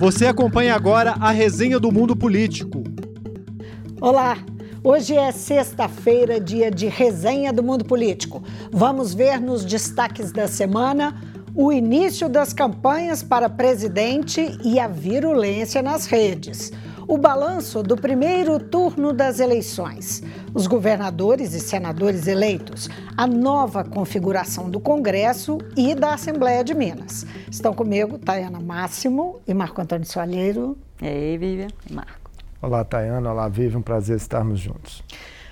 Você 0.00 0.24
acompanha 0.24 0.74
agora 0.74 1.14
a 1.20 1.30
resenha 1.30 1.78
do 1.78 1.92
Mundo 1.92 2.16
Político. 2.16 2.82
Olá, 4.00 4.38
hoje 4.82 5.14
é 5.14 5.30
sexta-feira, 5.30 6.40
dia 6.40 6.70
de 6.70 6.86
resenha 6.86 7.52
do 7.52 7.62
Mundo 7.62 7.84
Político. 7.84 8.42
Vamos 8.72 9.12
ver 9.12 9.38
nos 9.38 9.62
destaques 9.62 10.32
da 10.32 10.48
semana 10.48 11.20
o 11.54 11.70
início 11.70 12.30
das 12.30 12.54
campanhas 12.54 13.22
para 13.22 13.50
presidente 13.50 14.58
e 14.64 14.80
a 14.80 14.88
virulência 14.88 15.82
nas 15.82 16.06
redes 16.06 16.72
o 17.10 17.18
balanço 17.18 17.82
do 17.82 17.96
primeiro 17.96 18.60
turno 18.60 19.12
das 19.12 19.40
eleições, 19.40 20.22
os 20.54 20.68
governadores 20.68 21.54
e 21.54 21.58
senadores 21.58 22.28
eleitos, 22.28 22.88
a 23.16 23.26
nova 23.26 23.82
configuração 23.82 24.70
do 24.70 24.78
Congresso 24.78 25.58
e 25.76 25.92
da 25.92 26.14
Assembleia 26.14 26.62
de 26.62 26.72
Minas. 26.72 27.26
Estão 27.50 27.74
comigo 27.74 28.16
Tayana 28.16 28.60
Máximo 28.60 29.40
e 29.44 29.52
Marco 29.52 29.80
Antônio 29.80 30.06
Soalheiro. 30.06 30.78
E 31.02 31.08
aí, 31.08 31.36
Vivian 31.36 31.66
e 31.90 31.92
Marco. 31.92 32.30
Olá, 32.62 32.84
Tayana. 32.84 33.32
Olá, 33.32 33.48
Vivian. 33.48 33.80
Um 33.80 33.82
prazer 33.82 34.16
estarmos 34.16 34.60
juntos. 34.60 35.02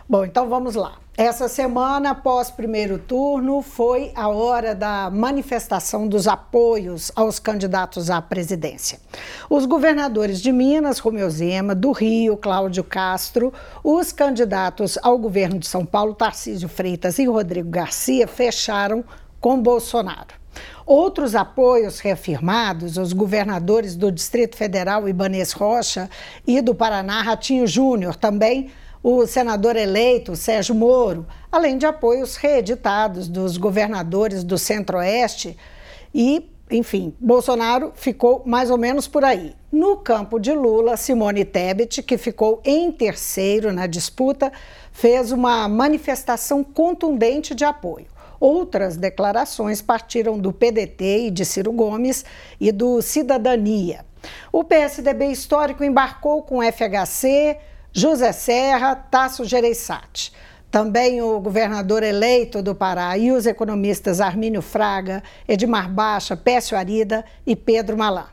Bom, 0.08 0.24
então 0.24 0.48
vamos 0.48 0.76
lá. 0.76 0.92
Essa 1.18 1.48
semana, 1.48 2.10
após 2.10 2.48
primeiro 2.48 2.96
turno, 2.96 3.60
foi 3.60 4.12
a 4.14 4.28
hora 4.28 4.72
da 4.72 5.10
manifestação 5.10 6.06
dos 6.06 6.28
apoios 6.28 7.10
aos 7.16 7.40
candidatos 7.40 8.08
à 8.08 8.22
presidência. 8.22 9.00
Os 9.50 9.66
governadores 9.66 10.40
de 10.40 10.52
Minas, 10.52 11.00
Romeu 11.00 11.28
Zema, 11.28 11.74
do 11.74 11.90
Rio, 11.90 12.36
Cláudio 12.36 12.84
Castro, 12.84 13.52
os 13.82 14.12
candidatos 14.12 14.96
ao 15.02 15.18
governo 15.18 15.58
de 15.58 15.66
São 15.66 15.84
Paulo, 15.84 16.14
Tarcísio 16.14 16.68
Freitas 16.68 17.18
e 17.18 17.26
Rodrigo 17.26 17.68
Garcia, 17.68 18.28
fecharam 18.28 19.04
com 19.40 19.60
Bolsonaro. 19.60 20.38
Outros 20.86 21.34
apoios 21.34 21.98
reafirmados, 21.98 22.96
os 22.96 23.12
governadores 23.12 23.96
do 23.96 24.12
Distrito 24.12 24.56
Federal, 24.56 25.08
Ibanês 25.08 25.50
Rocha, 25.50 26.08
e 26.46 26.60
do 26.60 26.76
Paraná, 26.76 27.22
Ratinho 27.22 27.66
Júnior, 27.66 28.14
também 28.14 28.70
o 29.02 29.26
senador 29.26 29.76
eleito 29.76 30.34
Sérgio 30.36 30.74
Moro, 30.74 31.26
além 31.50 31.78
de 31.78 31.86
apoios 31.86 32.36
reeditados 32.36 33.28
dos 33.28 33.56
governadores 33.56 34.42
do 34.42 34.58
Centro-Oeste 34.58 35.56
e, 36.14 36.50
enfim, 36.70 37.14
Bolsonaro 37.20 37.92
ficou 37.94 38.42
mais 38.44 38.70
ou 38.70 38.78
menos 38.78 39.06
por 39.06 39.24
aí. 39.24 39.54
No 39.70 39.98
campo 39.98 40.38
de 40.38 40.52
Lula, 40.52 40.96
Simone 40.96 41.44
Tebet, 41.44 42.02
que 42.02 42.18
ficou 42.18 42.60
em 42.64 42.90
terceiro 42.90 43.72
na 43.72 43.86
disputa, 43.86 44.52
fez 44.92 45.30
uma 45.30 45.68
manifestação 45.68 46.64
contundente 46.64 47.54
de 47.54 47.64
apoio. 47.64 48.06
Outras 48.40 48.96
declarações 48.96 49.82
partiram 49.82 50.38
do 50.38 50.52
PDT 50.52 51.26
e 51.26 51.30
de 51.30 51.44
Ciro 51.44 51.72
Gomes 51.72 52.24
e 52.60 52.70
do 52.70 53.02
Cidadania. 53.02 54.04
O 54.52 54.64
PSDB 54.64 55.26
histórico 55.26 55.84
embarcou 55.84 56.42
com 56.42 56.62
FHC, 56.62 57.58
José 57.98 58.30
Serra, 58.30 58.94
Tasso 58.94 59.44
Gereissati. 59.44 60.32
Também 60.70 61.20
o 61.20 61.40
governador 61.40 62.04
eleito 62.04 62.62
do 62.62 62.72
Pará 62.72 63.18
e 63.18 63.32
os 63.32 63.44
economistas 63.44 64.20
Armínio 64.20 64.62
Fraga, 64.62 65.20
Edmar 65.48 65.90
Baixa, 65.90 66.36
Pécio 66.36 66.78
Arida 66.78 67.24
e 67.44 67.56
Pedro 67.56 67.98
Malan. 67.98 68.26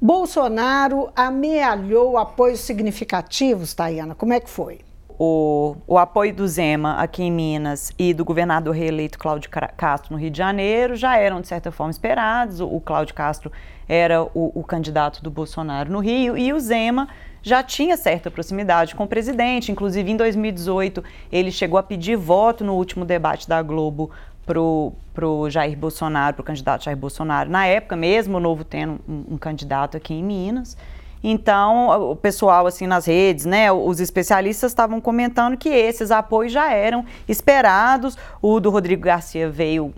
Bolsonaro 0.00 1.10
amealhou 1.16 2.16
apoios 2.18 2.60
significativos, 2.60 3.74
Tayana. 3.74 4.14
Como 4.14 4.32
é 4.32 4.38
que 4.38 4.48
foi? 4.48 4.78
O, 5.18 5.74
o, 5.88 5.98
apoio 5.98 6.32
do 6.32 6.46
Zema 6.46 6.94
aqui 6.94 7.24
em 7.24 7.32
Minas 7.32 7.92
e 7.98 8.14
do 8.14 8.24
governador 8.24 8.74
reeleito 8.74 9.18
Cláudio 9.18 9.50
Castro 9.76 10.12
no 10.12 10.18
Rio 10.20 10.30
de 10.30 10.38
Janeiro 10.38 10.94
já 10.94 11.16
eram, 11.18 11.40
de 11.40 11.48
certa 11.48 11.72
forma, 11.72 11.90
esperados. 11.90 12.60
O, 12.60 12.66
o 12.66 12.80
Cláudio 12.80 13.14
Castro 13.14 13.50
era 13.88 14.22
o, 14.22 14.52
o 14.54 14.62
candidato 14.62 15.20
do 15.20 15.32
Bolsonaro 15.32 15.90
no 15.90 15.98
Rio 15.98 16.38
e 16.38 16.52
o 16.52 16.60
Zema 16.60 17.08
já 17.42 17.62
tinha 17.62 17.96
certa 17.96 18.30
proximidade 18.30 18.94
com 18.94 19.04
o 19.04 19.06
presidente. 19.06 19.72
Inclusive, 19.72 20.10
em 20.10 20.16
2018, 20.16 21.02
ele 21.30 21.50
chegou 21.50 21.78
a 21.78 21.82
pedir 21.82 22.16
voto 22.16 22.64
no 22.64 22.74
último 22.74 23.04
debate 23.04 23.48
da 23.48 23.62
Globo 23.62 24.10
pro, 24.44 24.92
pro 25.14 25.48
Jair 25.48 25.76
Bolsonaro, 25.76 26.34
pro 26.34 26.44
candidato 26.44 26.84
Jair 26.84 26.96
Bolsonaro. 26.96 27.50
Na 27.50 27.66
época 27.66 27.96
mesmo, 27.96 28.36
o 28.36 28.40
Novo 28.40 28.64
tendo 28.64 29.00
um, 29.08 29.34
um 29.34 29.38
candidato 29.38 29.96
aqui 29.96 30.14
em 30.14 30.22
Minas. 30.22 30.76
Então, 31.22 32.10
o 32.10 32.16
pessoal, 32.16 32.66
assim, 32.66 32.86
nas 32.86 33.04
redes, 33.04 33.44
né, 33.44 33.70
os 33.70 34.00
especialistas 34.00 34.72
estavam 34.72 35.00
comentando 35.00 35.56
que 35.56 35.68
esses 35.68 36.10
apoios 36.10 36.50
já 36.50 36.72
eram 36.72 37.04
esperados. 37.28 38.16
O 38.40 38.58
do 38.58 38.70
Rodrigo 38.70 39.02
Garcia 39.02 39.50
veio 39.50 39.92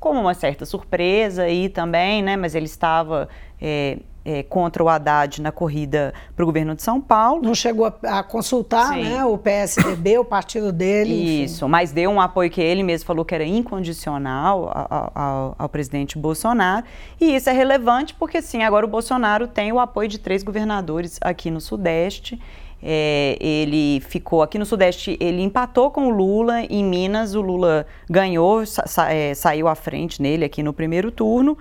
como 0.00 0.20
uma 0.20 0.34
certa 0.34 0.64
surpresa 0.64 1.44
aí 1.44 1.68
também, 1.68 2.22
né, 2.22 2.36
mas 2.36 2.54
ele 2.54 2.66
estava 2.66 3.28
é, 3.60 3.98
é, 4.24 4.42
contra 4.42 4.82
o 4.82 4.88
Haddad 4.88 5.42
na 5.42 5.52
corrida 5.52 6.14
para 6.34 6.42
o 6.42 6.46
governo 6.46 6.74
de 6.74 6.82
São 6.82 7.00
Paulo. 7.00 7.42
Não 7.42 7.54
chegou 7.54 7.86
a, 7.86 8.18
a 8.18 8.22
consultar 8.22 8.96
né, 8.96 9.24
o 9.24 9.36
PSDB, 9.36 10.18
o 10.18 10.24
partido 10.24 10.72
dele. 10.72 11.44
Isso, 11.44 11.64
enfim. 11.64 11.70
mas 11.70 11.92
deu 11.92 12.10
um 12.10 12.20
apoio 12.20 12.50
que 12.50 12.60
ele 12.60 12.82
mesmo 12.82 13.06
falou 13.06 13.24
que 13.24 13.34
era 13.34 13.44
incondicional 13.44 14.70
ao, 14.74 15.12
ao, 15.14 15.56
ao, 15.58 15.68
presidente 15.68 16.16
Bolsonaro. 16.16 16.86
E 17.20 17.34
isso 17.34 17.50
é 17.50 17.52
relevante 17.52 18.14
porque, 18.14 18.40
sim, 18.40 18.62
agora 18.62 18.86
o 18.86 18.88
Bolsonaro 18.88 19.46
tem 19.46 19.72
o 19.72 19.78
apoio 19.78 20.08
de 20.08 20.18
três 20.18 20.42
governadores 20.42 21.18
aqui 21.20 21.50
no 21.50 21.60
Sudeste. 21.60 22.40
É, 22.86 23.38
ele 23.40 24.00
ficou 24.00 24.42
aqui 24.42 24.58
no 24.58 24.66
Sudeste, 24.66 25.16
ele 25.18 25.42
empatou 25.42 25.90
com 25.90 26.06
o 26.06 26.10
Lula. 26.10 26.62
Em 26.62 26.84
Minas, 26.84 27.34
o 27.34 27.40
Lula 27.40 27.86
ganhou, 28.08 28.64
sa, 28.66 29.10
é, 29.10 29.34
saiu 29.34 29.68
à 29.68 29.74
frente 29.74 30.20
nele 30.20 30.44
aqui 30.44 30.62
no 30.62 30.72
primeiro 30.72 31.10
turno. 31.10 31.56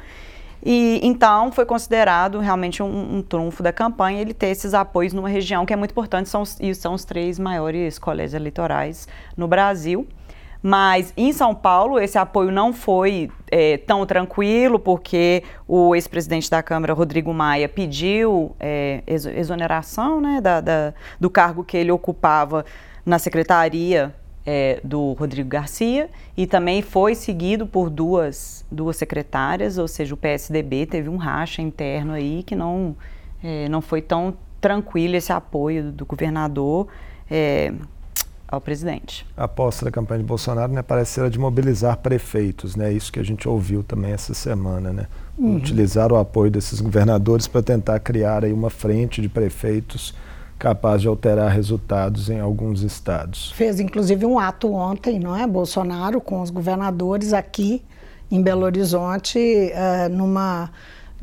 E 0.66 1.00
então 1.04 1.52
foi 1.52 1.66
considerado 1.66 2.40
realmente 2.40 2.82
um, 2.82 3.18
um, 3.18 3.22
trunfo 3.22 3.62
da 3.62 3.74
campanha 3.74 4.22
ele 4.22 4.34
ter 4.34 4.48
esses 4.48 4.74
apoios 4.74 5.12
numa 5.12 5.28
região 5.28 5.66
que 5.66 5.74
é 5.74 5.76
muito 5.76 5.92
importante, 5.92 6.30
são, 6.30 6.44
e 6.60 6.74
são 6.74 6.94
os 6.94 7.04
três 7.04 7.38
maiores 7.38 8.00
colégios 8.00 8.34
eleitorais 8.34 9.08
no 9.36 9.48
Brasil. 9.48 10.08
Mas 10.66 11.14
em 11.18 11.34
São 11.34 11.54
Paulo, 11.54 12.00
esse 12.00 12.18
apoio 12.18 12.50
não 12.50 12.72
foi 12.72 13.30
é, 13.52 13.76
tão 13.76 14.06
tranquilo, 14.06 14.80
porque 14.80 15.44
o 15.68 15.94
ex-presidente 15.94 16.50
da 16.50 16.64
Câmara, 16.64 16.94
Rodrigo 16.94 17.34
Maia, 17.34 17.68
pediu 17.68 18.56
é, 18.58 19.04
exoneração 19.06 20.22
né, 20.22 20.40
da, 20.40 20.62
da, 20.62 20.94
do 21.20 21.30
cargo 21.30 21.66
que 21.66 21.76
ele 21.76 21.92
ocupava 21.92 22.64
na 23.06 23.20
secretaria 23.20 24.16
é, 24.46 24.80
do 24.84 25.14
Rodrigo 25.14 25.50
Garcia 25.50 26.10
e 26.36 26.46
também 26.46 26.82
foi 26.82 27.16
seguido 27.16 27.66
por 27.66 27.90
duas, 27.90 28.66
duas 28.70 28.98
secretárias, 28.98 29.78
ou 29.78 29.88
seja, 29.88 30.14
o 30.14 30.18
PSDB 30.18 30.86
teve 30.86 31.10
um 31.10 31.18
racha 31.18 31.62
interno 31.62 32.14
aí 32.14 32.44
que 32.44 32.56
não, 32.56 32.96
é, 33.44 33.70
não 33.70 33.82
foi 33.82 34.02
tão 34.02 34.34
tranquilo 34.60 35.16
esse 35.16 35.32
apoio 35.32 35.92
do 35.92 36.06
governador 36.06 36.88
é, 37.30 37.74
ao 38.48 38.62
presidente. 38.62 39.26
A 39.36 39.46
aposta 39.46 39.86
da 39.86 39.92
campanha 39.92 40.20
de 40.20 40.26
Bolsonaro 40.26 40.72
né, 40.72 40.82
parece 40.82 41.14
ser 41.14 41.22
a 41.22 41.30
de 41.30 41.40
mobilizar 41.40 41.98
prefeitos, 41.98 42.76
né? 42.76 42.94
Isso 42.94 43.12
que 43.12 43.20
a 43.20 43.24
gente 43.24 43.48
ouviu 43.50 43.84
também 43.84 44.12
essa 44.12 44.34
semana, 44.34 44.94
né? 44.94 45.08
Uhum. 45.38 45.56
Utilizar 45.56 46.12
o 46.12 46.16
apoio 46.16 46.52
desses 46.52 46.80
governadores 46.80 47.48
para 47.48 47.64
tentar 47.64 48.00
criar 48.00 48.46
aí 48.46 48.54
uma 48.54 48.70
frente 48.70 49.22
de 49.22 49.28
prefeitos 49.28 50.14
capaz 50.64 51.02
de 51.02 51.10
alterar 51.10 51.52
resultados 51.52 52.30
em 52.30 52.40
alguns 52.40 52.84
estados. 52.84 53.52
Fez 53.52 53.82
inclusive 53.82 54.26
um 54.26 54.40
ato 54.40 54.72
ontem, 54.72 55.20
não 55.20 55.36
é, 55.36 55.46
Bolsonaro, 55.46 56.22
com 56.22 56.42
os 56.42 56.50
governadores 56.50 57.34
aqui 57.34 57.84
em 58.32 58.42
Belo 58.42 58.64
Horizonte, 58.64 59.38
uh, 59.38 60.08
numa 60.08 60.72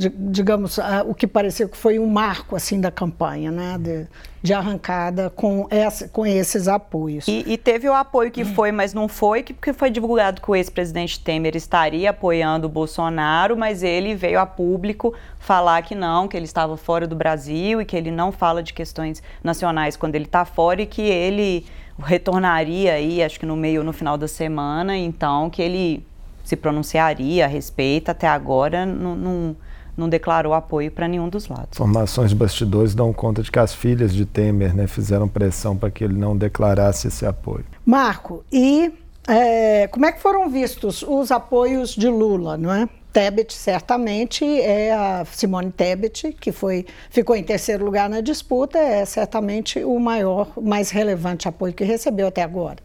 digamos, 0.08 0.78
o 1.06 1.14
que 1.14 1.26
pareceu 1.26 1.68
que 1.68 1.76
foi 1.76 1.98
um 1.98 2.06
marco 2.06 2.56
assim 2.56 2.80
da 2.80 2.90
campanha, 2.90 3.50
né, 3.50 3.76
de, 3.78 4.06
de 4.42 4.54
arrancada 4.54 5.30
com, 5.30 5.66
essa, 5.70 6.08
com 6.08 6.26
esses 6.26 6.68
apoios. 6.68 7.28
E, 7.28 7.44
e, 7.46 7.58
teve 7.58 7.88
o 7.88 7.94
apoio 7.94 8.30
que 8.30 8.44
foi, 8.44 8.72
mas 8.72 8.94
não 8.94 9.08
foi, 9.08 9.42
porque 9.42 9.72
foi 9.72 9.90
divulgado 9.90 10.40
que 10.40 10.50
o 10.50 10.56
ex-presidente 10.56 11.20
Temer 11.20 11.56
estaria 11.56 12.10
apoiando 12.10 12.66
o 12.66 12.70
Bolsonaro, 12.70 13.56
mas 13.56 13.82
ele 13.82 14.14
veio 14.14 14.40
a 14.40 14.46
público 14.46 15.14
falar 15.38 15.82
que 15.82 15.94
não, 15.94 16.26
que 16.26 16.36
ele 16.36 16.46
estava 16.46 16.76
fora 16.76 17.06
do 17.06 17.16
Brasil 17.16 17.80
e 17.80 17.84
que 17.84 17.96
ele 17.96 18.10
não 18.10 18.32
fala 18.32 18.62
de 18.62 18.72
questões 18.72 19.22
nacionais 19.42 19.96
quando 19.96 20.14
ele 20.14 20.24
está 20.24 20.44
fora 20.44 20.82
e 20.82 20.86
que 20.86 21.02
ele 21.02 21.66
retornaria 21.98 22.94
aí, 22.94 23.22
acho 23.22 23.38
que 23.38 23.46
no 23.46 23.56
meio, 23.56 23.84
no 23.84 23.92
final 23.92 24.16
da 24.16 24.26
semana, 24.26 24.96
então 24.96 25.50
que 25.50 25.60
ele 25.60 26.06
se 26.44 26.56
pronunciaria 26.56 27.44
a 27.44 27.48
respeito, 27.48 28.10
até 28.10 28.26
agora 28.26 28.84
não, 28.84 29.56
não 30.00 30.08
declarou 30.08 30.54
apoio 30.54 30.90
para 30.90 31.06
nenhum 31.06 31.28
dos 31.28 31.46
lados. 31.46 31.68
Informações 31.74 32.30
de 32.30 32.36
bastidores 32.36 32.94
dão 32.94 33.12
conta 33.12 33.42
de 33.42 33.52
que 33.52 33.58
as 33.58 33.74
filhas 33.74 34.12
de 34.12 34.24
Temer 34.24 34.74
né, 34.74 34.86
fizeram 34.86 35.28
pressão 35.28 35.76
para 35.76 35.90
que 35.90 36.02
ele 36.02 36.14
não 36.14 36.36
declarasse 36.36 37.08
esse 37.08 37.26
apoio. 37.26 37.64
Marco, 37.84 38.42
e 38.50 38.92
é, 39.28 39.86
como 39.88 40.06
é 40.06 40.12
que 40.12 40.20
foram 40.20 40.48
vistos 40.48 41.02
os 41.02 41.30
apoios 41.30 41.90
de 41.90 42.08
Lula, 42.08 42.56
não 42.56 42.72
é? 42.72 42.88
Tebet 43.12 43.52
certamente 43.52 44.44
é 44.44 44.92
a 44.92 45.24
Simone 45.24 45.72
Tebet, 45.72 46.32
que 46.40 46.52
foi, 46.52 46.86
ficou 47.10 47.34
em 47.34 47.42
terceiro 47.42 47.84
lugar 47.84 48.08
na 48.08 48.20
disputa, 48.20 48.78
é 48.78 49.04
certamente 49.04 49.82
o 49.82 49.98
maior, 49.98 50.48
mais 50.60 50.90
relevante 50.90 51.48
apoio 51.48 51.74
que 51.74 51.82
recebeu 51.84 52.28
até 52.28 52.42
agora. 52.42 52.76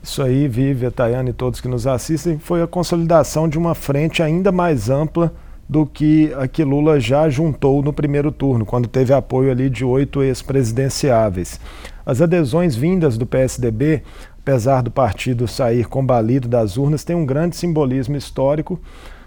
Isso 0.00 0.22
aí, 0.22 0.46
Vivi, 0.46 0.86
a 0.86 0.90
Tayane 0.90 1.30
e 1.30 1.32
todos 1.32 1.60
que 1.60 1.66
nos 1.66 1.86
assistem, 1.86 2.38
foi 2.38 2.62
a 2.62 2.66
consolidação 2.66 3.48
de 3.48 3.58
uma 3.58 3.74
frente 3.74 4.22
ainda 4.22 4.52
mais 4.52 4.90
ampla 4.90 5.32
do 5.68 5.86
que 5.86 6.32
a 6.34 6.46
que 6.46 6.62
Lula 6.62 7.00
já 7.00 7.28
juntou 7.28 7.82
no 7.82 7.92
primeiro 7.92 8.30
turno, 8.30 8.66
quando 8.66 8.88
teve 8.88 9.12
apoio 9.12 9.50
ali 9.50 9.70
de 9.70 9.84
oito 9.84 10.22
ex-presidenciáveis. 10.22 11.58
As 12.04 12.20
adesões 12.20 12.76
vindas 12.76 13.16
do 13.16 13.26
PSDB, 13.26 14.02
apesar 14.38 14.82
do 14.82 14.90
partido 14.90 15.48
sair 15.48 15.86
combalido 15.86 16.46
das 16.46 16.76
urnas, 16.76 17.04
têm 17.04 17.16
um 17.16 17.24
grande 17.24 17.56
simbolismo 17.56 18.16
histórico 18.16 18.78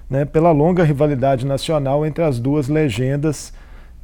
né, 0.09 0.25
pela 0.25 0.51
longa 0.51 0.83
rivalidade 0.83 1.45
nacional 1.45 2.05
entre 2.05 2.23
as 2.23 2.39
duas 2.39 2.67
legendas 2.67 3.51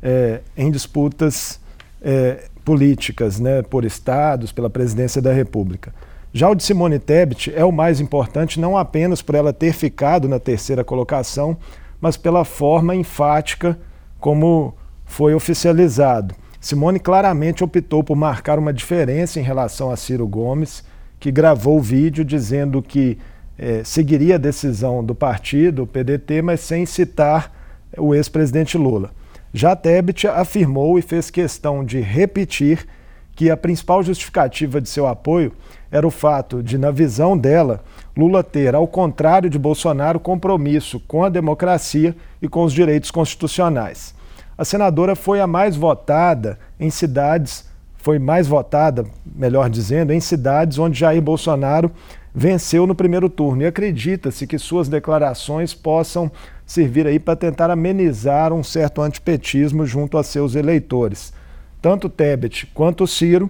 é, 0.01 0.41
em 0.57 0.69
disputas 0.69 1.59
é, 2.01 2.45
políticas, 2.65 3.39
né, 3.39 3.61
por 3.61 3.85
estados, 3.85 4.51
pela 4.51 4.69
presidência 4.69 5.21
da 5.21 5.31
República. 5.31 5.93
Já 6.33 6.49
o 6.49 6.55
de 6.55 6.63
Simone 6.63 6.97
Tebet 6.97 7.53
é 7.55 7.63
o 7.63 7.71
mais 7.71 7.99
importante, 7.99 8.59
não 8.59 8.75
apenas 8.75 9.21
por 9.21 9.35
ela 9.35 9.53
ter 9.53 9.71
ficado 9.71 10.27
na 10.27 10.39
terceira 10.39 10.83
colocação, 10.83 11.55
mas 12.03 12.17
pela 12.17 12.43
forma 12.43 12.93
enfática 12.93 13.79
como 14.19 14.75
foi 15.05 15.33
oficializado. 15.33 16.35
Simone 16.59 16.99
claramente 16.99 17.63
optou 17.63 18.03
por 18.03 18.17
marcar 18.17 18.59
uma 18.59 18.73
diferença 18.73 19.39
em 19.39 19.43
relação 19.43 19.89
a 19.89 19.95
Ciro 19.95 20.27
Gomes, 20.27 20.83
que 21.17 21.31
gravou 21.31 21.77
o 21.77 21.81
vídeo 21.81 22.25
dizendo 22.25 22.81
que 22.81 23.17
eh, 23.57 23.83
seguiria 23.85 24.35
a 24.35 24.37
decisão 24.37 25.01
do 25.01 25.15
partido, 25.15 25.83
o 25.83 25.87
PDT, 25.87 26.41
mas 26.41 26.59
sem 26.59 26.85
citar 26.85 27.49
o 27.97 28.13
ex-presidente 28.13 28.77
Lula. 28.77 29.11
Já 29.53 29.73
Tebet 29.73 30.27
afirmou 30.27 30.99
e 30.99 31.01
fez 31.01 31.29
questão 31.29 31.85
de 31.85 32.01
repetir 32.01 32.85
que 33.33 33.49
a 33.49 33.55
principal 33.55 34.03
justificativa 34.03 34.81
de 34.81 34.89
seu 34.89 35.07
apoio 35.07 35.53
era 35.93 36.07
o 36.07 36.11
fato 36.11 36.63
de, 36.63 36.75
na 36.75 36.89
visão 36.89 37.37
dela, 37.37 37.83
Lula 38.17 38.43
ter, 38.43 38.73
ao 38.73 38.87
contrário 38.87 39.47
de 39.47 39.59
Bolsonaro, 39.59 40.19
compromisso 40.19 40.99
com 41.01 41.23
a 41.23 41.29
democracia 41.29 42.15
e 42.41 42.47
com 42.49 42.63
os 42.63 42.73
direitos 42.73 43.11
constitucionais. 43.11 44.15
A 44.57 44.65
senadora 44.65 45.15
foi 45.15 45.39
a 45.39 45.45
mais 45.45 45.75
votada 45.75 46.57
em 46.79 46.89
cidades, 46.89 47.69
foi 47.95 48.17
mais 48.17 48.47
votada, 48.47 49.05
melhor 49.23 49.69
dizendo, 49.69 50.11
em 50.11 50.19
cidades 50.19 50.79
onde 50.79 50.99
Jair 50.99 51.21
Bolsonaro 51.21 51.91
venceu 52.33 52.87
no 52.87 52.95
primeiro 52.95 53.29
turno. 53.29 53.61
E 53.61 53.67
acredita-se 53.67 54.47
que 54.47 54.57
suas 54.57 54.89
declarações 54.89 55.75
possam 55.75 56.31
servir 56.65 57.05
aí 57.05 57.19
para 57.19 57.35
tentar 57.35 57.69
amenizar 57.69 58.51
um 58.51 58.63
certo 58.63 58.99
antipetismo 58.99 59.85
junto 59.85 60.17
a 60.17 60.23
seus 60.23 60.55
eleitores. 60.55 61.31
Tanto 61.79 62.09
Tebet 62.09 62.65
quanto 62.73 63.05
Ciro 63.05 63.47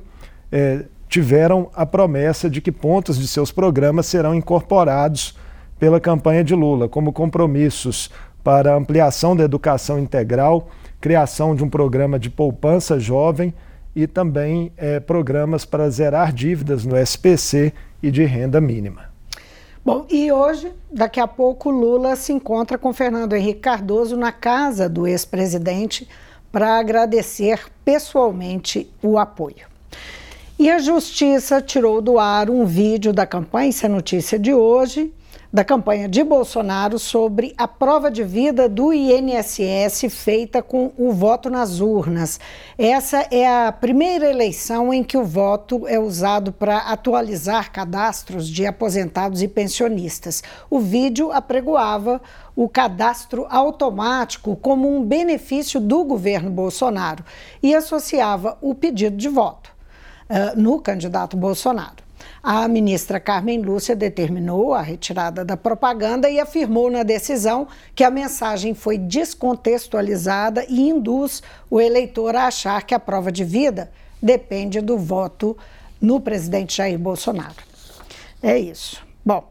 eh, 0.51 0.85
tiveram 1.13 1.69
a 1.75 1.85
promessa 1.85 2.49
de 2.49 2.59
que 2.59 2.71
pontos 2.71 3.19
de 3.19 3.27
seus 3.27 3.51
programas 3.51 4.07
serão 4.07 4.33
incorporados 4.33 5.37
pela 5.77 5.99
campanha 5.99 6.43
de 6.43 6.55
Lula, 6.55 6.89
como 6.89 7.13
compromissos 7.13 8.09
para 8.43 8.75
ampliação 8.75 9.35
da 9.35 9.43
educação 9.43 9.99
integral, 9.99 10.69
criação 10.99 11.55
de 11.55 11.63
um 11.63 11.69
programa 11.69 12.17
de 12.17 12.31
poupança 12.31 12.99
jovem 12.99 13.53
e 13.95 14.07
também 14.07 14.71
é, 14.75 14.99
programas 14.99 15.65
para 15.65 15.87
zerar 15.87 16.33
dívidas 16.33 16.83
no 16.83 16.97
SPC 16.97 17.71
e 18.01 18.09
de 18.09 18.23
renda 18.25 18.59
mínima. 18.59 19.03
Bom, 19.85 20.07
e 20.09 20.31
hoje, 20.31 20.73
daqui 20.91 21.19
a 21.19 21.27
pouco, 21.27 21.69
Lula 21.69 22.15
se 22.15 22.33
encontra 22.33 22.75
com 22.75 22.91
Fernando 22.91 23.35
Henrique 23.35 23.59
Cardoso 23.59 24.17
na 24.17 24.31
casa 24.31 24.89
do 24.89 25.05
ex-presidente 25.05 26.09
para 26.51 26.79
agradecer 26.79 27.59
pessoalmente 27.85 28.91
o 29.03 29.19
apoio. 29.19 29.72
E 30.63 30.71
a 30.71 30.79
Justiça 30.79 31.61
tirou 31.61 32.01
do 32.01 32.17
ar 32.17 32.49
um 32.49 32.63
vídeo 32.63 33.11
da 33.11 33.25
campanha, 33.25 33.67
isso 33.67 33.85
é 33.85 33.89
notícia 33.89 34.39
de 34.39 34.53
hoje, 34.53 35.13
da 35.51 35.61
campanha 35.61 36.07
de 36.07 36.23
Bolsonaro 36.23 36.97
sobre 36.97 37.53
a 37.57 37.67
prova 37.67 38.09
de 38.09 38.23
vida 38.23 38.69
do 38.69 38.93
INSS 38.93 40.05
feita 40.09 40.63
com 40.63 40.93
o 40.97 41.11
voto 41.11 41.49
nas 41.49 41.81
urnas. 41.81 42.39
Essa 42.77 43.27
é 43.29 43.45
a 43.45 43.73
primeira 43.73 44.29
eleição 44.29 44.93
em 44.93 45.03
que 45.03 45.17
o 45.17 45.25
voto 45.25 45.85
é 45.85 45.99
usado 45.99 46.53
para 46.53 46.77
atualizar 46.77 47.69
cadastros 47.69 48.47
de 48.47 48.65
aposentados 48.65 49.41
e 49.41 49.49
pensionistas. 49.49 50.41
O 50.69 50.79
vídeo 50.79 51.29
apregoava 51.33 52.21
o 52.55 52.69
cadastro 52.69 53.45
automático 53.49 54.55
como 54.55 54.89
um 54.89 55.03
benefício 55.03 55.81
do 55.81 56.05
governo 56.05 56.49
Bolsonaro 56.49 57.25
e 57.61 57.75
associava 57.75 58.57
o 58.61 58.73
pedido 58.73 59.17
de 59.17 59.27
voto 59.27 59.72
uh, 60.33 60.59
no 60.59 60.79
candidato 60.79 61.37
Bolsonaro. 61.37 62.03
A 62.41 62.67
ministra 62.67 63.19
Carmen 63.19 63.61
Lúcia 63.61 63.95
determinou 63.95 64.73
a 64.73 64.81
retirada 64.81 65.45
da 65.45 65.55
propaganda 65.55 66.29
e 66.29 66.39
afirmou 66.39 66.89
na 66.89 67.03
decisão 67.03 67.67
que 67.95 68.03
a 68.03 68.11
mensagem 68.11 68.73
foi 68.73 68.97
descontextualizada 68.97 70.65
e 70.67 70.89
induz 70.89 71.41
o 71.69 71.79
eleitor 71.79 72.35
a 72.35 72.47
achar 72.47 72.83
que 72.83 72.93
a 72.93 72.99
prova 72.99 73.31
de 73.31 73.43
vida 73.43 73.91
depende 74.21 74.81
do 74.81 74.97
voto 74.97 75.57
no 76.01 76.19
presidente 76.19 76.77
Jair 76.77 76.99
Bolsonaro. 76.99 77.55
É 78.41 78.57
isso. 78.57 79.01
Bom, 79.25 79.49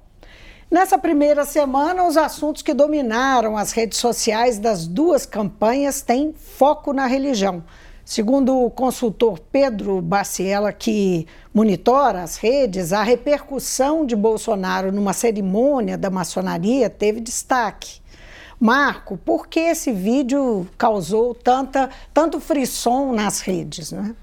nessa 0.71 0.99
primeira 0.99 1.47
semana, 1.47 2.05
os 2.05 2.19
assuntos 2.19 2.61
que 2.61 2.75
dominaram 2.75 3.57
as 3.57 3.73
redes 3.73 3.99
sociais 3.99 4.59
das 4.59 4.87
duas 4.87 5.25
campanhas 5.25 6.03
têm 6.03 6.35
foco 6.35 6.93
na 6.93 7.07
religião. 7.07 7.65
Segundo 8.05 8.65
o 8.65 8.71
consultor 8.71 9.39
Pedro 9.39 10.03
Baciela, 10.03 10.73
que 10.73 11.27
monitora 11.55 12.23
as 12.23 12.37
redes, 12.37 12.93
a 12.93 13.03
repercussão 13.03 14.05
de 14.05 14.17
Bolsonaro 14.17 14.91
numa 14.91 15.13
cerimônia 15.13 15.97
da 15.97 16.11
maçonaria 16.11 16.91
teve 16.91 17.21
destaque. 17.21 18.01
Marco, 18.59 19.17
por 19.17 19.47
que 19.47 19.61
esse 19.61 19.93
vídeo 19.93 20.67
causou 20.77 21.35
tanta, 21.35 21.91
tanto 22.13 22.41
frisson 22.41 23.13
nas 23.13 23.41
redes? 23.41 23.93
Né? 23.93 24.15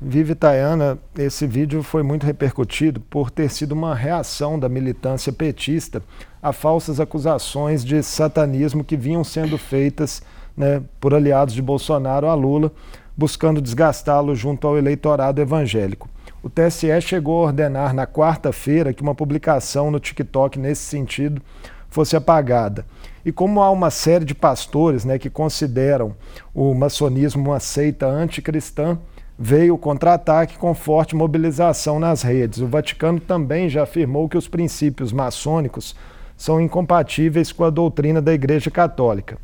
Vive 0.00 0.34
Tayana, 0.34 0.98
esse 1.16 1.46
vídeo 1.46 1.82
foi 1.82 2.02
muito 2.02 2.26
repercutido 2.26 3.00
por 3.00 3.30
ter 3.30 3.50
sido 3.50 3.72
uma 3.72 3.94
reação 3.94 4.58
da 4.58 4.68
militância 4.68 5.32
petista 5.32 6.02
a 6.42 6.52
falsas 6.52 7.00
acusações 7.00 7.84
de 7.84 8.02
satanismo 8.02 8.84
que 8.84 8.96
vinham 8.96 9.24
sendo 9.24 9.56
feitas 9.56 10.22
né, 10.56 10.82
por 11.00 11.14
aliados 11.14 11.54
de 11.54 11.62
Bolsonaro 11.62 12.26
a 12.26 12.34
Lula 12.34 12.72
buscando 13.16 13.60
desgastá-lo 13.60 14.34
junto 14.34 14.66
ao 14.66 14.76
eleitorado 14.76 15.40
evangélico. 15.40 16.08
O 16.42 16.50
TSE 16.50 17.00
chegou 17.00 17.38
a 17.42 17.46
ordenar 17.46 17.94
na 17.94 18.06
quarta-feira 18.06 18.92
que 18.92 19.02
uma 19.02 19.14
publicação 19.14 19.90
no 19.90 19.98
TikTok 19.98 20.58
nesse 20.58 20.82
sentido 20.82 21.40
fosse 21.88 22.16
apagada. 22.16 22.84
E 23.24 23.32
como 23.32 23.62
há 23.62 23.70
uma 23.70 23.88
série 23.88 24.24
de 24.24 24.34
pastores 24.34 25.04
né, 25.04 25.18
que 25.18 25.30
consideram 25.30 26.14
o 26.52 26.74
maçonismo 26.74 27.50
uma 27.50 27.60
seita 27.60 28.06
anticristã, 28.06 28.98
veio 29.38 29.74
o 29.74 29.78
contra-ataque 29.78 30.58
com 30.58 30.74
forte 30.74 31.16
mobilização 31.16 31.98
nas 31.98 32.22
redes. 32.22 32.60
O 32.60 32.66
Vaticano 32.66 33.18
também 33.20 33.68
já 33.68 33.84
afirmou 33.84 34.28
que 34.28 34.36
os 34.36 34.46
princípios 34.46 35.12
maçônicos 35.12 35.96
são 36.36 36.60
incompatíveis 36.60 37.52
com 37.52 37.64
a 37.64 37.70
doutrina 37.70 38.20
da 38.20 38.34
Igreja 38.34 38.70
Católica. 38.70 39.38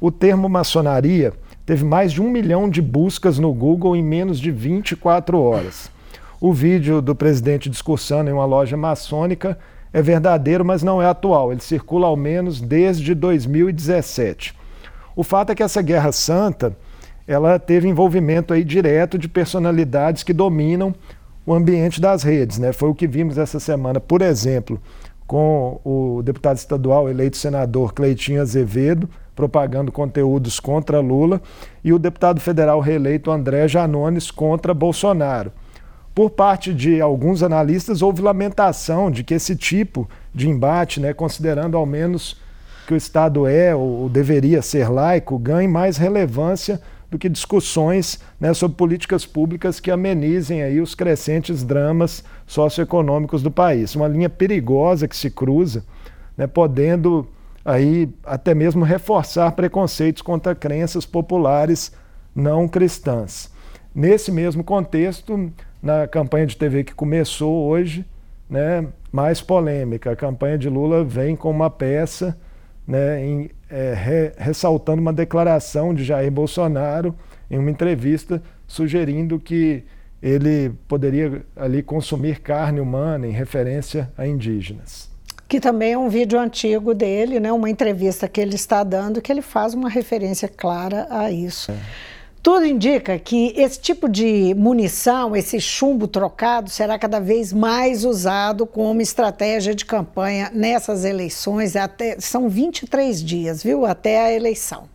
O 0.00 0.10
termo 0.10 0.48
maçonaria 0.48 1.32
teve 1.72 1.86
mais 1.86 2.12
de 2.12 2.20
um 2.20 2.28
milhão 2.28 2.68
de 2.68 2.82
buscas 2.82 3.38
no 3.38 3.50
Google 3.50 3.96
em 3.96 4.02
menos 4.02 4.38
de 4.38 4.50
24 4.50 5.40
horas. 5.40 5.90
O 6.38 6.52
vídeo 6.52 7.00
do 7.00 7.14
presidente 7.14 7.70
discursando 7.70 8.28
em 8.28 8.32
uma 8.34 8.44
loja 8.44 8.76
maçônica 8.76 9.58
é 9.90 10.02
verdadeiro, 10.02 10.66
mas 10.66 10.82
não 10.82 11.00
é 11.00 11.06
atual. 11.06 11.50
Ele 11.50 11.62
circula 11.62 12.08
ao 12.08 12.14
menos 12.14 12.60
desde 12.60 13.14
2017. 13.14 14.54
O 15.16 15.24
fato 15.24 15.52
é 15.52 15.54
que 15.54 15.62
essa 15.62 15.80
Guerra 15.80 16.12
Santa 16.12 16.76
ela 17.26 17.58
teve 17.58 17.88
envolvimento 17.88 18.52
aí 18.52 18.64
direto 18.64 19.16
de 19.16 19.26
personalidades 19.26 20.22
que 20.22 20.34
dominam 20.34 20.94
o 21.46 21.54
ambiente 21.54 22.02
das 22.02 22.22
redes. 22.22 22.58
Né? 22.58 22.74
Foi 22.74 22.90
o 22.90 22.94
que 22.94 23.06
vimos 23.06 23.38
essa 23.38 23.58
semana, 23.58 23.98
por 23.98 24.20
exemplo, 24.20 24.78
com 25.26 25.80
o 25.82 26.20
deputado 26.22 26.58
estadual 26.58 27.08
eleito 27.08 27.38
senador 27.38 27.94
Cleitinho 27.94 28.42
Azevedo, 28.42 29.08
propagando 29.34 29.90
conteúdos 29.90 30.60
contra 30.60 31.00
Lula, 31.00 31.40
e 31.82 31.92
o 31.92 31.98
deputado 31.98 32.40
federal 32.40 32.80
reeleito 32.80 33.30
André 33.30 33.66
Janones 33.68 34.30
contra 34.30 34.74
Bolsonaro. 34.74 35.52
Por 36.14 36.30
parte 36.30 36.74
de 36.74 37.00
alguns 37.00 37.42
analistas, 37.42 38.02
houve 38.02 38.20
lamentação 38.20 39.10
de 39.10 39.24
que 39.24 39.32
esse 39.32 39.56
tipo 39.56 40.08
de 40.34 40.48
embate, 40.48 41.00
né, 41.00 41.14
considerando 41.14 41.76
ao 41.76 41.86
menos 41.86 42.36
que 42.86 42.92
o 42.92 42.96
Estado 42.96 43.46
é 43.46 43.74
ou 43.74 44.08
deveria 44.10 44.60
ser 44.60 44.90
laico, 44.90 45.38
ganhe 45.38 45.68
mais 45.68 45.96
relevância 45.96 46.80
do 47.10 47.18
que 47.18 47.28
discussões 47.28 48.18
né, 48.40 48.52
sobre 48.52 48.76
políticas 48.76 49.24
públicas 49.24 49.78
que 49.78 49.90
amenizem 49.90 50.62
aí 50.62 50.80
os 50.80 50.94
crescentes 50.94 51.62
dramas 51.62 52.24
socioeconômicos 52.46 53.42
do 53.42 53.50
país. 53.50 53.94
Uma 53.94 54.08
linha 54.08 54.28
perigosa 54.28 55.06
que 55.06 55.16
se 55.16 55.30
cruza, 55.30 55.84
né, 56.36 56.46
podendo 56.46 57.26
aí 57.64 58.08
até 58.24 58.54
mesmo 58.54 58.84
reforçar 58.84 59.52
preconceitos 59.52 60.22
contra 60.22 60.54
crenças 60.54 61.06
populares 61.06 61.92
não 62.34 62.66
cristãs. 62.66 63.50
Nesse 63.94 64.32
mesmo 64.32 64.64
contexto, 64.64 65.52
na 65.82 66.06
campanha 66.06 66.46
de 66.46 66.56
TV 66.56 66.84
que 66.84 66.94
começou 66.94 67.68
hoje, 67.68 68.04
né, 68.48 68.86
mais 69.10 69.40
polêmica. 69.40 70.12
A 70.12 70.16
campanha 70.16 70.56
de 70.56 70.68
Lula 70.68 71.04
vem 71.04 71.36
com 71.36 71.50
uma 71.50 71.68
peça 71.68 72.38
né, 72.86 73.24
em, 73.24 73.50
é, 73.68 73.94
re, 73.94 74.32
ressaltando 74.36 75.00
uma 75.00 75.12
declaração 75.12 75.94
de 75.94 76.04
Jair 76.04 76.30
Bolsonaro 76.30 77.14
em 77.50 77.58
uma 77.58 77.70
entrevista 77.70 78.42
sugerindo 78.66 79.38
que 79.38 79.84
ele 80.22 80.70
poderia 80.88 81.44
ali 81.56 81.82
consumir 81.82 82.40
carne 82.40 82.80
humana 82.80 83.26
em 83.26 83.32
referência 83.32 84.10
a 84.16 84.26
indígenas. 84.26 85.11
Que 85.52 85.60
também 85.60 85.92
é 85.92 85.98
um 85.98 86.08
vídeo 86.08 86.40
antigo 86.40 86.94
dele, 86.94 87.38
né? 87.38 87.52
uma 87.52 87.68
entrevista 87.68 88.26
que 88.26 88.40
ele 88.40 88.54
está 88.54 88.82
dando, 88.82 89.20
que 89.20 89.30
ele 89.30 89.42
faz 89.42 89.74
uma 89.74 89.86
referência 89.86 90.48
clara 90.48 91.06
a 91.10 91.30
isso. 91.30 91.70
É. 91.70 91.76
Tudo 92.42 92.64
indica 92.64 93.18
que 93.18 93.52
esse 93.54 93.78
tipo 93.78 94.08
de 94.08 94.54
munição, 94.54 95.36
esse 95.36 95.60
chumbo 95.60 96.08
trocado, 96.08 96.70
será 96.70 96.98
cada 96.98 97.20
vez 97.20 97.52
mais 97.52 98.02
usado 98.02 98.66
como 98.66 99.02
estratégia 99.02 99.74
de 99.74 99.84
campanha 99.84 100.50
nessas 100.54 101.04
eleições. 101.04 101.76
Até, 101.76 102.18
são 102.18 102.48
23 102.48 103.22
dias, 103.22 103.62
viu? 103.62 103.84
Até 103.84 104.24
a 104.24 104.32
eleição. 104.32 104.88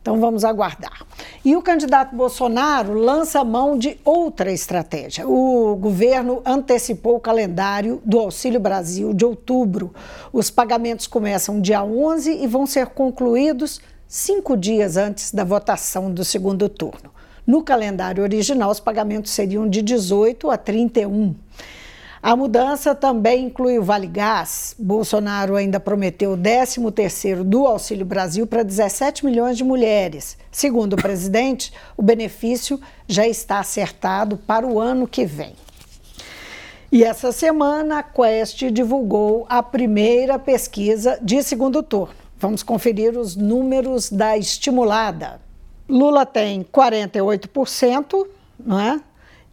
Então 0.00 0.18
vamos 0.18 0.44
aguardar. 0.44 1.04
E 1.44 1.54
o 1.54 1.62
candidato 1.62 2.16
Bolsonaro 2.16 2.94
lança 2.94 3.44
mão 3.44 3.76
de 3.76 3.98
outra 4.04 4.50
estratégia. 4.50 5.28
O 5.28 5.76
governo 5.76 6.40
antecipou 6.44 7.16
o 7.16 7.20
calendário 7.20 8.00
do 8.04 8.18
Auxílio 8.18 8.58
Brasil 8.58 9.12
de 9.12 9.24
outubro. 9.24 9.92
Os 10.32 10.50
pagamentos 10.50 11.06
começam 11.06 11.60
dia 11.60 11.84
11 11.84 12.32
e 12.42 12.46
vão 12.46 12.66
ser 12.66 12.86
concluídos 12.86 13.80
cinco 14.08 14.56
dias 14.56 14.96
antes 14.96 15.32
da 15.32 15.44
votação 15.44 16.10
do 16.10 16.24
segundo 16.24 16.68
turno. 16.68 17.10
No 17.46 17.62
calendário 17.62 18.22
original, 18.22 18.70
os 18.70 18.80
pagamentos 18.80 19.32
seriam 19.32 19.68
de 19.68 19.82
18 19.82 20.50
a 20.50 20.56
31. 20.56 21.34
A 22.22 22.36
mudança 22.36 22.94
também 22.94 23.46
inclui 23.46 23.78
o 23.78 23.82
Vale 23.82 24.06
Gás. 24.06 24.74
Bolsonaro 24.78 25.56
ainda 25.56 25.80
prometeu 25.80 26.32
o 26.32 26.36
13º 26.36 27.42
do 27.42 27.66
Auxílio 27.66 28.04
Brasil 28.04 28.46
para 28.46 28.62
17 28.62 29.24
milhões 29.24 29.56
de 29.56 29.64
mulheres. 29.64 30.36
Segundo 30.52 30.92
o 30.92 30.96
presidente, 30.96 31.72
o 31.96 32.02
benefício 32.02 32.78
já 33.08 33.26
está 33.26 33.58
acertado 33.58 34.36
para 34.36 34.66
o 34.66 34.78
ano 34.78 35.08
que 35.08 35.24
vem. 35.24 35.54
E 36.92 37.02
essa 37.02 37.32
semana 37.32 38.00
a 38.00 38.02
Quest 38.02 38.64
divulgou 38.70 39.46
a 39.48 39.62
primeira 39.62 40.38
pesquisa 40.38 41.18
de 41.22 41.42
segundo 41.42 41.82
turno. 41.82 42.14
Vamos 42.38 42.62
conferir 42.62 43.16
os 43.16 43.34
números 43.34 44.10
da 44.10 44.36
estimulada. 44.36 45.40
Lula 45.88 46.26
tem 46.26 46.62
48%, 46.64 48.26
não 48.58 48.78
é? 48.78 49.00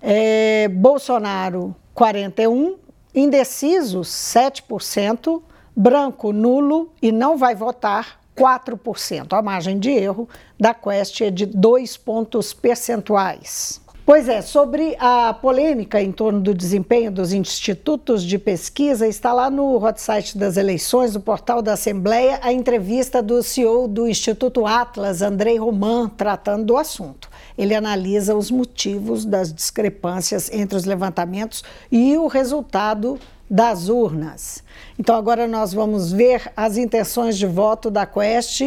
é 0.02 0.68
Bolsonaro 0.68 1.74
41%, 1.98 2.76
indecisos 3.16 4.10
7%, 4.10 5.42
branco 5.76 6.32
nulo 6.32 6.92
e 7.02 7.12
não 7.12 7.36
vai 7.36 7.56
votar 7.56 8.20
4%. 8.38 9.34
A 9.34 9.42
margem 9.42 9.80
de 9.80 9.90
erro 9.90 10.30
da 10.60 10.76
Quest 10.76 11.22
é 11.22 11.32
de 11.32 11.48
2 11.48 11.98
pontos 11.98 12.54
percentuais. 12.54 13.82
Pois 14.06 14.30
é, 14.30 14.42
sobre 14.42 14.96
a 15.00 15.34
polêmica 15.34 16.02
em 16.02 16.14
torno 16.14 16.40
do 16.40 16.54
desempenho 16.54 17.12
dos 17.12 17.34
institutos 17.34 18.24
de 18.24 18.38
pesquisa, 18.38 19.06
está 19.06 19.34
lá 19.34 19.50
no 19.50 19.84
hot 19.84 20.00
site 20.00 20.38
das 20.38 20.56
eleições, 20.56 21.14
no 21.14 21.20
portal 21.20 21.62
da 21.62 21.74
Assembleia, 21.74 22.40
a 22.42 22.54
entrevista 22.54 23.22
do 23.22 23.44
CEO 23.44 23.86
do 23.86 24.08
Instituto 24.08 24.66
Atlas, 24.66 25.22
Andrei 25.22 25.58
Roman, 25.58 26.08
tratando 26.08 26.64
do 26.64 26.78
assunto. 26.78 27.30
Ele 27.58 27.74
analisa 27.74 28.36
os 28.36 28.52
motivos 28.52 29.26
das 29.26 29.54
discrepâncias 29.54 30.52
entre 30.52 30.78
os 30.78 30.86
levantamentos 30.86 31.64
e 31.92 32.18
o 32.18 32.28
resultado 32.28 33.20
das 33.50 33.90
urnas. 33.90 34.64
Então, 35.00 35.16
agora 35.16 35.48
nós 35.48 35.74
vamos 35.74 36.12
ver 36.12 36.52
as 36.56 36.78
intenções 36.78 37.38
de 37.38 37.48
voto 37.48 37.90
da 37.90 38.06
Quest 38.06 38.62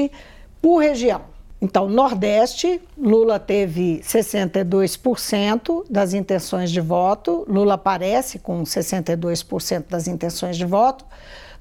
por 0.61 0.79
região. 0.79 1.23
Então, 1.63 1.91
Nordeste, 1.91 2.81
Lula 2.97 3.39
teve 3.39 4.01
62% 4.03 5.85
das 5.91 6.15
intenções 6.15 6.71
de 6.71 6.81
voto, 6.81 7.45
Lula 7.47 7.75
aparece 7.75 8.39
com 8.39 8.63
62% 8.63 9.85
das 9.91 10.09
intenções 10.09 10.57
de 10.57 10.65
voto. 10.65 11.05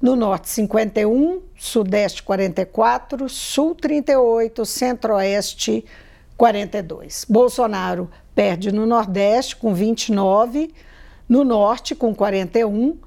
No 0.00 0.16
Norte, 0.16 0.48
51%, 0.48 1.40
Sudeste, 1.54 2.22
44%, 2.22 3.28
Sul, 3.28 3.74
38%, 3.74 4.64
Centro-Oeste, 4.64 5.84
42%. 6.40 7.26
Bolsonaro 7.28 8.10
perde 8.34 8.72
no 8.72 8.86
Nordeste 8.86 9.56
com 9.56 9.74
29%, 9.74 10.70
no 11.28 11.44
Norte 11.44 11.94
com 11.94 12.14
41%, 12.14 12.94
uh, 12.94 12.98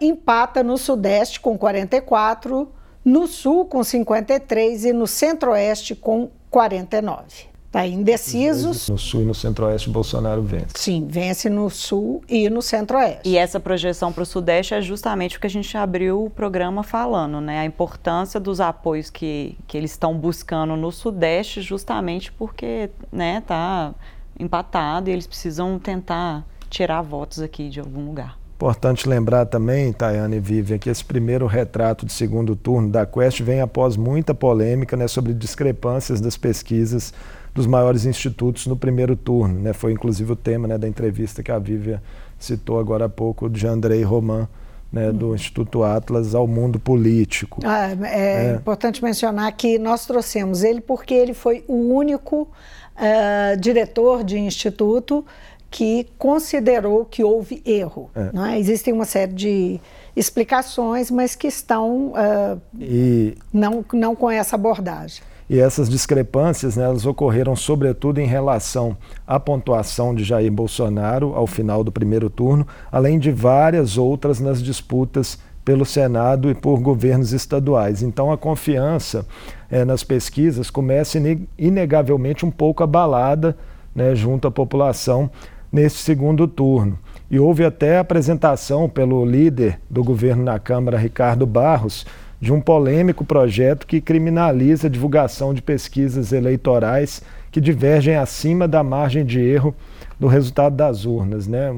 empata 0.00 0.62
no 0.62 0.78
Sudeste 0.78 1.38
com 1.38 1.58
44%, 1.58 2.68
no 3.04 3.26
sul 3.26 3.66
com 3.66 3.84
53 3.84 4.86
e 4.86 4.92
no 4.92 5.06
centro-oeste 5.06 5.94
com 5.94 6.30
49. 6.50 7.48
Está 7.68 7.86
indecisos. 7.86 8.88
No 8.88 8.96
sul 8.96 9.20
e 9.20 9.24
no 9.26 9.34
centro-oeste, 9.34 9.90
Bolsonaro 9.90 10.40
vence. 10.42 10.68
Sim, 10.74 11.06
vence 11.06 11.50
no 11.50 11.68
sul 11.68 12.22
e 12.26 12.48
no 12.48 12.62
centro-oeste. 12.62 13.20
E 13.28 13.36
essa 13.36 13.60
projeção 13.60 14.10
para 14.10 14.22
o 14.22 14.26
sudeste 14.26 14.72
é 14.72 14.80
justamente 14.80 15.36
o 15.36 15.40
que 15.40 15.46
a 15.46 15.50
gente 15.50 15.76
abriu 15.76 16.24
o 16.24 16.30
programa 16.30 16.82
falando, 16.82 17.42
né? 17.42 17.60
A 17.60 17.66
importância 17.66 18.40
dos 18.40 18.58
apoios 18.58 19.10
que, 19.10 19.54
que 19.66 19.76
eles 19.76 19.90
estão 19.90 20.16
buscando 20.16 20.76
no 20.76 20.90
sudeste, 20.90 21.60
justamente 21.60 22.32
porque 22.32 22.88
né, 23.12 23.42
tá 23.46 23.94
empatado 24.40 25.10
e 25.10 25.12
eles 25.12 25.26
precisam 25.26 25.78
tentar 25.78 26.46
tirar 26.70 27.02
votos 27.02 27.40
aqui 27.40 27.68
de 27.68 27.80
algum 27.80 28.06
lugar. 28.06 28.38
Importante 28.56 29.06
lembrar 29.06 29.44
também, 29.46 29.92
Tayane 29.92 30.36
e 30.36 30.40
Vivian, 30.40 30.78
que 30.78 30.88
esse 30.88 31.04
primeiro 31.04 31.46
retrato 31.46 32.06
de 32.06 32.12
segundo 32.12 32.56
turno 32.56 32.88
da 32.88 33.04
Quest 33.04 33.40
vem 33.40 33.60
após 33.60 33.96
muita 33.96 34.34
polêmica 34.34 34.96
né, 34.96 35.06
sobre 35.06 35.34
discrepâncias 35.34 36.20
das 36.20 36.36
pesquisas 36.36 37.12
dos 37.58 37.66
maiores 37.66 38.06
institutos 38.06 38.68
no 38.68 38.76
primeiro 38.76 39.16
turno. 39.16 39.60
Né? 39.60 39.72
Foi 39.72 39.90
inclusive 39.90 40.32
o 40.32 40.36
tema 40.36 40.68
né, 40.68 40.78
da 40.78 40.86
entrevista 40.86 41.42
que 41.42 41.50
a 41.50 41.58
Vivian 41.58 42.00
citou 42.38 42.78
agora 42.78 43.06
há 43.06 43.08
pouco, 43.08 43.50
de 43.50 43.66
Andrei 43.66 44.04
Roman, 44.04 44.48
né, 44.92 45.10
do 45.10 45.34
Instituto 45.34 45.82
Atlas 45.82 46.36
ao 46.36 46.46
mundo 46.46 46.78
político. 46.78 47.60
Ah, 47.64 47.88
é, 48.06 48.52
é, 48.52 48.54
importante 48.54 49.02
mencionar 49.02 49.50
que 49.52 49.76
nós 49.76 50.06
trouxemos 50.06 50.62
ele 50.62 50.80
porque 50.80 51.12
ele 51.12 51.34
foi 51.34 51.64
o 51.66 51.92
único 51.92 52.42
uh, 52.42 53.60
diretor 53.60 54.22
de 54.22 54.38
instituto 54.38 55.26
que 55.68 56.06
considerou 56.16 57.04
que 57.04 57.24
houve 57.24 57.60
erro. 57.66 58.08
É. 58.14 58.30
Não 58.32 58.46
é? 58.46 58.58
Existem 58.58 58.94
uma 58.94 59.04
série 59.04 59.32
de 59.32 59.80
explicações, 60.14 61.10
mas 61.10 61.34
que 61.34 61.48
estão 61.48 62.12
uh, 62.12 62.60
e, 62.80 63.36
não, 63.52 63.84
não 63.92 64.14
com 64.14 64.30
essa 64.30 64.54
abordagem. 64.54 65.22
E 65.48 65.58
essas 65.58 65.88
discrepâncias 65.88 66.76
né, 66.76 66.84
elas 66.84 67.06
ocorreram 67.06 67.56
sobretudo 67.56 68.20
em 68.20 68.26
relação 68.26 68.96
à 69.26 69.40
pontuação 69.40 70.14
de 70.14 70.22
Jair 70.22 70.52
Bolsonaro 70.52 71.32
ao 71.34 71.46
final 71.46 71.82
do 71.82 71.90
primeiro 71.90 72.28
turno, 72.28 72.66
além 72.92 73.18
de 73.18 73.30
várias 73.30 73.96
outras 73.96 74.40
nas 74.40 74.62
disputas 74.62 75.38
pelo 75.64 75.84
Senado 75.84 76.50
e 76.50 76.54
por 76.54 76.80
governos 76.80 77.32
estaduais. 77.32 78.02
Então 78.02 78.30
a 78.30 78.38
confiança 78.38 79.26
é, 79.70 79.84
nas 79.84 80.02
pesquisas 80.02 80.70
começa 80.70 81.18
inegavelmente 81.58 82.44
um 82.44 82.50
pouco 82.50 82.82
abalada 82.82 83.56
né, 83.94 84.14
junto 84.14 84.48
à 84.48 84.50
população 84.50 85.30
neste 85.72 85.98
segundo 85.98 86.48
turno. 86.48 86.98
E 87.30 87.38
houve 87.38 87.64
até 87.64 87.98
apresentação 87.98 88.88
pelo 88.88 89.24
líder 89.24 89.78
do 89.90 90.02
governo 90.02 90.42
na 90.42 90.58
Câmara, 90.58 90.96
Ricardo 90.96 91.46
Barros, 91.46 92.06
de 92.40 92.52
um 92.52 92.60
polêmico 92.60 93.24
projeto 93.24 93.86
que 93.86 94.00
criminaliza 94.00 94.86
a 94.86 94.90
divulgação 94.90 95.52
de 95.52 95.60
pesquisas 95.60 96.32
eleitorais 96.32 97.22
que 97.50 97.60
divergem 97.60 98.16
acima 98.16 98.68
da 98.68 98.82
margem 98.82 99.24
de 99.24 99.40
erro 99.40 99.74
do 100.18 100.26
resultado 100.26 100.76
das 100.76 101.04
urnas. 101.04 101.46
Né? 101.46 101.72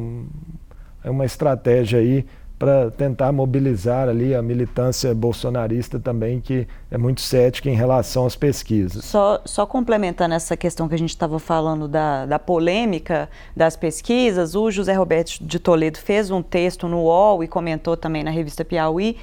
É 1.03 1.11
uma 1.11 1.25
estratégia 1.25 1.99
aí 1.99 2.27
para 2.59 2.91
tentar 2.91 3.33
mobilizar 3.33 4.07
ali 4.07 4.35
a 4.35 4.43
militância 4.43 5.15
bolsonarista 5.15 5.99
também, 5.99 6.43
que 6.43 6.69
é 6.91 6.99
muito 6.99 7.23
cética 7.23 7.71
em 7.71 7.75
relação 7.75 8.27
às 8.27 8.37
pesquisas. 8.37 9.03
Só, 9.03 9.41
só 9.47 9.65
complementando 9.65 10.35
essa 10.35 10.55
questão 10.59 10.87
que 10.87 10.95
a 10.95 10.99
gente 10.99 11.09
estava 11.09 11.39
falando 11.39 11.89
da, 11.89 12.27
da 12.27 12.39
polêmica 12.39 13.31
das 13.57 13.77
pesquisas, 13.77 14.55
o 14.55 14.71
José 14.71 14.93
Roberto 14.93 15.39
de 15.41 15.59
Toledo 15.59 15.97
fez 15.97 16.31
um 16.31 16.43
texto 16.43 16.87
no 16.87 16.99
UOL 17.05 17.43
e 17.43 17.49
comentou 17.49 17.97
também 17.97 18.23
na 18.23 18.31
revista 18.31 18.63
Piauí 18.63 19.17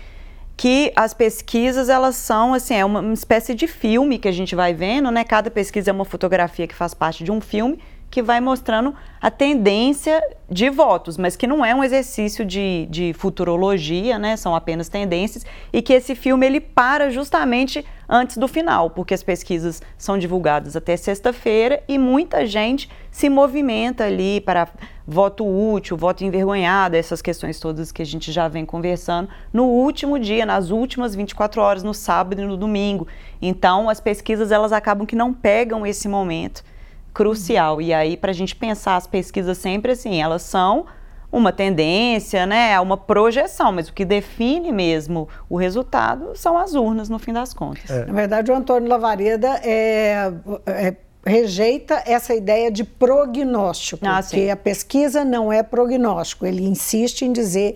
que 0.58 0.92
as 0.96 1.14
pesquisas 1.14 1.88
elas 1.88 2.16
são 2.16 2.56
assim 2.56 2.74
é 2.74 2.84
uma, 2.84 3.00
uma 3.00 3.14
espécie 3.14 3.54
de 3.54 3.68
filme 3.68 4.18
que 4.18 4.28
a 4.28 4.32
gente 4.32 4.56
vai 4.56 4.74
vendo, 4.74 5.12
né? 5.12 5.24
Cada 5.24 5.52
pesquisa 5.52 5.92
é 5.92 5.94
uma 5.94 6.04
fotografia 6.04 6.68
que 6.68 6.74
faz 6.74 6.96
parte 6.96 7.24
de 7.24 7.32
um 7.32 7.40
filme 7.40 7.80
que 8.10 8.22
vai 8.22 8.40
mostrando 8.40 8.96
a 9.22 9.30
tendência 9.30 10.22
de 10.50 10.70
votos, 10.70 11.18
mas 11.18 11.36
que 11.36 11.46
não 11.46 11.66
é 11.66 11.76
um 11.76 11.84
exercício 11.84 12.46
de, 12.46 12.88
de 12.90 13.14
futurologia, 13.14 14.18
né? 14.18 14.38
São 14.38 14.56
apenas 14.56 14.88
tendências, 14.88 15.46
e 15.74 15.82
que 15.82 15.94
esse 15.94 16.16
filme 16.16 16.46
ele 16.46 16.62
para 16.62 17.10
justamente 17.10 17.84
antes 18.08 18.38
do 18.38 18.48
final, 18.48 18.90
porque 18.90 19.14
as 19.14 19.22
pesquisas 19.22 19.82
são 19.98 20.18
divulgadas 20.18 20.76
até 20.76 20.96
sexta-feira 20.96 21.84
e 21.88 21.98
muita 21.98 22.46
gente 22.46 22.90
se 23.12 23.28
movimenta 23.28 24.06
ali 24.06 24.40
para 24.40 24.70
voto 25.06 25.46
útil, 25.46 25.98
voto 25.98 26.24
envergonhado, 26.24 26.96
essas 26.96 27.22
questões 27.22 27.60
todas 27.60 27.92
que 27.92 28.02
a 28.02 28.06
gente 28.06 28.32
já 28.32 28.48
vem 28.48 28.66
conversando, 28.66 29.28
no 29.52 29.66
último 29.66 30.18
dia, 30.18 30.46
nas 30.46 30.70
últimas 30.70 31.14
24 31.14 31.62
horas, 31.62 31.84
no 31.84 31.94
sábado 31.94 32.42
e 32.42 32.46
no 32.46 32.56
domingo. 32.56 33.08
Então, 33.42 33.90
as 33.90 34.00
pesquisas 34.00 34.52
elas 34.52 34.72
acabam 34.72 35.06
que 35.06 35.16
não 35.16 35.34
pegam 35.34 35.86
esse 35.86 36.08
momento 36.08 36.64
crucial. 37.18 37.82
E 37.82 37.92
aí, 37.92 38.16
para 38.16 38.30
a 38.30 38.34
gente 38.34 38.56
pensar 38.56 38.96
as 38.96 39.08
pesquisas 39.08 39.58
sempre 39.58 39.94
assim, 39.94 40.22
elas 40.22 40.44
são 40.44 40.86
uma 41.32 41.52
tendência, 41.52 42.46
né, 42.46 42.80
uma 42.80 42.96
projeção, 42.96 43.72
mas 43.72 43.90
o 43.90 43.94
que 43.94 44.06
define 44.06 44.72
mesmo 44.72 45.28
o 45.50 45.58
resultado 45.58 46.34
são 46.36 46.56
as 46.56 46.76
urnas, 46.76 47.10
no 47.10 47.18
fim 47.18 47.34
das 47.34 47.56
contas. 47.56 47.90
É. 47.90 48.06
Na 48.06 48.14
verdade, 48.14 48.52
o 48.52 48.56
Antônio 48.56 48.88
Lavareda 48.88 49.60
é, 49.64 50.32
é 50.68 50.96
rejeita 51.26 52.02
essa 52.06 52.34
ideia 52.34 52.72
de 52.72 52.84
prognóstico, 52.84 54.06
ah, 54.06 54.22
que 54.24 54.50
a 54.50 54.56
pesquisa 54.56 55.26
não 55.26 55.52
é 55.52 55.62
prognóstico. 55.62 56.46
Ele 56.46 56.64
insiste 56.64 57.24
em 57.24 57.34
dizer 57.34 57.76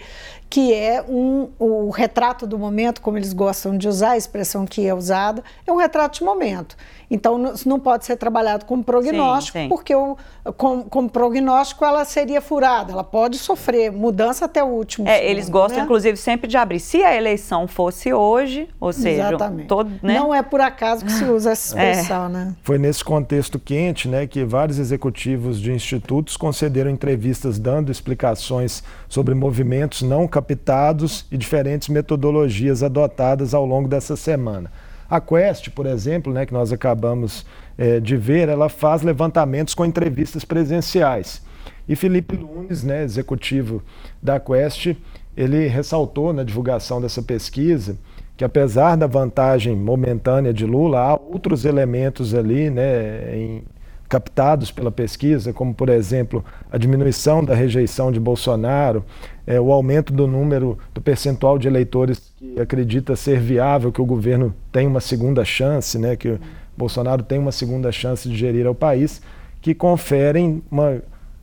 que 0.51 0.73
é 0.73 1.01
um, 1.07 1.47
o 1.57 1.89
retrato 1.91 2.45
do 2.45 2.59
momento, 2.59 2.99
como 2.99 3.17
eles 3.17 3.31
gostam 3.31 3.77
de 3.77 3.87
usar, 3.87 4.11
a 4.11 4.17
expressão 4.17 4.65
que 4.65 4.85
é 4.85 4.93
usada, 4.93 5.41
é 5.65 5.71
um 5.71 5.77
retrato 5.77 6.19
de 6.19 6.25
momento. 6.25 6.75
Então, 7.09 7.53
não 7.65 7.79
pode 7.79 8.05
ser 8.05 8.17
trabalhado 8.17 8.65
como 8.65 8.83
prognóstico, 8.83 9.57
sim, 9.57 9.63
sim. 9.65 9.69
porque 9.69 9.95
o, 9.95 10.17
com, 10.57 10.83
com 10.83 11.07
prognóstico 11.07 11.85
ela 11.85 12.03
seria 12.03 12.41
furada, 12.41 12.91
ela 12.91 13.03
pode 13.03 13.37
sofrer 13.37 13.91
mudança 13.91 14.45
até 14.45 14.61
o 14.61 14.67
último. 14.67 15.07
É, 15.07 15.15
segundo, 15.15 15.29
eles 15.29 15.49
gostam, 15.49 15.79
né? 15.79 15.83
inclusive, 15.85 16.17
sempre 16.17 16.47
de 16.49 16.57
abrir. 16.57 16.79
Se 16.81 17.01
a 17.01 17.15
eleição 17.15 17.65
fosse 17.65 18.13
hoje, 18.13 18.67
ou 18.79 18.91
seja, 18.91 19.29
Exatamente. 19.29 19.67
Todo, 19.67 19.89
né? 20.01 20.13
não 20.13 20.33
é 20.33 20.41
por 20.41 20.59
acaso 20.59 21.05
que 21.05 21.11
se 21.11 21.23
usa 21.25 21.51
essa 21.51 21.79
é. 21.79 21.91
expressão, 21.91 22.25
é. 22.25 22.29
né? 22.29 22.55
Foi 22.61 22.77
nesse 22.77 23.03
contexto 23.03 23.57
quente, 23.57 24.09
né, 24.09 24.27
que 24.27 24.43
vários 24.43 24.79
executivos 24.79 25.61
de 25.61 25.71
institutos 25.71 26.35
concederam 26.35 26.91
entrevistas 26.91 27.57
dando 27.57 27.91
explicações 27.91 28.83
sobre 29.11 29.35
movimentos 29.35 30.03
não 30.03 30.25
captados 30.25 31.25
e 31.29 31.37
diferentes 31.37 31.89
metodologias 31.89 32.81
adotadas 32.81 33.53
ao 33.53 33.65
longo 33.65 33.89
dessa 33.89 34.15
semana. 34.15 34.71
A 35.09 35.19
Quest, 35.19 35.69
por 35.71 35.85
exemplo, 35.85 36.31
né, 36.31 36.45
que 36.45 36.53
nós 36.53 36.71
acabamos 36.71 37.45
é, 37.77 37.99
de 37.99 38.15
ver, 38.15 38.47
ela 38.47 38.69
faz 38.69 39.01
levantamentos 39.01 39.73
com 39.73 39.83
entrevistas 39.83 40.45
presenciais. 40.45 41.41
E 41.89 41.93
Felipe 41.93 42.37
Lunes, 42.37 42.85
né, 42.85 43.03
executivo 43.03 43.83
da 44.23 44.39
Quest, 44.39 44.95
ele 45.35 45.67
ressaltou 45.67 46.31
na 46.31 46.45
divulgação 46.45 47.01
dessa 47.01 47.21
pesquisa 47.21 47.97
que 48.37 48.45
apesar 48.45 48.95
da 48.95 49.07
vantagem 49.07 49.75
momentânea 49.75 50.53
de 50.53 50.65
Lula, 50.65 50.99
há 51.01 51.13
outros 51.13 51.65
elementos 51.65 52.33
ali, 52.33 52.69
né, 52.69 53.35
em, 53.35 53.63
captados 54.11 54.71
pela 54.71 54.91
pesquisa, 54.91 55.53
como 55.53 55.73
por 55.73 55.87
exemplo 55.87 56.43
a 56.69 56.77
diminuição 56.77 57.41
da 57.41 57.55
rejeição 57.55 58.11
de 58.11 58.19
Bolsonaro, 58.19 59.05
é, 59.47 59.57
o 59.57 59.71
aumento 59.71 60.11
do 60.11 60.27
número 60.27 60.77
do 60.93 61.01
percentual 61.01 61.57
de 61.57 61.69
eleitores 61.69 62.33
que 62.35 62.59
acredita 62.59 63.15
ser 63.15 63.39
viável 63.39 63.89
que 63.89 64.01
o 64.01 64.05
governo 64.05 64.53
tem 64.69 64.85
uma 64.85 64.99
segunda 64.99 65.45
chance, 65.45 65.97
né, 65.97 66.17
que 66.17 66.37
Bolsonaro 66.77 67.23
tem 67.23 67.39
uma 67.39 67.53
segunda 67.53 67.89
chance 67.89 68.27
de 68.27 68.35
gerir 68.35 68.67
o 68.67 68.75
país, 68.75 69.21
que 69.61 69.73
conferem 69.73 70.61
uma 70.69 71.01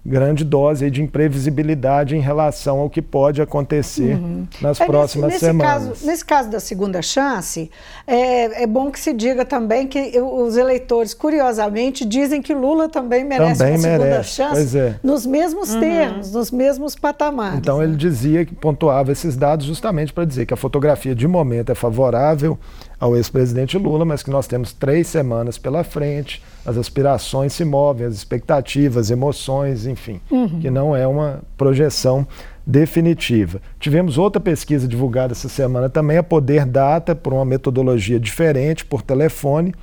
grande 0.08 0.44
dose 0.44 0.90
de 0.90 1.02
imprevisibilidade 1.02 2.16
em 2.16 2.20
relação 2.20 2.78
ao 2.78 2.88
que 2.88 3.02
pode 3.02 3.42
acontecer 3.42 4.14
uhum. 4.14 4.46
nas 4.60 4.80
é, 4.80 4.86
próximas 4.86 5.32
nesse, 5.32 5.44
nesse 5.44 5.58
semanas. 5.58 5.88
Caso, 5.88 6.06
nesse 6.06 6.24
caso 6.24 6.50
da 6.50 6.60
segunda 6.60 7.02
chance, 7.02 7.70
é, 8.06 8.62
é, 8.62 8.66
bom 8.66 8.90
que 8.90 8.98
se 8.98 9.12
diga 9.12 9.44
também 9.44 9.86
que 9.86 10.18
os 10.20 10.56
eleitores, 10.56 11.12
curiosamente, 11.12 12.04
dizem 12.04 12.40
que 12.40 12.54
Lula 12.54 12.88
também 12.88 13.24
merece 13.24 13.58
também 13.58 13.78
uma 13.78 13.88
merece. 13.88 14.30
segunda 14.30 14.54
chance 14.54 14.78
é. 14.78 14.94
nos 15.02 15.26
mesmos 15.26 15.74
uhum. 15.74 15.80
termos, 15.80 16.32
nos 16.32 16.50
mesmos 16.50 16.94
patamares. 16.94 17.58
Então 17.58 17.82
ele 17.82 17.96
dizia 17.96 18.46
que 18.46 18.54
pontuava 18.54 19.12
esses 19.12 19.36
dados 19.36 19.66
justamente 19.66 20.12
para 20.12 20.24
dizer 20.24 20.46
que 20.46 20.54
a 20.54 20.56
fotografia 20.56 21.14
de 21.14 21.28
momento 21.28 21.70
é 21.70 21.74
favorável 21.74 22.58
ao 22.98 23.16
ex-presidente 23.16 23.78
Lula, 23.78 24.04
mas 24.04 24.22
que 24.22 24.30
nós 24.30 24.46
temos 24.46 24.72
três 24.72 25.06
semanas 25.06 25.56
pela 25.56 25.84
frente, 25.84 26.42
as 26.68 26.76
aspirações 26.76 27.54
se 27.54 27.64
movem, 27.64 28.06
as 28.06 28.14
expectativas, 28.14 29.10
emoções, 29.10 29.86
enfim, 29.86 30.20
uhum. 30.30 30.60
que 30.60 30.70
não 30.70 30.94
é 30.94 31.06
uma 31.06 31.40
projeção 31.56 32.26
definitiva. 32.66 33.58
Tivemos 33.80 34.18
outra 34.18 34.38
pesquisa 34.38 34.86
divulgada 34.86 35.32
essa 35.32 35.48
semana 35.48 35.88
também, 35.88 36.18
a 36.18 36.22
Poder 36.22 36.66
Data, 36.66 37.14
por 37.14 37.32
uma 37.32 37.44
metodologia 37.46 38.20
diferente, 38.20 38.84
por 38.84 39.00
telefone, 39.00 39.74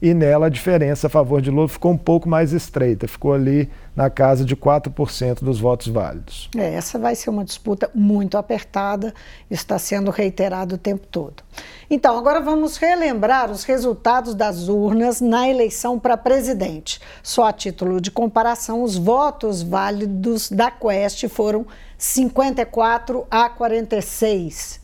e 0.00 0.14
nela 0.14 0.46
a 0.46 0.48
diferença 0.48 1.08
a 1.08 1.10
favor 1.10 1.42
de 1.42 1.50
Lula 1.50 1.68
ficou 1.68 1.92
um 1.92 1.96
pouco 1.96 2.28
mais 2.28 2.52
estreita, 2.52 3.08
ficou 3.08 3.32
ali 3.32 3.68
na 3.96 4.08
casa 4.08 4.44
de 4.44 4.54
4% 4.54 5.42
dos 5.42 5.58
votos 5.58 5.88
válidos. 5.88 6.48
É, 6.56 6.74
essa 6.74 6.98
vai 6.98 7.16
ser 7.16 7.30
uma 7.30 7.44
disputa 7.44 7.90
muito 7.92 8.38
apertada, 8.38 9.12
está 9.50 9.76
sendo 9.76 10.10
reiterado 10.12 10.76
o 10.76 10.78
tempo 10.78 11.04
todo. 11.08 11.42
Então, 11.90 12.16
agora 12.16 12.40
vamos 12.40 12.76
relembrar 12.76 13.50
os 13.50 13.64
resultados 13.64 14.34
das 14.34 14.68
urnas 14.68 15.20
na 15.20 15.48
eleição 15.48 15.98
para 15.98 16.16
presidente. 16.16 17.00
Só 17.22 17.44
a 17.46 17.52
título 17.52 18.00
de 18.00 18.12
comparação, 18.12 18.84
os 18.84 18.96
votos 18.96 19.62
válidos 19.62 20.48
da 20.48 20.70
Quest 20.70 21.26
foram 21.28 21.66
54 21.96 23.26
a 23.28 23.50
46. 23.50 24.80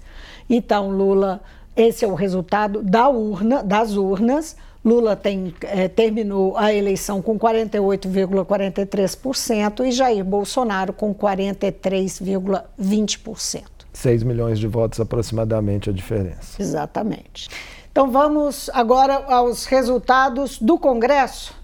Então, 0.51 0.91
Lula, 0.91 1.41
esse 1.77 2.05
é 2.05 2.09
o 2.09 2.15
resultado 2.15 2.83
da 2.83 3.09
urna, 3.09 3.63
das 3.63 3.97
urnas. 3.97 4.57
Lula 4.85 5.17
tem, 5.17 5.55
é, 5.63 5.89
terminou 5.89 6.59
a 6.59 6.75
eleição 6.75 7.23
com 7.23 7.39
48,43% 7.39 9.87
e 9.87 9.93
Jair 9.93 10.25
Bolsonaro 10.25 10.93
com 10.93 11.15
43,20%. 11.15 13.63
6 13.95 14.25
milhões 14.25 14.59
de 14.59 14.67
votos 14.67 15.01
aproximadamente 15.01 15.89
a 15.89 15.93
diferença. 15.93 16.61
Exatamente. 16.61 17.49
Então 17.91 18.11
vamos 18.11 18.69
agora 18.75 19.25
aos 19.29 19.65
resultados 19.65 20.59
do 20.59 20.79
Congresso. 20.79 21.55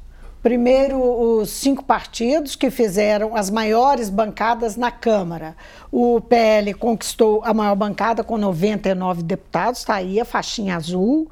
Primeiro, 0.42 0.98
os 0.98 1.50
cinco 1.50 1.85
partidos 1.85 2.56
que 2.56 2.70
fizeram 2.70 3.37
as 3.37 3.50
maiores 3.50 4.09
bancadas 4.09 4.74
na 4.74 4.90
Câmara. 4.90 5.54
O 5.92 6.18
PL 6.18 6.72
conquistou 6.72 7.42
a 7.44 7.52
maior 7.52 7.74
bancada 7.74 8.24
com 8.24 8.38
99 8.38 9.22
deputados, 9.22 9.80
está 9.80 9.96
aí 9.96 10.18
a 10.18 10.24
faixinha 10.24 10.76
azul 10.76 11.30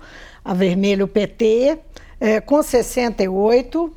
Vermelho 0.54 1.06
PT, 1.06 1.78
é, 2.20 2.40
com 2.40 2.62
68, 2.62 3.92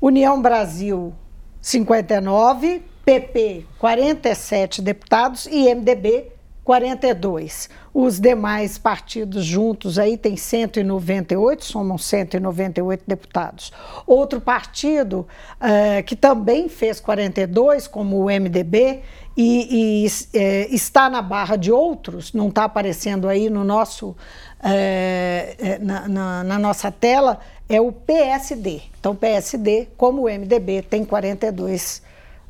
União 0.00 0.40
Brasil 0.40 1.14
59, 1.60 2.82
PP 3.04 3.64
47 3.78 4.82
deputados 4.82 5.46
e 5.46 5.74
MDB 5.74 6.37
42. 6.68 7.70
Os 7.94 8.20
demais 8.20 8.76
partidos 8.76 9.42
juntos 9.42 9.98
aí 9.98 10.18
tem 10.18 10.36
198, 10.36 11.64
somam 11.64 11.96
198 11.96 13.04
deputados. 13.06 13.72
Outro 14.06 14.38
partido 14.38 15.26
uh, 15.56 16.02
que 16.04 16.14
também 16.14 16.68
fez 16.68 17.00
42, 17.00 17.86
como 17.86 18.18
o 18.18 18.26
MDB, 18.26 19.00
e, 19.34 20.04
e 20.04 20.06
é, 20.34 20.66
está 20.68 21.08
na 21.08 21.22
barra 21.22 21.56
de 21.56 21.72
outros, 21.72 22.34
não 22.34 22.48
está 22.48 22.64
aparecendo 22.64 23.28
aí 23.28 23.48
no 23.48 23.64
nosso, 23.64 24.14
é, 24.62 25.78
na, 25.80 26.06
na, 26.06 26.44
na, 26.44 26.58
nossa 26.58 26.90
tela, 26.90 27.40
é 27.66 27.80
o 27.80 27.90
PSD. 27.90 28.82
Então, 29.00 29.16
PSD, 29.16 29.88
como 29.96 30.22
o 30.22 30.24
MDB, 30.24 30.82
tem 30.82 31.02
42 31.02 32.02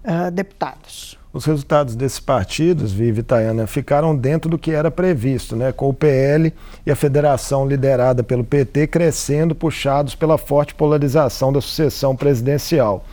uh, 0.02 0.30
deputados. 0.32 1.17
Os 1.30 1.44
resultados 1.44 1.94
desses 1.94 2.20
partidos, 2.20 2.90
Vivi 2.90 3.22
Tayana, 3.22 3.66
ficaram 3.66 4.16
dentro 4.16 4.50
do 4.50 4.58
que 4.58 4.70
era 4.70 4.90
previsto, 4.90 5.54
né? 5.54 5.72
com 5.72 5.90
o 5.90 5.92
PL 5.92 6.54
e 6.86 6.90
a 6.90 6.96
federação 6.96 7.68
liderada 7.68 8.22
pelo 8.22 8.42
PT 8.42 8.86
crescendo, 8.86 9.54
puxados 9.54 10.14
pela 10.14 10.38
forte 10.38 10.74
polarização 10.74 11.52
da 11.52 11.60
sucessão 11.60 12.16
presidencial. 12.16 13.04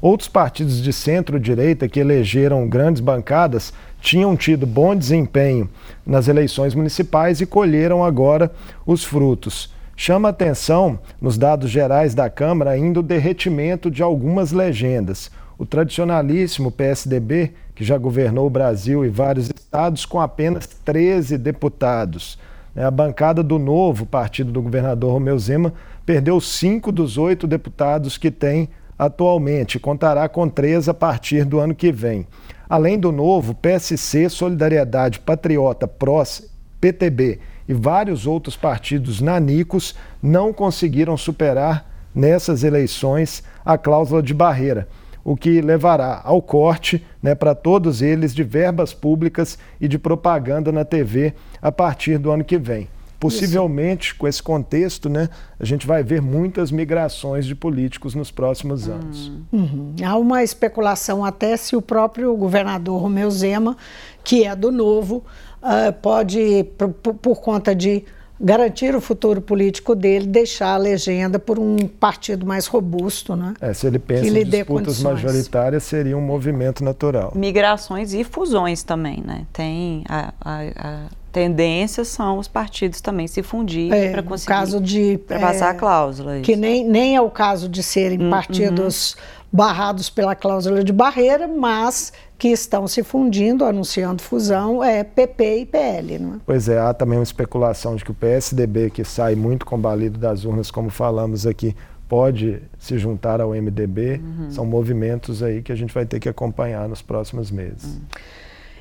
Outros 0.00 0.28
partidos 0.28 0.80
de 0.80 0.92
centro-direita 0.92 1.88
que 1.88 1.98
elegeram 1.98 2.68
grandes 2.68 3.00
bancadas 3.00 3.72
tinham 4.00 4.36
tido 4.36 4.66
bom 4.66 4.94
desempenho 4.94 5.68
nas 6.06 6.28
eleições 6.28 6.76
municipais 6.76 7.40
e 7.40 7.46
colheram 7.46 8.04
agora 8.04 8.52
os 8.86 9.02
frutos. 9.02 9.72
Chama 9.96 10.28
atenção, 10.28 10.98
nos 11.20 11.36
dados 11.36 11.70
gerais 11.70 12.14
da 12.14 12.30
Câmara, 12.30 12.70
ainda 12.70 13.00
o 13.00 13.02
derretimento 13.02 13.90
de 13.90 14.02
algumas 14.02 14.52
legendas. 14.52 15.30
O 15.56 15.64
tradicionalíssimo 15.64 16.70
PSDB, 16.70 17.52
que 17.74 17.84
já 17.84 17.98
governou 17.98 18.46
o 18.46 18.50
Brasil 18.50 19.04
e 19.04 19.08
vários 19.08 19.46
estados, 19.46 20.06
com 20.06 20.20
apenas 20.20 20.66
13 20.66 21.36
deputados. 21.36 22.38
A 22.76 22.90
bancada 22.90 23.42
do 23.42 23.58
novo 23.58 24.04
partido 24.04 24.50
do 24.50 24.62
governador 24.62 25.12
Romeu 25.12 25.38
Zema 25.38 25.72
perdeu 26.04 26.40
cinco 26.40 26.90
dos 26.90 27.16
oito 27.16 27.46
deputados 27.46 28.18
que 28.18 28.30
tem 28.30 28.68
atualmente, 28.98 29.78
contará 29.78 30.28
com 30.28 30.48
três 30.48 30.88
a 30.88 30.94
partir 30.94 31.44
do 31.44 31.58
ano 31.58 31.74
que 31.74 31.90
vem. 31.90 32.26
Além 32.68 32.98
do 32.98 33.12
novo, 33.12 33.54
PSC, 33.54 34.28
Solidariedade 34.28 35.20
Patriota, 35.20 35.86
PROS, 35.86 36.50
PTB 36.80 37.40
e 37.68 37.74
vários 37.74 38.26
outros 38.26 38.56
partidos 38.56 39.20
nanicos 39.20 39.94
não 40.22 40.52
conseguiram 40.52 41.16
superar 41.16 41.90
nessas 42.14 42.62
eleições 42.62 43.42
a 43.64 43.76
cláusula 43.76 44.22
de 44.22 44.32
barreira, 44.32 44.86
o 45.24 45.36
que 45.36 45.60
levará 45.60 46.20
ao 46.22 46.42
corte 46.42 47.04
né, 47.22 47.34
para 47.34 47.54
todos 47.54 48.02
eles 48.02 48.34
de 48.34 48.42
verbas 48.42 48.92
públicas 48.92 49.58
e 49.80 49.88
de 49.88 49.98
propaganda 49.98 50.70
na 50.70 50.84
TV 50.84 51.32
a 51.62 51.72
partir 51.72 52.18
do 52.18 52.30
ano 52.30 52.44
que 52.44 52.58
vem. 52.58 52.88
Possivelmente, 53.18 54.08
Isso. 54.08 54.18
com 54.18 54.28
esse 54.28 54.42
contexto, 54.42 55.08
né, 55.08 55.30
a 55.58 55.64
gente 55.64 55.86
vai 55.86 56.02
ver 56.02 56.20
muitas 56.20 56.70
migrações 56.70 57.46
de 57.46 57.54
políticos 57.54 58.14
nos 58.14 58.30
próximos 58.30 58.86
anos. 58.86 59.32
Uhum. 59.50 59.94
Há 60.04 60.14
uma 60.18 60.42
especulação 60.42 61.24
até 61.24 61.56
se 61.56 61.74
o 61.74 61.80
próprio 61.80 62.36
governador 62.36 63.00
Romeu 63.00 63.30
Zema, 63.30 63.78
que 64.22 64.44
é 64.44 64.54
do 64.54 64.70
Novo, 64.70 65.24
uh, 65.62 65.90
pode, 66.02 66.64
por, 66.76 67.14
por 67.14 67.40
conta 67.40 67.74
de 67.74 68.04
garantir 68.40 68.94
o 68.94 69.00
futuro 69.00 69.40
político 69.40 69.94
dele, 69.94 70.26
deixar 70.26 70.74
a 70.74 70.76
legenda 70.76 71.38
por 71.38 71.58
um 71.58 71.76
partido 71.86 72.44
mais 72.44 72.66
robusto, 72.66 73.36
né? 73.36 73.54
É, 73.60 73.72
se 73.72 73.86
ele 73.86 73.98
pensa 73.98 74.26
em 74.26 74.44
disputas 74.44 75.00
majoritárias, 75.00 75.82
seria 75.84 76.16
um 76.16 76.20
movimento 76.20 76.82
natural. 76.82 77.32
Migrações 77.34 78.12
e 78.12 78.24
fusões 78.24 78.82
também, 78.82 79.22
né? 79.24 79.46
Tem 79.52 80.04
a, 80.08 80.32
a, 80.40 80.60
a 80.76 81.00
tendência 81.34 82.04
são 82.04 82.38
os 82.38 82.46
partidos 82.46 83.00
também 83.00 83.26
se 83.26 83.42
fundirem 83.42 83.92
é, 83.92 84.10
para 84.12 84.22
conseguir 84.22 84.46
caso 84.46 84.80
de, 84.80 85.18
é, 85.28 85.38
passar 85.38 85.70
a 85.70 85.74
cláusula. 85.74 86.40
Que 86.40 86.54
nem, 86.54 86.88
nem 86.88 87.16
é 87.16 87.20
o 87.20 87.28
caso 87.28 87.68
de 87.68 87.82
serem 87.82 88.22
hum, 88.22 88.30
partidos 88.30 89.14
uhum. 89.14 89.43
Barrados 89.54 90.10
pela 90.10 90.34
cláusula 90.34 90.82
de 90.82 90.92
barreira, 90.92 91.46
mas 91.46 92.12
que 92.36 92.48
estão 92.48 92.88
se 92.88 93.04
fundindo, 93.04 93.64
anunciando 93.64 94.20
fusão, 94.20 94.82
é 94.82 95.04
PP 95.04 95.58
e 95.60 95.66
PL. 95.66 96.18
Não 96.18 96.34
é? 96.34 96.38
Pois 96.44 96.68
é, 96.68 96.80
há 96.80 96.92
também 96.92 97.16
uma 97.16 97.22
especulação 97.22 97.94
de 97.94 98.04
que 98.04 98.10
o 98.10 98.14
PSDB, 98.14 98.90
que 98.90 99.04
sai 99.04 99.36
muito 99.36 99.64
combalido 99.64 100.18
das 100.18 100.44
urnas, 100.44 100.72
como 100.72 100.90
falamos 100.90 101.46
aqui, 101.46 101.76
pode 102.08 102.60
se 102.80 102.98
juntar 102.98 103.40
ao 103.40 103.50
MDB. 103.50 104.20
Uhum. 104.20 104.50
São 104.50 104.66
movimentos 104.66 105.40
aí 105.40 105.62
que 105.62 105.70
a 105.70 105.76
gente 105.76 105.94
vai 105.94 106.04
ter 106.04 106.18
que 106.18 106.28
acompanhar 106.28 106.88
nos 106.88 107.00
próximos 107.00 107.52
meses. 107.52 107.84
Uhum. 107.84 108.00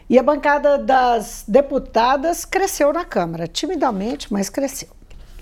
E 0.09 0.17
a 0.17 0.23
bancada 0.23 0.79
das 0.79 1.45
deputadas 1.47 2.45
cresceu 2.45 2.91
na 2.91 3.05
Câmara, 3.05 3.47
timidamente, 3.47 4.33
mas 4.33 4.49
cresceu. 4.49 4.89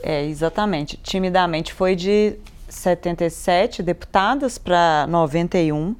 É, 0.04 0.26
exatamente. 0.26 0.98
Timidamente 0.98 1.72
foi 1.72 1.96
de 1.96 2.36
77 2.71 3.84
deputadas 3.84 4.57
para 4.57 5.05
91. 5.07 5.95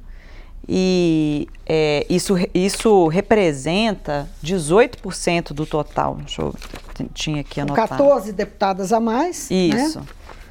E 0.68 1.48
é, 1.66 2.06
isso, 2.08 2.34
isso 2.54 3.08
representa 3.08 4.28
18% 4.42 5.52
do 5.52 5.66
total. 5.66 6.16
Deixa 6.16 6.42
eu, 6.42 6.54
tinha 7.12 7.40
aqui 7.40 7.60
anotado. 7.60 7.88
14 7.88 8.32
deputadas 8.32 8.92
a 8.92 9.00
mais. 9.00 9.50
Né? 9.50 9.56
Isso. 9.56 10.00
Né? 10.00 10.06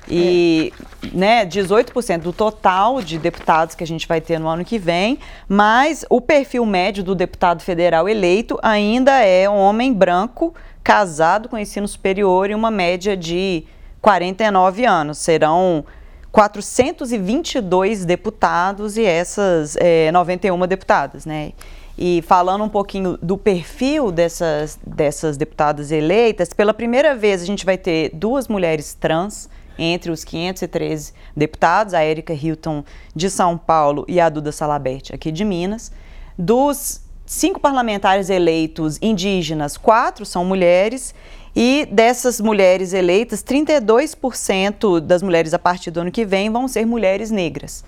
E 0.08 0.74
é. 1.04 1.08
né, 1.14 1.46
18% 1.46 2.20
do 2.20 2.34
total 2.34 3.02
de 3.02 3.18
deputados 3.18 3.76
que 3.76 3.84
a 3.84 3.88
gente 3.88 4.08
vai 4.08 4.20
ter 4.20 4.40
no 4.40 4.48
ano 4.48 4.66
que 4.66 4.78
vem, 4.78 5.20
mas 5.48 6.04
o 6.10 6.20
perfil 6.20 6.66
médio 6.66 7.04
do 7.04 7.16
deputado 7.16 7.62
federal 7.62 8.10
eleito 8.10 8.58
ainda 8.62 9.20
é 9.20 9.50
um 9.50 9.58
homem 9.58 9.94
branco, 9.94 10.54
casado 10.84 11.48
com 11.48 11.58
ensino 11.58 11.88
superior 11.88 12.50
e 12.50 12.56
uma 12.56 12.72
média 12.72 13.16
de 13.16 13.64
49 14.02 14.86
anos. 14.86 15.20
Serão 15.20 15.86
422 16.32 18.06
deputados 18.06 18.98
e 18.98 19.04
essas 19.04 19.76
é, 19.78 20.12
91 20.12 20.66
deputadas, 20.68 21.26
né? 21.26 21.52
E 21.98 22.22
falando 22.22 22.64
um 22.64 22.70
pouquinho 22.70 23.18
do 23.22 23.38
perfil 23.38 24.12
dessas, 24.12 24.80
dessas 24.86 25.36
deputadas 25.36 25.92
eleitas, 25.92 26.54
pela 26.54 26.74
primeira 26.74 27.16
vez 27.16 27.42
a 27.42 27.46
gente 27.46 27.66
vai 27.66 27.78
ter 27.78 28.12
duas 28.14 28.48
mulheres 28.48 28.94
trans 28.94 29.50
entre 29.78 30.10
os 30.10 30.24
513 30.24 31.14
deputados, 31.36 31.94
a 31.94 32.02
Érica 32.02 32.34
Hilton 32.34 32.84
de 33.16 33.30
São 33.30 33.58
Paulo 33.58 34.06
e 34.08 34.20
a 34.20 34.30
Duda 34.30 34.52
Salabert 34.52 35.12
aqui 35.14 35.32
de 35.32 35.44
Minas. 35.44 35.92
Dos 36.38 37.02
cinco 37.26 37.60
parlamentares 37.60 38.30
eleitos 38.30 38.98
indígenas, 39.02 39.78
quatro 39.78 40.26
são 40.26 40.46
mulheres 40.46 41.14
e 41.56 41.88
dessas 41.92 42.40
mulheres 42.40 42.94
eleitas, 42.94 43.44
32% 43.44 45.00
das 45.00 45.22
mulheres 45.22 45.54
a 45.54 45.60
partir 45.60 45.92
do 45.92 46.02
ano 46.02 46.12
que 46.12 46.26
vem 46.26 46.50
vão 46.50 46.68
ser 46.68 46.86
mulheres 46.86 47.30
negras. 47.32 47.84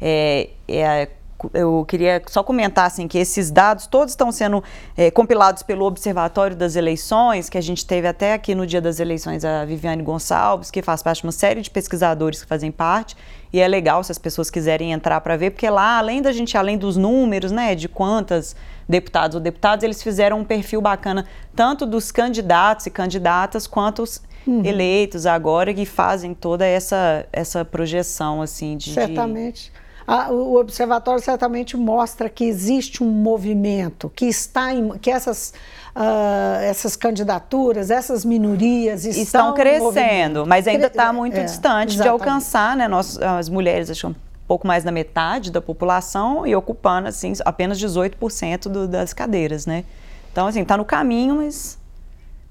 É, 0.00 0.50
é 0.68 1.08
eu 1.52 1.84
queria 1.86 2.22
só 2.28 2.42
comentar 2.42 2.86
assim, 2.86 3.06
que 3.06 3.18
esses 3.18 3.50
dados 3.50 3.86
todos 3.86 4.12
estão 4.12 4.30
sendo 4.32 4.62
é, 4.96 5.10
compilados 5.10 5.62
pelo 5.62 5.84
Observatório 5.84 6.56
das 6.56 6.76
Eleições, 6.76 7.48
que 7.48 7.58
a 7.58 7.60
gente 7.60 7.84
teve 7.84 8.06
até 8.06 8.32
aqui 8.32 8.54
no 8.54 8.66
dia 8.66 8.80
das 8.80 9.00
eleições 9.00 9.44
a 9.44 9.64
Viviane 9.64 10.02
Gonçalves, 10.02 10.70
que 10.70 10.80
faz 10.80 11.02
parte 11.02 11.20
de 11.20 11.26
uma 11.26 11.32
série 11.32 11.60
de 11.60 11.70
pesquisadores 11.70 12.42
que 12.42 12.48
fazem 12.48 12.70
parte, 12.70 13.16
e 13.52 13.60
é 13.60 13.68
legal 13.68 14.02
se 14.02 14.12
as 14.12 14.18
pessoas 14.18 14.50
quiserem 14.50 14.92
entrar 14.92 15.20
para 15.20 15.36
ver, 15.36 15.50
porque 15.50 15.68
lá, 15.68 15.98
além 15.98 16.22
da 16.22 16.32
gente, 16.32 16.56
além 16.56 16.78
dos 16.78 16.96
números, 16.96 17.52
né, 17.52 17.74
de 17.74 17.88
quantas 17.88 18.56
deputados 18.88 19.34
ou 19.34 19.40
deputados, 19.40 19.82
eles 19.82 20.02
fizeram 20.02 20.40
um 20.40 20.44
perfil 20.44 20.80
bacana, 20.80 21.26
tanto 21.54 21.86
dos 21.86 22.12
candidatos 22.12 22.86
e 22.86 22.90
candidatas, 22.90 23.66
quanto 23.66 24.02
os 24.02 24.22
uhum. 24.46 24.64
eleitos 24.64 25.26
agora, 25.26 25.72
que 25.72 25.84
fazem 25.84 26.34
toda 26.34 26.66
essa, 26.66 27.26
essa 27.32 27.64
projeção, 27.64 28.42
assim, 28.42 28.76
de... 28.76 28.92
Certamente. 28.92 29.72
De 29.72 29.84
a, 30.06 30.30
o 30.30 30.56
observatório 30.56 31.22
certamente 31.22 31.76
mostra 31.76 32.28
que 32.28 32.44
existe 32.44 33.02
um 33.02 33.10
movimento, 33.10 34.12
que 34.14 34.26
está 34.26 34.72
em, 34.72 34.90
que 34.98 35.10
essas, 35.10 35.54
uh, 35.96 36.60
essas 36.62 36.94
candidaturas, 36.94 37.90
essas 37.90 38.24
minorias 38.24 39.06
estão, 39.06 39.22
estão 39.22 39.54
crescendo, 39.54 40.46
mas 40.46 40.68
ainda 40.68 40.88
está 40.88 41.12
muito 41.12 41.38
é, 41.38 41.44
distante 41.44 41.94
exatamente. 41.94 42.02
de 42.02 42.08
alcançar, 42.08 42.76
né? 42.76 42.86
Nós, 42.86 43.18
as 43.18 43.48
mulheres, 43.48 43.90
acho 43.90 44.08
um 44.08 44.14
pouco 44.46 44.66
mais 44.66 44.84
da 44.84 44.92
metade 44.92 45.50
da 45.50 45.60
população 45.60 46.46
e 46.46 46.54
ocupando 46.54 47.08
assim 47.08 47.32
apenas 47.44 47.78
18% 47.78 48.68
do, 48.68 48.88
das 48.88 49.12
cadeiras, 49.12 49.66
né? 49.66 49.84
Então 50.32 50.46
assim 50.46 50.62
está 50.62 50.76
no 50.76 50.84
caminho, 50.84 51.36
mas 51.36 51.78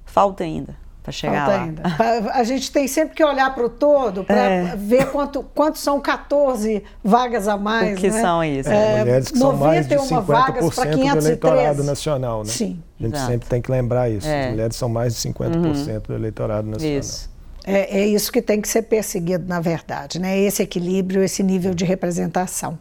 falta 0.06 0.44
ainda 0.44 0.76
para 1.04 1.12
chegar 1.12 1.46
Falta 1.46 1.58
lá. 1.58 1.64
Ainda. 1.64 2.32
A 2.34 2.44
gente 2.44 2.72
tem 2.72 2.88
sempre 2.88 3.14
que 3.14 3.24
olhar 3.24 3.54
para 3.54 3.66
o 3.66 3.70
todo 3.70 4.24
para 4.24 4.38
é. 4.38 4.76
ver 4.76 5.12
quanto, 5.12 5.44
quantos 5.54 5.82
são 5.82 6.00
14 6.00 6.82
vagas 7.04 7.48
a 7.48 7.58
mais. 7.58 7.98
O 7.98 8.02
que 8.02 8.10
né? 8.10 8.22
são 8.22 8.44
isso? 8.44 8.70
É, 8.70 9.00
mulheres 9.00 9.30
que 9.30 9.38
são 9.38 9.56
mais 9.56 9.86
de 9.86 9.96
50% 9.96 11.12
do 11.12 11.18
eleitorado 11.18 11.84
nacional, 11.84 12.40
né? 12.40 12.50
Sim. 12.50 12.82
A 13.00 13.04
gente 13.04 13.16
Exato. 13.16 13.32
sempre 13.32 13.50
tem 13.50 13.62
que 13.62 13.70
lembrar 13.70 14.10
isso. 14.10 14.28
É. 14.28 14.46
As 14.46 14.52
mulheres 14.52 14.76
são 14.78 14.88
mais 14.88 15.14
de 15.14 15.30
50% 15.30 15.44
uhum. 15.54 16.00
do 16.08 16.14
eleitorado 16.14 16.70
nacional. 16.70 17.00
Isso. 17.00 17.33
É, 17.66 18.02
é 18.02 18.08
isso 18.08 18.32
que 18.32 18.42
tem 18.42 18.62
que 18.62 18.68
ser 18.68 18.84
perseguido, 18.84 19.46
na 19.48 19.60
verdade, 19.60 20.20
né? 20.20 20.40
Esse 20.40 20.64
equilíbrio, 20.64 21.24
esse 21.24 21.42
nível 21.42 21.74
de 21.74 21.86
representação. 21.86 22.78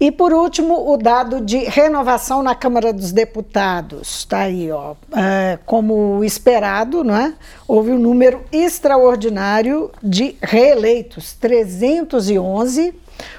E 0.00 0.12
por 0.12 0.32
último, 0.32 0.92
o 0.92 0.96
dado 0.96 1.40
de 1.40 1.58
renovação 1.58 2.40
na 2.40 2.54
Câmara 2.54 2.92
dos 2.92 3.10
Deputados. 3.10 4.18
Está 4.18 4.40
aí, 4.40 4.70
ó. 4.70 4.94
É, 5.12 5.58
como 5.66 6.22
esperado, 6.22 7.02
não 7.02 7.16
é? 7.16 7.34
houve 7.66 7.90
um 7.90 7.98
número 7.98 8.44
extraordinário 8.52 9.90
de 10.00 10.36
reeleitos, 10.40 11.34
311 11.34 12.94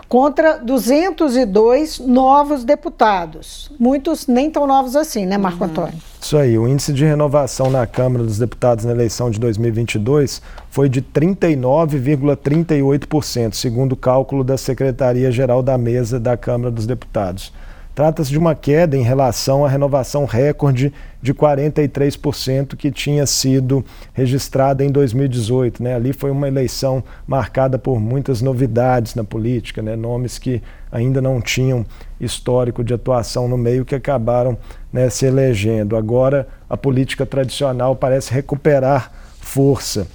contra 0.08 0.58
202 0.58 2.00
novos 2.00 2.64
deputados. 2.64 3.70
Muitos 3.80 4.28
nem 4.28 4.50
tão 4.50 4.66
novos 4.68 4.96
assim, 4.96 5.26
né, 5.26 5.38
Marco 5.38 5.64
uhum. 5.64 5.70
Antônio? 5.70 6.10
Isso 6.22 6.38
aí, 6.38 6.58
o 6.58 6.68
índice 6.68 6.92
de 6.92 7.06
renovação 7.06 7.72
na 7.72 7.88
Câmara 7.88 8.26
dos 8.26 8.38
Deputados 8.38 8.84
na 8.84 8.92
eleição 8.92 9.32
de 9.32 9.40
2022 9.40 10.42
foi 10.70 10.90
de 10.90 11.02
39,38%, 11.02 13.54
segundo 13.54 13.94
o 13.94 13.98
cálculo 13.98 14.44
da 14.44 14.58
Secretaria-Geral 14.58 15.64
da 15.64 15.78
Mesa 15.78 16.20
da 16.20 16.36
Câmara 16.36 16.72
dos 16.72 16.86
Deputados. 16.86 17.54
Trata-se 17.94 18.30
de 18.30 18.38
uma 18.38 18.56
queda 18.56 18.96
em 18.96 19.02
relação 19.02 19.66
à 19.66 19.70
renovação 19.70 20.24
recorde 20.24 20.94
de 21.22 21.34
43% 21.34 22.78
que 22.78 22.92
tinha 22.92 23.26
sido 23.26 23.84
registrada 24.14 24.86
em 24.86 24.90
2018. 24.90 25.84
Né? 25.84 25.96
Ali 25.96 26.14
foi 26.14 26.32
uma 26.32 26.48
eleição 26.48 27.04
marcada 27.28 27.78
por 27.78 28.00
muitas 28.00 28.42
novidades 28.42 29.16
na 29.16 29.24
política, 29.24 29.82
né? 29.82 29.98
nomes 29.98 30.38
que 30.38 30.62
ainda 30.92 31.22
não 31.22 31.42
tinham 31.42 31.86
histórico 32.22 32.84
de 32.84 32.94
atuação 32.94 33.48
no 33.48 33.58
meio 33.58 33.84
que 33.84 33.96
acabaram 33.96 34.58
né, 34.94 35.10
se 35.10 35.26
elegendo. 35.26 35.98
Agora 35.98 36.48
a 36.70 36.78
política 36.78 37.26
tradicional 37.26 37.96
parece 37.96 38.34
recuperar 38.34 39.12
força. 39.42 40.08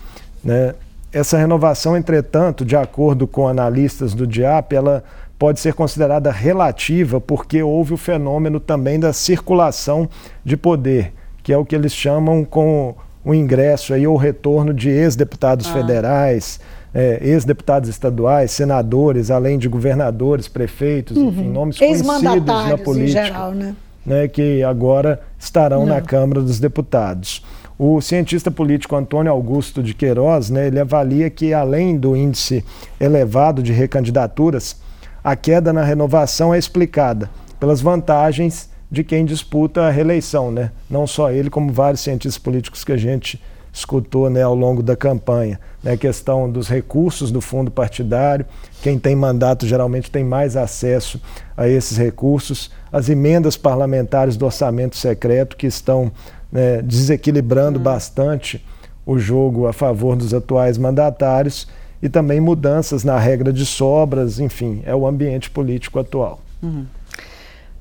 Né? 0.43 0.75
Essa 1.13 1.39
renovação, 1.39 1.97
entretanto, 1.97 2.65
de 2.65 2.75
acordo 2.75 3.27
com 3.27 3.47
analistas 3.47 4.15
do 4.15 4.27
DIAP, 4.27 4.73
ela 4.73 5.05
pode 5.39 5.61
ser 5.61 5.75
considerada 5.75 6.31
relativa 6.31 7.21
porque 7.21 7.63
houve 7.63 7.95
o 7.95 7.97
fenômeno 7.97 8.61
também 8.61 8.99
da 8.99 9.13
circulação 9.13 10.09
de 10.45 10.57
poder, 10.57 11.13
que 11.43 11.53
é 11.53 11.57
o 11.59 11.65
que 11.65 11.75
eles 11.75 11.93
chamam 11.93 12.45
com 12.45 12.95
o 13.25 13.35
ingresso 13.35 13.95
aí 13.95 14.07
ou 14.07 14.17
retorno 14.17 14.73
de 14.75 14.91
ex-deputados 14.91 15.67
ah. 15.69 15.73
federais, 15.73 16.61
é, 16.93 17.19
ex-deputados 17.23 17.89
estaduais, 17.89 18.53
senadores, 18.53 19.31
além 19.31 19.59
de 19.59 19.69
governadores, 19.69 20.47
prefeitos, 20.47 21.17
uhum. 21.17 21.29
enfim, 21.29 21.49
nomes 21.49 21.79
conhecidos 21.79 22.23
na 22.23 22.79
política. 22.79 23.21
Em 23.21 23.25
geral, 23.25 23.53
né? 23.53 23.75
Né, 24.07 24.29
que 24.29 24.63
agora 24.63 25.19
estarão 25.39 25.87
Não. 25.87 25.95
na 25.95 26.01
Câmara 26.03 26.43
dos 26.43 26.61
Deputados. 26.61 27.43
O 27.79 28.03
cientista 28.03 28.51
político 28.51 28.95
Antônio 28.95 29.33
Augusto 29.33 29.83
de 29.83 29.95
Queiroz, 29.95 30.51
né, 30.51 30.67
ele 30.67 30.79
avalia 30.79 31.29
que 31.31 31.55
além 31.55 31.97
do 31.97 32.15
índice 32.15 32.63
elevado 33.01 33.63
de 33.63 33.73
recandidaturas, 33.73 34.77
a 35.25 35.35
queda 35.35 35.73
na 35.73 35.83
renovação 35.83 36.53
é 36.53 36.59
explicada 36.59 37.31
pelas 37.59 37.81
vantagens 37.81 38.69
de 38.91 39.03
quem 39.03 39.25
disputa 39.25 39.81
a 39.81 39.91
reeleição, 39.91 40.53
né? 40.53 40.71
Não 40.89 41.07
só 41.07 41.33
ele, 41.33 41.49
como 41.49 41.73
vários 41.73 42.03
cientistas 42.03 42.37
políticos 42.37 42.85
que 42.85 42.93
a 42.93 42.97
gente 42.99 43.43
escutou 43.73 44.31
né, 44.31 44.43
ao 44.43 44.55
longo 44.55 44.83
da 44.83 44.95
campanha. 44.95 45.59
Né, 45.83 45.93
a 45.93 45.97
questão 45.97 46.49
dos 46.49 46.69
recursos 46.69 47.33
do 47.33 47.41
fundo 47.41 47.71
partidário, 47.71 48.47
quem 48.83 48.99
tem 48.99 49.17
mandato 49.17 49.67
geralmente 49.67 50.11
tem 50.11 50.23
mais 50.23 50.57
acesso 50.57 51.21
a 51.57 51.67
esses 51.67 51.97
recursos, 51.97 52.71
as 52.93 53.09
emendas 53.09 53.57
parlamentares 53.57 54.37
do 54.37 54.45
orçamento 54.45 54.97
secreto 54.97 55.57
que 55.57 55.67
estão 55.67 56.13
né, 56.53 56.83
desequilibrando 56.83 57.79
uhum. 57.79 57.83
bastante 57.83 58.65
o 59.05 59.19
jogo 59.19 59.67
a 59.67 59.73
favor 59.73 60.15
dos 60.15 60.33
atuais 60.33 60.79
mandatários 60.79 61.67
e 62.05 62.09
também 62.11 62.39
mudanças 62.39 63.03
na 63.03 63.19
regra 63.19 63.51
de 63.51 63.65
sobras, 63.65 64.39
enfim, 64.39 64.83
é 64.85 64.95
o 64.95 65.07
ambiente 65.07 65.49
político 65.49 65.99
atual. 65.99 66.39
Uhum. 66.63 66.85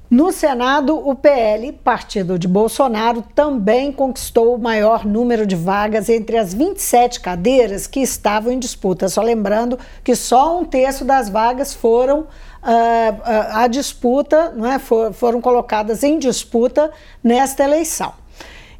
No 0.09 0.31
Senado, 0.31 0.95
o 0.95 1.13
PL, 1.13 1.73
partido 1.73 2.39
de 2.39 2.47
Bolsonaro, 2.47 3.21
também 3.35 3.91
conquistou 3.91 4.55
o 4.55 4.57
maior 4.57 5.05
número 5.05 5.45
de 5.45 5.57
vagas 5.57 6.07
entre 6.07 6.37
as 6.37 6.53
27 6.53 7.19
cadeiras 7.19 7.85
que 7.85 7.99
estavam 7.99 8.53
em 8.53 8.59
disputa. 8.59 9.09
Só 9.09 9.21
lembrando 9.21 9.77
que 10.05 10.15
só 10.15 10.57
um 10.57 10.63
terço 10.63 11.03
das 11.03 11.27
vagas 11.27 11.73
foram 11.73 12.19
uh, 12.19 12.23
uh, 12.23 13.57
a 13.57 13.67
disputa, 13.67 14.53
não 14.55 14.71
é? 14.71 14.79
For, 14.79 15.11
foram 15.11 15.41
colocadas 15.41 16.01
em 16.01 16.17
disputa 16.17 16.91
nesta 17.21 17.63
eleição. 17.63 18.13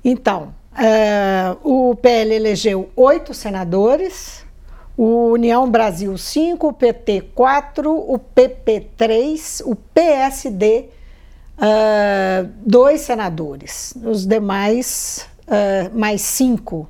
Então, 0.05 0.53
uh, 0.71 1.89
o 1.89 1.95
PL 1.95 2.33
elegeu 2.33 2.89
oito 2.95 3.33
senadores, 3.33 4.42
o 4.97 5.31
União 5.31 5.69
Brasil 5.69 6.17
cinco, 6.17 6.67
o 6.67 6.73
PT 6.73 7.29
quatro, 7.33 7.93
o 7.93 8.19
PP 8.19 8.87
três, 8.95 9.61
o 9.65 9.75
PSD 9.75 10.85
uh, 11.57 12.49
dois 12.65 13.01
senadores, 13.01 13.93
os 14.03 14.25
demais, 14.25 15.27
uh, 15.47 15.97
mais 15.97 16.21
cinco 16.21 16.87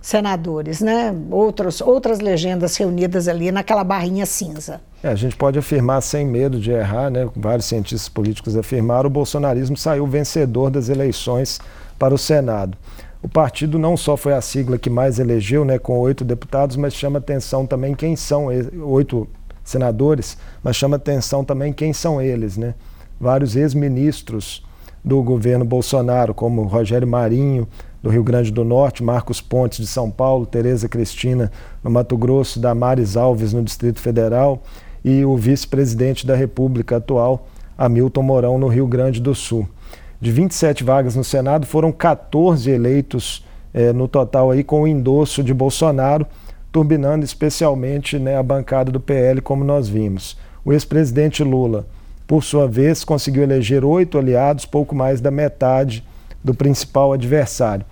senadores, 0.00 0.80
né? 0.80 1.12
Outros, 1.32 1.80
outras 1.80 2.20
legendas 2.20 2.76
reunidas 2.76 3.26
ali 3.26 3.50
naquela 3.50 3.82
barrinha 3.82 4.24
cinza. 4.24 4.80
É, 5.02 5.08
a 5.08 5.16
gente 5.16 5.34
pode 5.36 5.58
afirmar 5.58 6.00
sem 6.00 6.24
medo 6.24 6.60
de 6.60 6.70
errar, 6.70 7.10
né? 7.10 7.28
Vários 7.34 7.66
cientistas 7.66 8.08
políticos 8.08 8.56
afirmaram, 8.56 9.08
o 9.08 9.10
bolsonarismo 9.10 9.76
saiu 9.76 10.06
vencedor 10.06 10.70
das 10.70 10.88
eleições 10.88 11.60
para 11.98 12.14
o 12.14 12.18
Senado. 12.18 12.78
O 13.26 13.28
partido 13.28 13.76
não 13.76 13.96
só 13.96 14.16
foi 14.16 14.34
a 14.34 14.40
sigla 14.40 14.78
que 14.78 14.88
mais 14.88 15.18
elegeu, 15.18 15.64
né, 15.64 15.80
com 15.80 15.98
oito 15.98 16.24
deputados, 16.24 16.76
mas 16.76 16.94
chama 16.94 17.18
atenção 17.18 17.66
também 17.66 17.92
quem 17.92 18.14
são 18.14 18.46
oito 18.84 19.26
senadores, 19.64 20.38
mas 20.62 20.76
chama 20.76 20.94
atenção 20.94 21.44
também 21.44 21.72
quem 21.72 21.92
são 21.92 22.22
eles, 22.22 22.56
né? 22.56 22.76
vários 23.18 23.56
ex-ministros 23.56 24.64
do 25.04 25.20
governo 25.24 25.64
Bolsonaro, 25.64 26.32
como 26.32 26.62
Rogério 26.68 27.08
Marinho, 27.08 27.66
do 28.00 28.10
Rio 28.10 28.22
Grande 28.22 28.52
do 28.52 28.64
Norte, 28.64 29.02
Marcos 29.02 29.40
Pontes, 29.40 29.80
de 29.80 29.88
São 29.88 30.08
Paulo, 30.08 30.46
Tereza 30.46 30.88
Cristina, 30.88 31.50
no 31.82 31.90
Mato 31.90 32.16
Grosso, 32.16 32.60
Damares 32.60 33.16
Alves, 33.16 33.52
no 33.52 33.64
Distrito 33.64 33.98
Federal, 33.98 34.62
e 35.04 35.24
o 35.24 35.36
vice-presidente 35.36 36.24
da 36.24 36.36
República 36.36 36.98
atual, 36.98 37.48
Hamilton 37.76 38.22
Mourão, 38.22 38.56
no 38.56 38.68
Rio 38.68 38.86
Grande 38.86 39.20
do 39.20 39.34
Sul. 39.34 39.68
De 40.20 40.32
27 40.32 40.82
vagas 40.82 41.14
no 41.14 41.24
Senado, 41.24 41.66
foram 41.66 41.92
14 41.92 42.70
eleitos 42.70 43.44
eh, 43.74 43.92
no 43.92 44.08
total 44.08 44.50
aí 44.50 44.64
com 44.64 44.82
o 44.82 44.88
endosso 44.88 45.42
de 45.42 45.52
Bolsonaro, 45.52 46.26
turbinando 46.72 47.24
especialmente 47.24 48.18
né, 48.18 48.36
a 48.36 48.42
bancada 48.42 48.90
do 48.90 49.00
PL, 49.00 49.40
como 49.40 49.64
nós 49.64 49.88
vimos. 49.88 50.36
O 50.64 50.72
ex-presidente 50.72 51.44
Lula 51.44 51.86
por 52.26 52.42
sua 52.42 52.66
vez, 52.66 53.04
conseguiu 53.04 53.42
eleger 53.42 53.84
oito 53.84 54.18
aliados, 54.18 54.64
pouco 54.64 54.94
mais 54.94 55.20
da 55.20 55.30
metade 55.30 56.04
do 56.42 56.52
principal 56.52 57.12
adversário. 57.12 57.86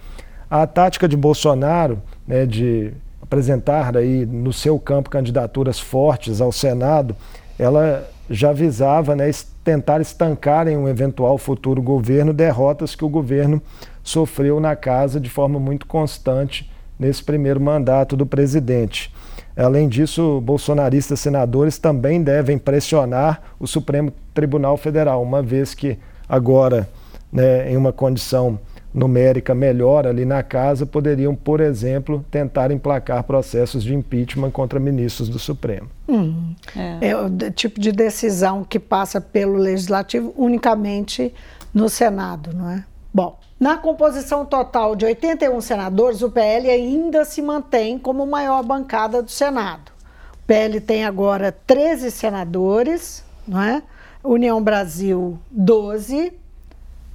A 0.50 0.66
tática 0.66 1.08
de 1.08 1.16
Bolsonaro, 1.16 2.02
né, 2.26 2.44
de 2.44 2.92
apresentar 3.22 3.96
aí 3.96 4.26
no 4.26 4.52
seu 4.52 4.78
campo 4.78 5.08
candidaturas 5.08 5.78
fortes 5.78 6.40
ao 6.40 6.50
Senado, 6.50 7.14
ela 7.58 8.08
já 8.28 8.52
visava 8.52 9.14
né, 9.14 9.30
tentar 9.62 10.00
estancar 10.00 10.68
em 10.68 10.76
um 10.76 10.88
eventual 10.88 11.36
futuro 11.38 11.82
governo 11.82 12.32
derrotas 12.32 12.94
que 12.94 13.04
o 13.04 13.08
governo 13.08 13.60
sofreu 14.02 14.60
na 14.60 14.74
casa 14.76 15.20
de 15.20 15.30
forma 15.30 15.58
muito 15.58 15.86
constante 15.86 16.70
nesse 16.98 17.22
primeiro 17.22 17.60
mandato 17.60 18.16
do 18.16 18.26
presidente. 18.26 19.12
Além 19.56 19.88
disso, 19.88 20.40
bolsonaristas 20.40 21.20
senadores 21.20 21.78
também 21.78 22.22
devem 22.22 22.58
pressionar 22.58 23.40
o 23.58 23.66
Supremo 23.66 24.12
Tribunal 24.32 24.76
Federal, 24.76 25.22
uma 25.22 25.42
vez 25.42 25.74
que 25.74 25.98
agora, 26.28 26.88
né, 27.32 27.70
em 27.70 27.76
uma 27.76 27.92
condição 27.92 28.58
numérica 28.94 29.54
melhor 29.54 30.06
ali 30.06 30.24
na 30.24 30.42
casa, 30.42 30.86
poderiam, 30.86 31.34
por 31.34 31.60
exemplo, 31.60 32.24
tentar 32.30 32.70
emplacar 32.70 33.24
processos 33.24 33.82
de 33.82 33.92
impeachment 33.92 34.52
contra 34.52 34.78
ministros 34.78 35.28
do 35.28 35.38
Supremo. 35.38 35.88
Hum, 36.08 36.54
é. 36.76 37.08
é 37.08 37.16
o 37.16 37.28
tipo 37.50 37.80
de 37.80 37.90
decisão 37.90 38.62
que 38.62 38.78
passa 38.78 39.20
pelo 39.20 39.56
Legislativo 39.56 40.32
unicamente 40.36 41.34
no 41.72 41.88
Senado, 41.88 42.54
não 42.54 42.70
é? 42.70 42.84
Bom, 43.12 43.38
na 43.58 43.76
composição 43.76 44.44
total 44.44 44.94
de 44.94 45.04
81 45.04 45.60
senadores, 45.60 46.22
o 46.22 46.30
PL 46.30 46.70
ainda 46.70 47.24
se 47.24 47.42
mantém 47.42 47.98
como 47.98 48.26
maior 48.26 48.62
bancada 48.62 49.22
do 49.22 49.30
Senado. 49.30 49.92
O 50.34 50.46
PL 50.46 50.80
tem 50.80 51.04
agora 51.04 51.50
13 51.66 52.10
senadores, 52.10 53.24
não 53.46 53.60
é? 53.60 53.82
União 54.22 54.62
Brasil 54.62 55.38
12, 55.50 56.32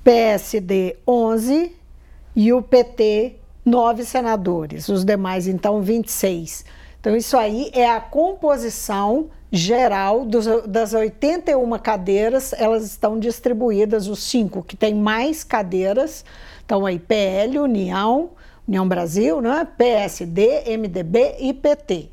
PSD 0.09 0.97
11 1.07 1.71
e 2.35 2.51
o 2.51 2.63
PT 2.63 3.35
9 3.63 4.03
senadores, 4.03 4.89
os 4.89 5.05
demais 5.05 5.47
então 5.47 5.83
26. 5.83 6.65
Então 6.99 7.15
isso 7.15 7.37
aí 7.37 7.69
é 7.75 7.87
a 7.87 8.01
composição 8.01 9.27
geral 9.51 10.25
dos, 10.25 10.47
das 10.65 10.93
81 10.93 11.77
cadeiras, 11.77 12.53
elas 12.53 12.85
estão 12.85 13.19
distribuídas, 13.19 14.07
os 14.07 14.23
cinco 14.23 14.63
que 14.63 14.75
têm 14.75 14.95
mais 14.95 15.43
cadeiras, 15.43 16.25
estão 16.59 16.87
aí 16.87 16.97
PL, 16.97 17.59
União, 17.59 18.31
União 18.67 18.87
Brasil, 18.87 19.39
né? 19.41 19.67
PSD, 19.77 20.75
MDB 20.75 21.35
e 21.39 21.53
PT. 21.53 22.09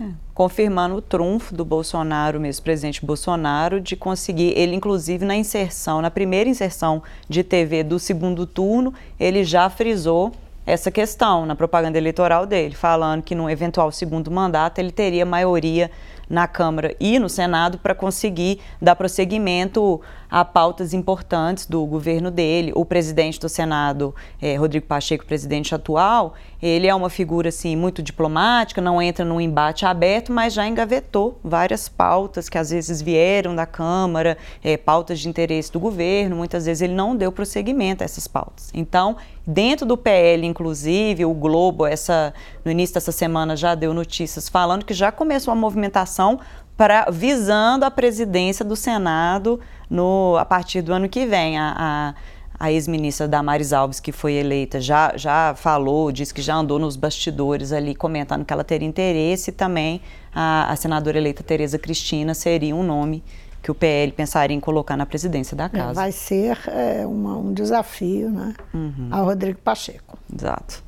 É. 0.00 0.10
Confirmando 0.32 0.94
o 0.94 1.02
trunfo 1.02 1.54
do 1.54 1.64
Bolsonaro, 1.64 2.38
mesmo 2.38 2.62
presidente 2.62 3.04
Bolsonaro, 3.04 3.80
de 3.80 3.96
conseguir, 3.96 4.52
ele 4.56 4.76
inclusive 4.76 5.24
na 5.24 5.34
inserção, 5.34 6.00
na 6.00 6.10
primeira 6.10 6.48
inserção 6.48 7.02
de 7.28 7.42
TV 7.42 7.82
do 7.82 7.98
segundo 7.98 8.46
turno, 8.46 8.94
ele 9.18 9.42
já 9.42 9.68
frisou 9.68 10.32
essa 10.64 10.90
questão 10.90 11.46
na 11.46 11.56
propaganda 11.56 11.96
eleitoral 11.96 12.44
dele, 12.44 12.74
falando 12.74 13.22
que 13.22 13.34
num 13.34 13.48
eventual 13.48 13.90
segundo 13.90 14.30
mandato 14.30 14.78
ele 14.78 14.92
teria 14.92 15.24
maioria 15.24 15.90
na 16.28 16.46
Câmara 16.46 16.94
e 17.00 17.18
no 17.18 17.28
Senado 17.28 17.78
para 17.78 17.94
conseguir 17.94 18.60
dar 18.80 18.94
prosseguimento 18.94 20.00
a 20.30 20.44
pautas 20.44 20.92
importantes 20.92 21.66
do 21.66 21.84
governo 21.86 22.30
dele. 22.30 22.72
O 22.74 22.84
presidente 22.84 23.40
do 23.40 23.48
Senado, 23.48 24.14
é, 24.40 24.56
Rodrigo 24.56 24.86
Pacheco, 24.86 25.24
presidente 25.24 25.74
atual, 25.74 26.34
ele 26.60 26.86
é 26.86 26.94
uma 26.94 27.08
figura 27.08 27.48
assim 27.48 27.76
muito 27.76 28.02
diplomática, 28.02 28.80
não 28.80 29.00
entra 29.00 29.24
num 29.24 29.40
embate 29.40 29.86
aberto, 29.86 30.32
mas 30.32 30.52
já 30.52 30.66
engavetou 30.66 31.38
várias 31.42 31.88
pautas 31.88 32.48
que 32.48 32.58
às 32.58 32.70
vezes 32.70 33.00
vieram 33.00 33.54
da 33.54 33.64
Câmara, 33.64 34.36
é, 34.62 34.76
pautas 34.76 35.20
de 35.20 35.28
interesse 35.28 35.72
do 35.72 35.80
governo. 35.80 36.36
Muitas 36.36 36.66
vezes 36.66 36.82
ele 36.82 36.94
não 36.94 37.16
deu 37.16 37.32
prosseguimento 37.32 38.02
a 38.02 38.04
essas 38.04 38.26
pautas. 38.26 38.70
Então, 38.74 39.16
dentro 39.46 39.86
do 39.86 39.96
PL, 39.96 40.46
inclusive, 40.46 41.24
o 41.24 41.32
Globo, 41.32 41.86
essa 41.86 42.34
no 42.64 42.70
início 42.70 42.94
dessa 42.94 43.12
semana 43.12 43.56
já 43.56 43.74
deu 43.74 43.94
notícias 43.94 44.48
falando 44.48 44.84
que 44.84 44.94
já 44.94 45.10
começou 45.10 45.52
a 45.52 45.54
movimentação 45.54 46.40
para 46.76 47.10
visando 47.10 47.84
a 47.84 47.90
presidência 47.90 48.64
do 48.64 48.76
Senado 48.76 49.58
no, 49.88 50.36
a 50.38 50.44
partir 50.44 50.82
do 50.82 50.92
ano 50.92 51.08
que 51.08 51.26
vem. 51.26 51.58
A, 51.58 51.74
a, 51.76 52.14
a 52.60 52.72
ex-ministra 52.72 53.28
Damares 53.28 53.72
Alves, 53.72 54.00
que 54.00 54.10
foi 54.10 54.34
eleita, 54.34 54.80
já, 54.80 55.16
já 55.16 55.54
falou, 55.54 56.10
disse 56.10 56.34
que 56.34 56.42
já 56.42 56.56
andou 56.56 56.78
nos 56.78 56.96
bastidores 56.96 57.72
ali 57.72 57.94
comentando 57.94 58.44
que 58.44 58.52
ela 58.52 58.64
teria 58.64 58.88
interesse 58.88 59.50
e 59.50 59.52
também 59.52 60.00
a, 60.34 60.70
a 60.72 60.74
senadora 60.74 61.18
eleita 61.18 61.42
Tereza 61.42 61.78
Cristina 61.78 62.34
seria 62.34 62.74
um 62.74 62.82
nome 62.82 63.22
que 63.62 63.70
o 63.70 63.74
PL 63.74 64.10
pensaria 64.12 64.56
em 64.56 64.60
colocar 64.60 64.96
na 64.96 65.06
presidência 65.06 65.56
da 65.56 65.66
é, 65.66 65.68
casa. 65.68 65.94
vai 65.94 66.10
ser 66.10 66.58
é, 66.68 67.06
uma, 67.06 67.36
um 67.36 67.52
desafio 67.52 68.30
né, 68.30 68.54
uhum. 68.74 69.08
ao 69.10 69.24
Rodrigo 69.24 69.58
Pacheco. 69.60 70.18
Exato. 70.34 70.82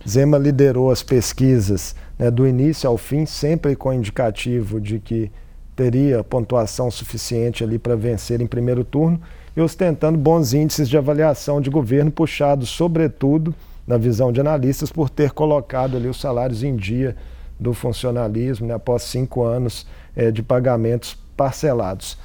Zema 0.07 0.37
liderou 0.37 0.89
as 0.89 1.03
pesquisas 1.03 1.95
né, 2.17 2.31
do 2.31 2.47
início 2.47 2.89
ao 2.89 2.97
fim, 2.97 3.25
sempre 3.27 3.75
com 3.75 3.93
indicativo 3.93 4.81
de 4.81 4.99
que 4.99 5.31
teria 5.75 6.23
pontuação 6.23 6.89
suficiente 6.89 7.63
ali 7.63 7.77
para 7.77 7.95
vencer 7.95 8.41
em 8.41 8.47
primeiro 8.47 8.83
turno 8.83 9.21
e 9.55 9.61
ostentando 9.61 10.17
bons 10.17 10.53
índices 10.53 10.89
de 10.89 10.97
avaliação 10.97 11.61
de 11.61 11.69
governo 11.69 12.11
puxados, 12.11 12.69
sobretudo, 12.69 13.53
na 13.91 13.97
visão 13.97 14.31
de 14.31 14.39
analistas, 14.39 14.89
por 14.89 15.09
ter 15.09 15.31
colocado 15.31 15.97
ali 15.97 16.07
os 16.07 16.19
salários 16.19 16.63
em 16.63 16.77
dia 16.77 17.13
do 17.59 17.73
funcionalismo, 17.73 18.65
né, 18.65 18.73
após 18.73 19.03
cinco 19.03 19.43
anos 19.43 19.85
é, 20.15 20.31
de 20.31 20.41
pagamentos 20.41 21.17
parcelados. 21.35 22.17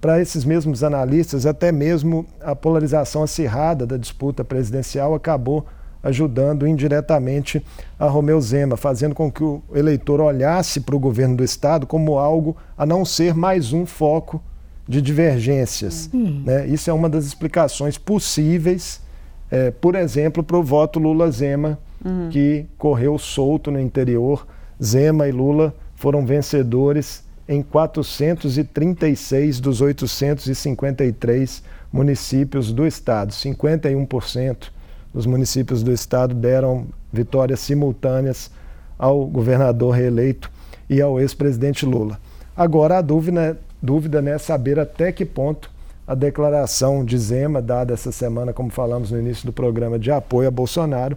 Para 0.00 0.18
esses 0.18 0.46
mesmos 0.46 0.82
analistas, 0.82 1.44
até 1.44 1.70
mesmo 1.70 2.24
a 2.40 2.56
polarização 2.56 3.22
acirrada 3.22 3.86
da 3.86 3.98
disputa 3.98 4.42
presidencial 4.42 5.14
acabou 5.14 5.66
ajudando 6.02 6.66
indiretamente 6.66 7.62
a 7.98 8.06
Romeu 8.06 8.40
Zema, 8.40 8.78
fazendo 8.78 9.14
com 9.14 9.30
que 9.30 9.44
o 9.44 9.62
eleitor 9.74 10.22
olhasse 10.22 10.80
para 10.80 10.96
o 10.96 10.98
governo 10.98 11.36
do 11.36 11.44
Estado 11.44 11.86
como 11.86 12.18
algo 12.18 12.56
a 12.78 12.86
não 12.86 13.04
ser 13.04 13.34
mais 13.34 13.74
um 13.74 13.84
foco 13.84 14.42
de 14.88 15.02
divergências. 15.02 16.08
Uhum. 16.14 16.44
Né? 16.46 16.66
Isso 16.66 16.88
é 16.88 16.94
uma 16.94 17.10
das 17.10 17.26
explicações 17.26 17.98
possíveis 17.98 19.02
é, 19.50 19.70
por 19.70 19.94
exemplo, 19.94 20.42
para 20.42 20.56
o 20.56 20.62
voto 20.62 20.98
Lula-Zema, 20.98 21.78
uhum. 22.04 22.28
que 22.30 22.66
correu 22.78 23.18
solto 23.18 23.70
no 23.70 23.80
interior. 23.80 24.46
Zema 24.82 25.28
e 25.28 25.32
Lula 25.32 25.74
foram 25.96 26.24
vencedores 26.24 27.24
em 27.48 27.62
436 27.62 29.60
dos 29.60 29.80
853 29.80 31.62
municípios 31.92 32.72
do 32.72 32.86
estado. 32.86 33.32
51% 33.32 34.68
dos 35.12 35.26
municípios 35.26 35.82
do 35.82 35.92
estado 35.92 36.34
deram 36.34 36.86
vitórias 37.12 37.60
simultâneas 37.60 38.50
ao 38.96 39.26
governador 39.26 39.94
reeleito 39.94 40.50
e 40.88 41.00
ao 41.00 41.20
ex-presidente 41.20 41.84
Lula. 41.84 42.18
Agora 42.56 42.98
a 42.98 43.02
dúvida, 43.02 43.58
dúvida 43.82 44.22
né, 44.22 44.32
é 44.32 44.38
saber 44.38 44.78
até 44.78 45.10
que 45.10 45.24
ponto 45.24 45.69
a 46.10 46.14
declaração 46.16 47.04
de 47.04 47.16
Zema, 47.16 47.62
dada 47.62 47.94
essa 47.94 48.10
semana, 48.10 48.52
como 48.52 48.68
falamos 48.68 49.12
no 49.12 49.20
início 49.20 49.46
do 49.46 49.52
programa, 49.52 49.96
de 49.96 50.10
apoio 50.10 50.48
a 50.48 50.50
Bolsonaro, 50.50 51.16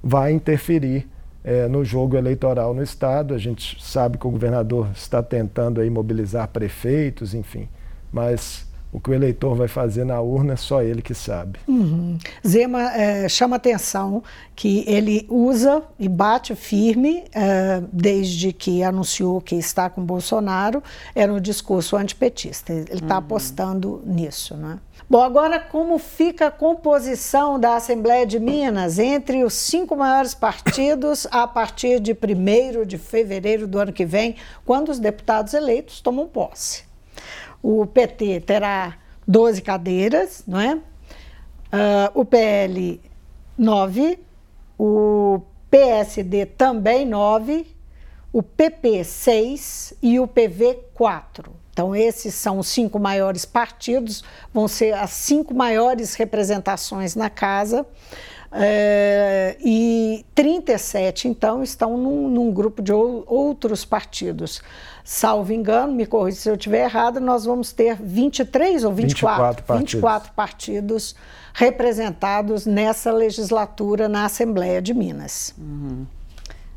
vai 0.00 0.30
interferir 0.30 1.08
é, 1.42 1.66
no 1.66 1.84
jogo 1.84 2.16
eleitoral 2.16 2.72
no 2.72 2.80
Estado. 2.80 3.34
A 3.34 3.38
gente 3.38 3.82
sabe 3.82 4.18
que 4.18 4.28
o 4.28 4.30
governador 4.30 4.88
está 4.94 5.20
tentando 5.20 5.80
aí 5.80 5.90
mobilizar 5.90 6.46
prefeitos, 6.46 7.34
enfim, 7.34 7.68
mas 8.12 8.69
o 8.92 9.00
que 9.00 9.10
o 9.10 9.14
eleitor 9.14 9.54
vai 9.54 9.68
fazer 9.68 10.04
na 10.04 10.20
urna, 10.20 10.56
só 10.56 10.82
ele 10.82 11.00
que 11.00 11.14
sabe. 11.14 11.58
Uhum. 11.68 12.18
Zema 12.46 12.92
é, 12.92 13.28
chama 13.28 13.56
atenção 13.56 14.22
que 14.56 14.84
ele 14.86 15.26
usa 15.28 15.82
e 15.98 16.08
bate 16.08 16.54
firme, 16.54 17.24
é, 17.32 17.82
desde 17.92 18.52
que 18.52 18.82
anunciou 18.82 19.40
que 19.40 19.54
está 19.54 19.88
com 19.88 20.04
Bolsonaro, 20.04 20.82
era 21.14 21.32
um 21.32 21.40
discurso 21.40 21.96
antipetista. 21.96 22.72
Ele 22.72 22.86
está 22.94 23.14
uhum. 23.14 23.20
apostando 23.20 24.02
nisso. 24.04 24.56
Né? 24.56 24.78
Bom, 25.08 25.22
agora 25.22 25.58
como 25.58 25.98
fica 25.98 26.48
a 26.48 26.50
composição 26.50 27.58
da 27.58 27.76
Assembleia 27.76 28.26
de 28.26 28.38
Minas 28.38 28.98
entre 28.98 29.44
os 29.44 29.54
cinco 29.54 29.96
maiores 29.96 30.34
partidos 30.34 31.26
a 31.30 31.46
partir 31.46 32.00
de 32.00 32.12
1 32.12 32.84
de 32.86 32.98
fevereiro 32.98 33.66
do 33.66 33.78
ano 33.78 33.92
que 33.92 34.04
vem, 34.04 34.36
quando 34.64 34.88
os 34.88 34.98
deputados 34.98 35.54
eleitos 35.54 36.00
tomam 36.00 36.26
posse? 36.26 36.89
O 37.62 37.86
PT 37.86 38.40
terá 38.40 38.96
12 39.26 39.62
cadeiras, 39.62 40.42
não 40.46 40.60
é? 40.60 40.74
Uh, 40.74 40.80
o 42.14 42.24
PL, 42.24 43.00
9. 43.56 44.18
O 44.78 45.42
PSD 45.70 46.46
também 46.46 47.06
9. 47.06 47.66
O 48.32 48.42
PP, 48.42 49.04
6. 49.04 49.94
E 50.02 50.18
o 50.18 50.26
PV, 50.26 50.78
4. 50.94 51.60
Então, 51.72 51.94
esses 51.94 52.34
são 52.34 52.58
os 52.58 52.68
cinco 52.68 52.98
maiores 52.98 53.46
partidos, 53.46 54.22
vão 54.52 54.68
ser 54.68 54.92
as 54.92 55.12
cinco 55.12 55.54
maiores 55.54 56.14
representações 56.14 57.14
na 57.14 57.30
casa. 57.30 57.86
É, 58.52 59.56
e 59.64 60.26
37, 60.34 61.28
então, 61.28 61.62
estão 61.62 61.96
num, 61.96 62.28
num 62.28 62.52
grupo 62.52 62.82
de 62.82 62.92
ou, 62.92 63.24
outros 63.26 63.84
partidos. 63.84 64.60
Salvo 65.12 65.52
engano, 65.52 65.92
me 65.92 66.06
corrija 66.06 66.38
se 66.38 66.48
eu 66.48 66.54
estiver 66.54 66.84
errado, 66.84 67.18
nós 67.18 67.44
vamos 67.44 67.72
ter 67.72 67.96
23 67.96 68.84
ou 68.84 68.92
24, 68.92 69.56
24 69.56 69.64
partidos. 69.64 69.92
24 69.92 70.32
partidos 70.34 71.16
representados 71.52 72.64
nessa 72.64 73.10
legislatura 73.10 74.08
na 74.08 74.26
Assembleia 74.26 74.80
de 74.80 74.94
Minas. 74.94 75.52
Uhum. 75.58 76.06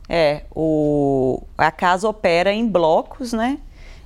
É, 0.10 0.46
o, 0.50 1.44
a 1.56 1.70
casa 1.70 2.10
opera 2.10 2.52
em 2.52 2.68
blocos, 2.68 3.34
né? 3.34 3.60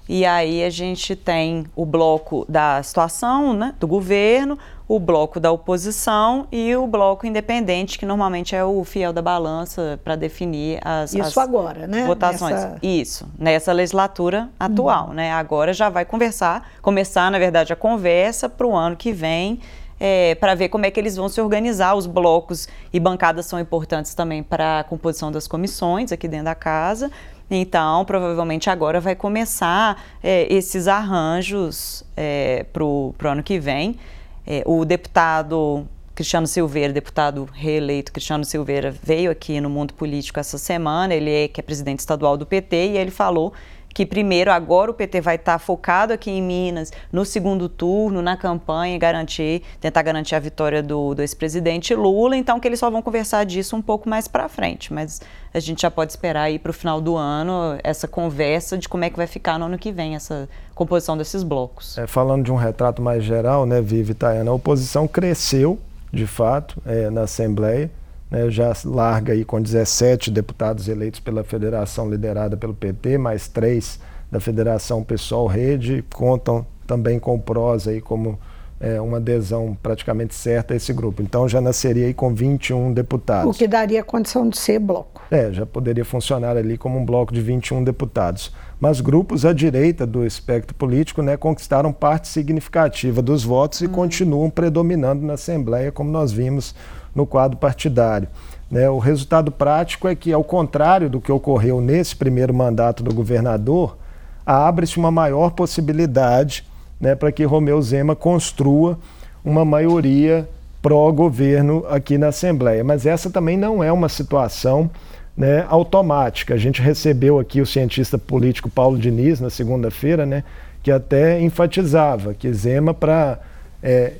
E 0.07 0.25
aí 0.25 0.63
a 0.63 0.69
gente 0.69 1.15
tem 1.15 1.65
o 1.75 1.85
bloco 1.85 2.45
da 2.47 2.81
situação, 2.81 3.53
né, 3.53 3.73
do 3.79 3.87
governo, 3.87 4.57
o 4.87 4.99
bloco 4.99 5.39
da 5.39 5.51
oposição 5.51 6.47
e 6.49 6.73
o 6.75 6.87
bloco 6.87 7.27
independente, 7.27 7.99
que 7.99 8.05
normalmente 8.05 8.55
é 8.55 8.63
o 8.63 8.83
fiel 8.85 9.11
da 9.11 9.21
balança 9.21 9.99
para 10.01 10.15
definir 10.15 10.79
as, 10.81 11.13
Isso 11.13 11.21
as 11.23 11.37
agora, 11.37 11.85
né? 11.87 12.05
votações. 12.05 12.53
Nessa... 12.53 12.77
Isso, 12.81 13.27
nessa 13.37 13.73
legislatura 13.73 14.49
atual, 14.57 15.07
uhum. 15.07 15.13
né? 15.13 15.33
Agora 15.33 15.73
já 15.73 15.89
vai 15.89 16.05
conversar, 16.05 16.69
começar, 16.81 17.29
na 17.29 17.37
verdade, 17.37 17.73
a 17.73 17.75
conversa 17.75 18.47
para 18.47 18.65
o 18.65 18.73
ano 18.75 18.95
que 18.95 19.11
vem. 19.11 19.59
É, 19.99 20.35
para 20.35 20.53
ver 20.53 20.69
como 20.69 20.85
é 20.85 20.91
que 20.91 20.99
eles 20.99 21.15
vão 21.15 21.27
se 21.27 21.41
organizar. 21.41 21.95
Os 21.95 22.05
blocos 22.05 22.67
e 22.93 22.99
bancadas 22.99 23.47
são 23.47 23.59
importantes 23.59 24.13
também 24.13 24.43
para 24.43 24.81
a 24.81 24.83
composição 24.83 25.31
das 25.31 25.47
comissões 25.47 26.11
aqui 26.11 26.27
dentro 26.27 26.45
da 26.45 26.53
casa. 26.53 27.09
Então, 27.49 28.03
provavelmente 28.03 28.69
agora 28.69 28.99
vai 28.99 29.15
começar 29.15 30.01
é, 30.21 30.51
esses 30.53 30.87
arranjos 30.87 32.03
é, 32.15 32.65
para 32.73 32.83
o 32.83 33.13
ano 33.23 33.41
que 33.41 33.57
vem. 33.57 33.97
É, 34.45 34.63
o 34.65 34.83
deputado 34.83 35.87
Cristiano 36.13 36.47
Silveira, 36.47 36.91
deputado 36.91 37.47
reeleito 37.53 38.11
Cristiano 38.11 38.43
Silveira, 38.43 38.93
veio 39.03 39.29
aqui 39.29 39.61
no 39.61 39.69
mundo 39.69 39.93
político 39.93 40.39
essa 40.39 40.57
semana. 40.57 41.13
Ele 41.13 41.29
é 41.29 41.47
que 41.47 41.61
é 41.61 41.63
presidente 41.63 41.99
estadual 41.99 42.35
do 42.35 42.45
PT 42.45 42.75
e 42.75 42.97
ele 42.97 43.11
falou 43.11 43.53
que 43.97 44.05
primeiro 44.05 44.51
agora 44.51 44.91
o 44.91 44.93
PT 44.93 45.21
vai 45.21 45.37
estar 45.37 45.57
focado 45.57 46.13
aqui 46.13 46.29
em 46.29 46.39
Minas, 46.39 46.93
no 47.11 47.25
segundo 47.25 47.67
turno, 47.67 48.21
na 48.21 48.37
campanha, 48.37 48.95
garantir, 48.95 49.63
tentar 49.81 50.03
garantir 50.03 50.35
a 50.35 50.39
vitória 50.39 50.83
do, 50.83 51.15
do 51.15 51.21
ex-presidente 51.23 51.95
Lula, 51.95 52.37
então 52.37 52.59
que 52.59 52.67
eles 52.67 52.77
só 52.79 52.91
vão 52.91 53.01
conversar 53.01 53.43
disso 53.43 53.75
um 53.75 53.81
pouco 53.81 54.07
mais 54.07 54.27
para 54.27 54.47
frente, 54.47 54.93
mas 54.93 55.19
a 55.51 55.59
gente 55.59 55.81
já 55.81 55.89
pode 55.89 56.11
esperar 56.11 56.43
aí 56.43 56.59
para 56.59 56.69
o 56.69 56.73
final 56.73 57.01
do 57.01 57.15
ano 57.15 57.79
essa 57.83 58.07
conversa 58.07 58.77
de 58.77 58.87
como 58.87 59.03
é 59.03 59.09
que 59.09 59.17
vai 59.17 59.25
ficar 59.25 59.57
no 59.57 59.65
ano 59.65 59.79
que 59.79 59.91
vem 59.91 60.13
essa 60.13 60.47
composição 60.75 61.17
desses 61.17 61.41
blocos. 61.41 61.97
É, 61.97 62.05
falando 62.05 62.45
de 62.45 62.51
um 62.51 62.55
retrato 62.55 63.01
mais 63.01 63.23
geral, 63.23 63.65
né, 63.65 63.81
Vivi 63.81 64.13
Tayana, 64.13 64.51
a 64.51 64.53
oposição 64.53 65.07
cresceu, 65.07 65.79
de 66.13 66.27
fato, 66.27 66.79
é, 66.85 67.09
na 67.09 67.21
Assembleia, 67.21 67.89
né, 68.29 68.49
já 68.49 68.73
larga 68.85 69.33
aí 69.33 69.45
com 69.45 69.61
17 69.61 70.29
deputados 70.31 70.87
eleitos 70.87 71.19
pela 71.19 71.43
federação 71.43 72.09
liderada 72.09 72.57
pelo 72.57 72.73
PT, 72.73 73.17
mais 73.17 73.47
três 73.47 73.99
da 74.31 74.39
Federação 74.39 75.03
Pessoal 75.03 75.47
Rede, 75.47 76.03
contam 76.13 76.65
também 76.85 77.19
com 77.19 77.35
o 77.35 77.39
PROS 77.39 77.87
aí 77.87 78.01
como 78.01 78.37
é, 78.79 79.01
uma 79.01 79.17
adesão 79.17 79.75
praticamente 79.81 80.35
certa 80.35 80.73
a 80.73 80.77
esse 80.77 80.93
grupo. 80.93 81.21
Então 81.21 81.47
já 81.47 81.59
nasceria 81.59 82.05
aí 82.05 82.13
com 82.13 82.33
21 82.33 82.93
deputados. 82.93 83.55
O 83.55 83.57
que 83.57 83.67
daria 83.67 84.03
condição 84.03 84.47
de 84.47 84.57
ser 84.57 84.79
bloco. 84.79 85.21
É, 85.31 85.51
já 85.51 85.65
poderia 85.65 86.05
funcionar 86.05 86.55
ali 86.55 86.77
como 86.77 86.97
um 86.99 87.05
bloco 87.05 87.33
de 87.33 87.41
21 87.41 87.83
deputados. 87.83 88.53
Mas 88.79 89.01
grupos 89.01 89.43
à 89.45 89.53
direita 89.53 90.05
do 90.05 90.25
espectro 90.25 90.75
político 90.75 91.21
né, 91.21 91.35
conquistaram 91.35 91.91
parte 91.91 92.27
significativa 92.27 93.21
dos 93.21 93.43
votos 93.43 93.81
e 93.81 93.87
hum. 93.87 93.89
continuam 93.89 94.49
predominando 94.49 95.25
na 95.25 95.33
Assembleia, 95.33 95.91
como 95.91 96.11
nós 96.11 96.31
vimos 96.31 96.75
no 97.13 97.25
quadro 97.25 97.57
partidário. 97.57 98.27
Né? 98.69 98.89
O 98.89 98.99
resultado 98.99 99.51
prático 99.51 100.07
é 100.07 100.15
que, 100.15 100.31
ao 100.33 100.43
contrário 100.43 101.09
do 101.09 101.21
que 101.21 101.31
ocorreu 101.31 101.81
nesse 101.81 102.15
primeiro 102.15 102.53
mandato 102.53 103.03
do 103.03 103.13
governador, 103.13 103.97
abre-se 104.45 104.97
uma 104.97 105.11
maior 105.11 105.51
possibilidade 105.51 106.65
né, 106.99 107.15
para 107.15 107.31
que 107.31 107.43
Romeu 107.43 107.81
Zema 107.81 108.15
construa 108.15 108.97
uma 109.43 109.63
maioria 109.63 110.47
pró-governo 110.81 111.85
aqui 111.89 112.17
na 112.17 112.27
Assembleia. 112.27 112.83
Mas 112.83 113.05
essa 113.05 113.29
também 113.29 113.57
não 113.57 113.83
é 113.83 113.91
uma 113.91 114.09
situação 114.09 114.89
né, 115.35 115.65
automática. 115.69 116.53
A 116.53 116.57
gente 116.57 116.81
recebeu 116.81 117.39
aqui 117.39 117.61
o 117.61 117.65
cientista 117.65 118.17
político 118.17 118.69
Paulo 118.69 118.97
Diniz 118.97 119.39
na 119.39 119.49
segunda-feira, 119.49 120.25
né, 120.25 120.43
que 120.81 120.91
até 120.91 121.39
enfatizava 121.41 122.33
que 122.33 122.51
Zema, 122.51 122.93
para 122.93 123.39
é, 123.83 124.13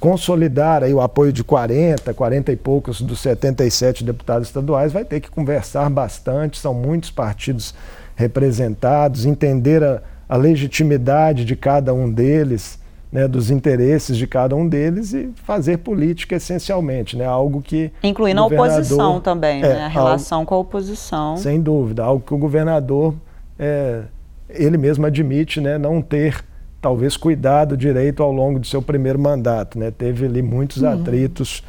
consolidar 0.00 0.82
aí 0.82 0.94
o 0.94 1.00
apoio 1.00 1.30
de 1.30 1.44
40, 1.44 2.12
40 2.14 2.50
e 2.50 2.56
poucos 2.56 3.02
dos 3.02 3.20
77 3.20 4.02
deputados 4.02 4.48
estaduais, 4.48 4.92
vai 4.92 5.04
ter 5.04 5.20
que 5.20 5.30
conversar 5.30 5.88
bastante, 5.90 6.58
são 6.58 6.72
muitos 6.72 7.10
partidos 7.10 7.74
representados, 8.16 9.26
entender 9.26 9.84
a, 9.84 10.02
a 10.26 10.36
legitimidade 10.36 11.44
de 11.44 11.54
cada 11.54 11.92
um 11.92 12.10
deles, 12.10 12.80
né, 13.12 13.28
dos 13.28 13.50
interesses 13.50 14.16
de 14.16 14.26
cada 14.26 14.56
um 14.56 14.66
deles 14.66 15.12
e 15.12 15.30
fazer 15.44 15.78
política 15.78 16.36
essencialmente, 16.36 17.16
né, 17.16 17.26
algo 17.26 17.60
que 17.60 17.92
incluindo 18.02 18.40
a 18.40 18.46
oposição 18.46 19.20
também, 19.20 19.62
é, 19.62 19.68
né, 19.68 19.84
a 19.84 19.88
relação 19.88 20.38
algo, 20.38 20.48
com 20.48 20.54
a 20.54 20.58
oposição. 20.58 21.36
Sem 21.36 21.60
dúvida, 21.60 22.04
algo 22.04 22.24
que 22.24 22.32
o 22.32 22.38
governador 22.38 23.14
é, 23.58 24.02
ele 24.48 24.78
mesmo 24.78 25.04
admite, 25.04 25.60
né, 25.60 25.76
não 25.76 26.00
ter 26.00 26.42
talvez 26.80 27.16
cuidado 27.16 27.76
direito 27.76 28.22
ao 28.22 28.32
longo 28.32 28.58
de 28.58 28.68
seu 28.68 28.80
primeiro 28.80 29.18
mandato, 29.18 29.78
né, 29.78 29.90
teve 29.90 30.26
ali 30.26 30.42
muitos 30.42 30.82
uhum. 30.82 30.92
atritos 30.92 31.62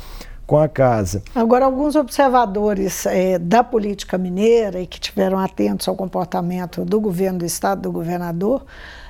com 0.48 0.58
a 0.58 0.68
casa. 0.68 1.24
Agora, 1.34 1.66
alguns 1.66 1.96
observadores 1.96 3.06
é, 3.06 3.40
da 3.40 3.64
política 3.64 4.18
mineira 4.18 4.82
e 4.82 4.88
que 4.88 5.00
tiveram 5.00 5.40
atentos 5.40 5.88
ao 5.88 5.96
comportamento 5.96 6.84
do 6.84 7.00
governo 7.00 7.40
do 7.40 7.46
estado, 7.46 7.84
do 7.84 7.92
governador, 7.92 8.66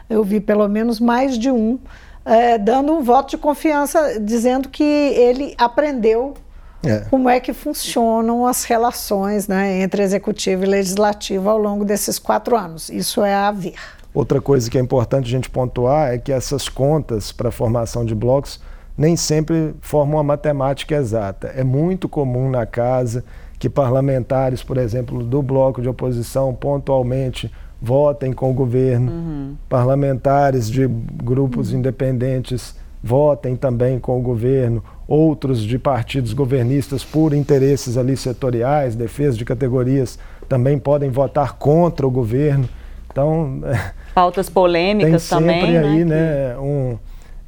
eu 0.10 0.24
vi 0.24 0.40
pelo 0.40 0.68
menos 0.68 1.00
mais 1.00 1.38
de 1.38 1.50
um 1.50 1.80
é, 2.24 2.58
dando 2.58 2.94
um 2.94 3.02
voto 3.02 3.32
de 3.32 3.38
confiança, 3.38 4.20
dizendo 4.20 4.70
que 4.70 4.84
ele 4.84 5.56
aprendeu 5.58 6.36
é. 6.84 7.00
como 7.10 7.30
é 7.30 7.40
que 7.40 7.54
funcionam 7.54 8.46
as 8.46 8.64
relações 8.64 9.48
né, 9.48 9.82
entre 9.82 10.04
executivo 10.04 10.64
e 10.64 10.68
legislativo 10.68 11.50
ao 11.50 11.58
longo 11.58 11.84
desses 11.84 12.20
quatro 12.20 12.56
anos. 12.56 12.90
Isso 12.90 13.24
é 13.24 13.34
a 13.34 13.52
ver. 13.52 13.76
Outra 14.14 14.42
coisa 14.42 14.70
que 14.70 14.78
é 14.78 14.82
importante 14.82 15.26
a 15.26 15.30
gente 15.30 15.50
pontuar 15.50 16.12
é 16.12 16.18
que 16.18 16.32
essas 16.32 16.68
contas 16.68 17.32
para 17.32 17.50
a 17.50 17.52
formação 17.52 18.04
de 18.04 18.14
blocos 18.14 18.60
nem 18.98 19.16
sempre 19.16 19.74
formam 19.80 20.18
uma 20.18 20.24
matemática 20.24 20.96
exata. 20.96 21.48
É 21.56 21.64
muito 21.64 22.10
comum 22.10 22.50
na 22.50 22.66
casa 22.66 23.24
que 23.58 23.70
parlamentares, 23.70 24.64
por 24.64 24.78
exemplo, 24.78 25.24
do 25.24 25.42
bloco 25.42 25.82
de 25.82 25.88
oposição, 25.88 26.54
pontualmente 26.54 27.52
votem 27.82 28.34
com 28.34 28.52
o 28.52 28.54
governo, 28.54 29.12
uhum. 29.12 29.56
parlamentares 29.70 30.70
de 30.70 30.88
grupos 30.88 31.72
uhum. 31.72 31.80
independentes 31.80 32.76
votem 33.04 33.56
também 33.56 34.00
com 34.00 34.20
o 34.20 34.22
governo, 34.22 34.84
outros 35.08 35.62
de 35.62 35.80
partidos 35.80 36.34
governistas 36.34 37.04
por 37.04 37.34
interesses 37.34 37.98
ali 37.98 38.16
setoriais, 38.16 38.96
defesa 38.96 39.38
de 39.38 39.44
categorias, 39.44 40.20
também 40.48 40.78
podem 40.78 41.10
votar 41.10 41.54
contra 41.54 42.06
o 42.06 42.12
governo. 42.12 42.70
Então, 43.10 43.62
pautas 44.14 44.50
polêmicas 44.50 45.28
tem 45.28 45.40
sempre 45.40 45.62
também, 45.62 45.78
aí, 45.78 46.06
né, 46.06 46.54
né 46.54 46.58
um, 46.60 46.98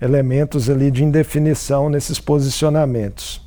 elementos 0.01 0.69
ali 0.69 0.91
de 0.91 1.03
indefinição 1.03 1.89
nesses 1.89 2.19
posicionamentos. 2.19 3.43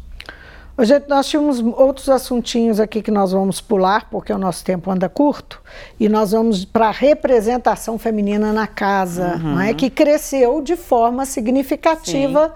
Gente, 0.84 1.08
nós 1.08 1.26
tínhamos 1.26 1.58
outros 1.58 2.10
assuntinhos 2.10 2.78
aqui 2.78 3.00
que 3.00 3.10
nós 3.10 3.32
vamos 3.32 3.62
pular, 3.62 4.10
porque 4.10 4.30
o 4.30 4.36
nosso 4.36 4.62
tempo 4.62 4.90
anda 4.90 5.08
curto, 5.08 5.62
e 5.98 6.06
nós 6.06 6.32
vamos 6.32 6.66
para 6.66 6.88
a 6.88 6.90
representação 6.90 7.98
feminina 7.98 8.52
na 8.52 8.66
casa, 8.66 9.36
uhum. 9.36 9.54
não 9.54 9.60
é? 9.60 9.72
que 9.72 9.88
cresceu 9.88 10.60
de 10.60 10.76
forma 10.76 11.24
significativa 11.24 12.48
Sim. 12.48 12.52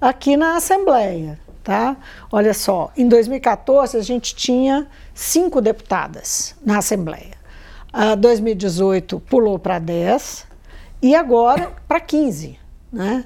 aqui 0.00 0.36
na 0.36 0.56
Assembleia. 0.56 1.40
Tá? 1.64 1.96
Olha 2.30 2.54
só, 2.54 2.92
em 2.96 3.08
2014 3.08 3.96
a 3.96 4.02
gente 4.02 4.36
tinha 4.36 4.86
cinco 5.12 5.60
deputadas 5.60 6.54
na 6.64 6.78
Assembleia. 6.78 7.35
Uh, 7.96 8.14
2018 8.14 9.20
pulou 9.20 9.58
para 9.58 9.78
10 9.78 10.46
e 11.00 11.14
agora 11.14 11.72
para 11.88 11.98
15. 11.98 12.58
Né? 12.92 13.24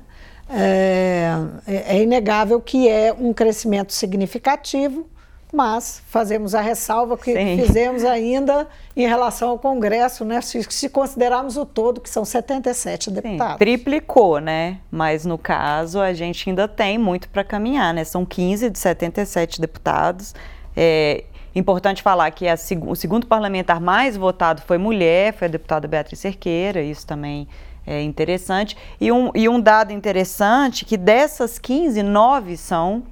É, 0.48 1.28
é, 1.66 1.96
é 1.96 2.02
inegável 2.02 2.60
que 2.60 2.88
é 2.88 3.12
um 3.12 3.32
crescimento 3.32 3.92
significativo, 3.92 5.08
mas 5.52 6.02
fazemos 6.06 6.54
a 6.54 6.60
ressalva 6.60 7.16
que 7.18 7.32
Sim. 7.32 7.64
fizemos 7.64 8.04
ainda 8.04 8.68
em 8.96 9.06
relação 9.06 9.50
ao 9.50 9.58
Congresso, 9.58 10.24
né? 10.24 10.40
Se, 10.40 10.62
se, 10.62 10.88
considerarmos 10.88 11.56
o 11.56 11.66
todo, 11.66 12.00
que 12.00 12.08
são 12.08 12.24
77 12.24 13.10
deputados. 13.10 13.52
Sim, 13.54 13.58
triplicou, 13.58 14.38
né? 14.38 14.78
Mas 14.90 15.24
no 15.24 15.36
caso, 15.36 16.00
a 16.00 16.12
gente 16.12 16.48
ainda 16.48 16.68
tem 16.68 16.98
muito 16.98 17.28
para 17.28 17.42
caminhar, 17.42 17.92
né? 17.92 18.04
São 18.04 18.24
15 18.24 18.70
de 18.70 18.78
77 18.78 19.60
deputados. 19.60 20.34
É 20.76 21.24
importante 21.58 22.02
falar 22.02 22.30
que 22.30 22.46
a, 22.46 22.54
o 22.86 22.94
segundo 22.94 23.26
parlamentar 23.26 23.80
mais 23.80 24.16
votado 24.16 24.62
foi 24.62 24.78
mulher, 24.78 25.34
foi 25.34 25.48
a 25.48 25.50
deputada 25.50 25.88
Beatriz 25.88 26.20
Cerqueira, 26.20 26.80
isso 26.82 27.06
também 27.06 27.48
é 27.86 28.02
interessante. 28.02 28.76
E 29.00 29.10
um, 29.10 29.30
e 29.34 29.48
um 29.48 29.60
dado 29.60 29.92
interessante 29.92 30.84
que 30.84 30.96
dessas 30.96 31.58
15, 31.58 32.02
nove 32.02 32.56
são 32.56 33.02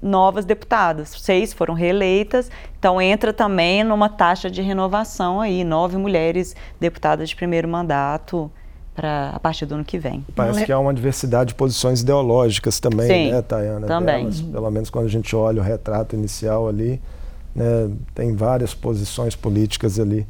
novas 0.00 0.44
deputadas, 0.44 1.10
seis 1.10 1.52
foram 1.52 1.74
reeleitas, 1.74 2.50
então 2.78 3.00
entra 3.00 3.32
também 3.32 3.84
numa 3.84 4.08
taxa 4.08 4.50
de 4.50 4.62
renovação 4.62 5.40
aí, 5.40 5.64
nove 5.64 5.96
mulheres 5.96 6.56
deputadas 6.80 7.28
de 7.28 7.36
primeiro 7.36 7.68
mandato 7.68 8.50
para 8.94 9.30
a 9.30 9.40
partir 9.40 9.66
do 9.66 9.74
ano 9.74 9.84
que 9.84 9.98
vem. 9.98 10.24
Parece 10.34 10.64
que 10.64 10.72
há 10.72 10.78
uma 10.78 10.92
diversidade 10.92 11.48
de 11.48 11.54
posições 11.54 12.02
ideológicas 12.02 12.78
também, 12.78 13.06
Sim, 13.06 13.32
né, 13.32 13.42
Tayana? 13.42 13.86
Também. 13.86 14.24
Delas, 14.24 14.40
pelo 14.40 14.70
menos 14.70 14.90
quando 14.90 15.06
a 15.06 15.10
gente 15.10 15.34
olha 15.34 15.60
o 15.60 15.64
retrato 15.64 16.14
inicial 16.14 16.68
ali, 16.68 17.00
né, 17.54 17.90
tem 18.14 18.34
várias 18.34 18.74
posições 18.74 19.36
políticas 19.36 19.98
ali 19.98 20.26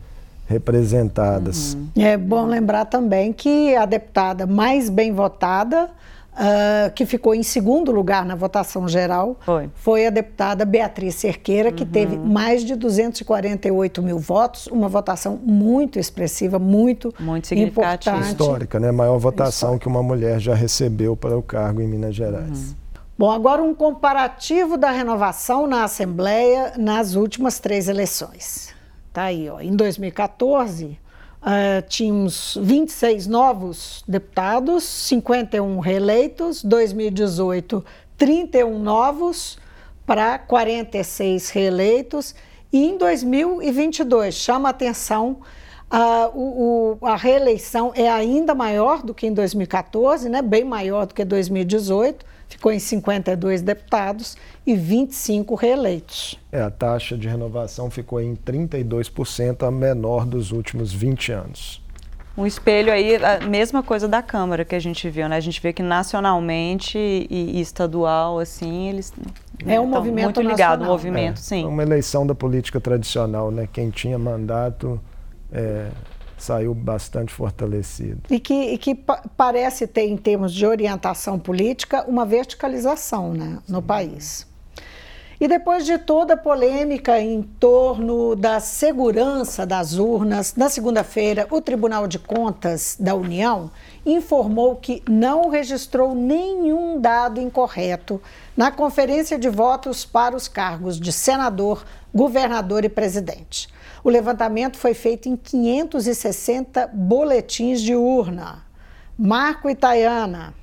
representadas. 0.47 1.75
Uhum. 1.75 2.03
É 2.03 2.17
bom 2.17 2.47
lembrar 2.47 2.85
também 2.85 3.33
que 3.33 3.75
a 3.75 3.87
deputada 3.87 4.47
mais 4.47 4.91
bem 4.91 5.13
votada, 5.13 5.89
uh, 6.33 6.93
que 6.95 7.07
ficou 7.07 7.35
em 7.35 7.43
segundo 7.43 7.91
lugar 7.91 8.27
na 8.27 8.35
votação 8.35 8.87
geral, 8.87 9.39
foi, 9.41 9.71
foi 9.75 10.07
a 10.07 10.11
deputada 10.11 10.65
Beatriz 10.65 11.15
Cerqueira, 11.15 11.71
uhum. 11.71 11.75
que 11.75 11.87
teve 11.87 12.19
mais 12.19 12.65
de 12.65 12.75
248 12.75 14.03
mil 14.03 14.19
votos, 14.19 14.67
uma 14.67 14.89
votação 14.89 15.39
muito 15.43 15.99
expressiva, 15.99 16.59
muito, 16.59 17.15
muito 17.19 17.47
significativa. 17.47 18.21
Histórica, 18.21 18.79
né? 18.79 18.91
Maior 18.93 19.19
votação 19.19 19.71
Histórica. 19.71 19.83
que 19.83 19.89
uma 19.89 20.03
mulher 20.03 20.39
já 20.39 20.55
recebeu 20.55 21.17
para 21.17 21.37
o 21.37 21.43
cargo 21.43 21.81
em 21.81 21.87
Minas 21.87 22.15
Gerais. 22.15 22.71
Uhum. 22.71 22.82
Bom, 23.23 23.31
agora 23.31 23.63
um 23.63 23.73
comparativo 23.73 24.77
da 24.77 24.91
renovação 24.91 25.69
na 25.69 25.85
Assembleia 25.85 26.73
nas 26.77 27.15
últimas 27.15 27.61
três 27.61 27.89
eleições. 27.89 28.75
Tá 29.13 29.27
aí, 29.27 29.49
ó. 29.49 29.61
Em 29.61 29.77
2014, 29.77 30.87
uh, 30.87 30.99
tínhamos 31.89 32.59
26 32.61 33.29
novos 33.29 34.03
deputados, 34.09 34.83
51 34.83 35.79
reeleitos. 35.79 36.65
2018, 36.65 37.85
31 38.19 38.77
novos 38.81 39.57
para 40.05 40.37
46 40.41 41.51
reeleitos. 41.51 42.35
E 42.73 42.85
em 42.85 42.99
2022, 42.99 44.35
chama 44.35 44.71
atenção, 44.71 45.37
uh, 45.93 46.37
o, 46.37 46.99
o, 47.01 47.07
a 47.07 47.15
reeleição 47.15 47.93
é 47.95 48.11
ainda 48.11 48.53
maior 48.53 49.01
do 49.01 49.15
que 49.15 49.29
em 49.29 49.33
2014, 49.33 50.29
né? 50.29 50.43
bem 50.43 50.65
maior 50.65 51.07
do 51.07 51.15
que 51.15 51.25
2018 51.25 52.32
ficou 52.53 52.73
em 52.73 52.79
52 52.79 53.63
deputados 53.63 54.37
e 54.67 54.75
25 54.75 55.55
reeleitos. 55.55 56.39
É, 56.51 56.61
a 56.61 56.71
taxa 56.71 57.17
de 57.17 57.29
renovação 57.29 57.91
ficou 57.91 58.21
em 58.21 58.37
32%, 58.37 59.67
a 59.67 59.71
menor 59.71 60.25
dos 60.25 60.53
últimos 60.53 60.93
20 60.93 61.33
anos. 61.33 61.83
Um 62.37 62.47
espelho 62.47 62.91
aí, 62.91 63.17
a 63.17 63.41
mesma 63.47 63.83
coisa 63.83 64.09
da 64.09 64.23
Câmara 64.23 64.65
que 64.65 64.75
a 64.75 64.79
gente 64.79 65.09
viu, 65.11 65.29
né? 65.29 65.37
A 65.37 65.41
gente 65.41 65.61
vê 65.61 65.71
que 65.73 65.83
nacionalmente 65.83 66.97
e, 66.99 67.61
estadual, 67.61 68.39
assim, 68.39 68.89
eles 68.89 69.13
é 69.67 69.79
um 69.79 69.87
movimento 69.87 70.25
muito 70.25 70.43
ligado, 70.43 70.83
um 70.83 70.87
movimento, 70.87 71.39
é, 71.39 71.43
sim. 71.43 71.65
É 71.65 71.67
uma 71.67 71.83
eleição 71.83 72.27
da 72.27 72.35
política 72.35 72.81
tradicional, 72.81 73.51
né? 73.51 73.69
Quem 73.71 73.91
tinha 73.91 74.19
mandato 74.19 74.99
é, 75.53 75.89
saiu 76.43 76.75
bastante 76.75 77.33
fortalecido. 77.33 78.23
E 78.31 78.41
que, 78.41 78.55
e 78.55 78.79
que 78.79 78.95
pa 78.95 79.23
parece 79.37 79.87
ter, 79.87 80.07
em 80.07 80.17
termos 80.17 80.53
de 80.53 80.67
orientação 80.67 81.39
política, 81.39 82.05
uma 82.09 82.25
verticalização 82.25 83.33
né, 83.33 83.59
no 83.69 83.81
país. 83.83 84.47
E 85.43 85.49
depois 85.49 85.85
de 85.85 85.99
toda 85.99 86.35
a 86.35 86.37
polêmica 86.37 87.21
em 87.21 87.43
torno 87.43 88.37
da 88.37 88.61
segurança 88.61 89.67
das 89.67 89.95
urnas, 89.99 90.55
na 90.55 90.69
segunda-feira, 90.69 91.49
o 91.51 91.61
Tribunal 91.61 92.07
de 92.07 92.17
Contas 92.17 92.97
da 92.97 93.13
União 93.17 93.69
informou 94.07 94.77
que 94.77 95.03
não 95.09 95.49
registrou 95.49 96.15
nenhum 96.15 97.01
dado 97.01 97.41
incorreto 97.41 98.23
na 98.57 98.71
conferência 98.71 99.37
de 99.37 99.49
votos 99.49 100.05
para 100.05 100.37
os 100.37 100.47
cargos 100.47 101.01
de 101.01 101.11
senador, 101.11 101.85
governador 102.15 102.85
e 102.85 102.89
presidente. 102.89 103.69
O 104.05 104.11
levantamento 104.11 104.77
foi 104.77 104.95
feito 104.95 105.29
em 105.29 105.37
560 105.37 106.89
boletins 106.93 107.81
de 107.81 107.95
urna. 107.95 108.65
Marco 109.19 109.71
Itaiana. 109.71 110.55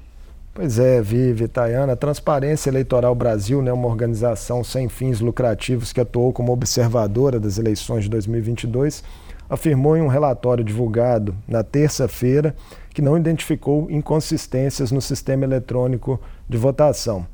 Pois 0.53 0.77
é, 0.77 1.01
Vive, 1.01 1.47
Tayana. 1.47 1.93
A 1.93 1.95
Transparência 1.95 2.69
Eleitoral 2.69 3.15
Brasil, 3.15 3.61
né, 3.61 3.71
uma 3.71 3.87
organização 3.87 4.63
sem 4.63 4.89
fins 4.89 5.21
lucrativos 5.21 5.93
que 5.93 6.01
atuou 6.01 6.33
como 6.33 6.51
observadora 6.51 7.39
das 7.39 7.57
eleições 7.57 8.03
de 8.03 8.09
2022, 8.09 9.03
afirmou 9.49 9.95
em 9.95 10.01
um 10.01 10.07
relatório 10.07 10.63
divulgado 10.63 11.33
na 11.47 11.63
terça-feira 11.63 12.53
que 12.93 13.01
não 13.01 13.17
identificou 13.17 13.89
inconsistências 13.89 14.91
no 14.91 15.01
sistema 15.01 15.45
eletrônico 15.45 16.19
de 16.49 16.57
votação. 16.57 17.25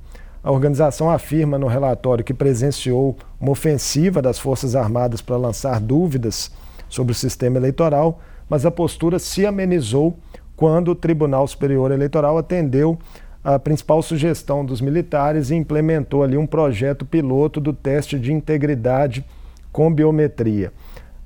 A 0.45 0.51
organização 0.51 1.09
afirma 1.09 1.57
no 1.57 1.65
relatório 1.65 2.23
que 2.23 2.31
presenciou 2.31 3.17
uma 3.41 3.49
ofensiva 3.49 4.21
das 4.21 4.37
Forças 4.37 4.75
Armadas 4.75 5.19
para 5.19 5.37
lançar 5.37 5.79
dúvidas 5.79 6.51
sobre 6.87 7.13
o 7.13 7.15
sistema 7.15 7.57
eleitoral, 7.57 8.21
mas 8.47 8.63
a 8.63 8.69
postura 8.69 9.17
se 9.17 9.43
amenizou 9.43 10.15
quando 10.55 10.89
o 10.89 10.95
Tribunal 10.95 11.47
Superior 11.47 11.91
Eleitoral 11.91 12.37
atendeu 12.37 12.95
a 13.43 13.57
principal 13.57 14.03
sugestão 14.03 14.63
dos 14.63 14.81
militares 14.81 15.49
e 15.49 15.55
implementou 15.55 16.21
ali 16.21 16.37
um 16.37 16.45
projeto 16.45 17.07
piloto 17.07 17.59
do 17.59 17.73
teste 17.73 18.19
de 18.19 18.31
integridade 18.31 19.25
com 19.71 19.91
biometria. 19.91 20.71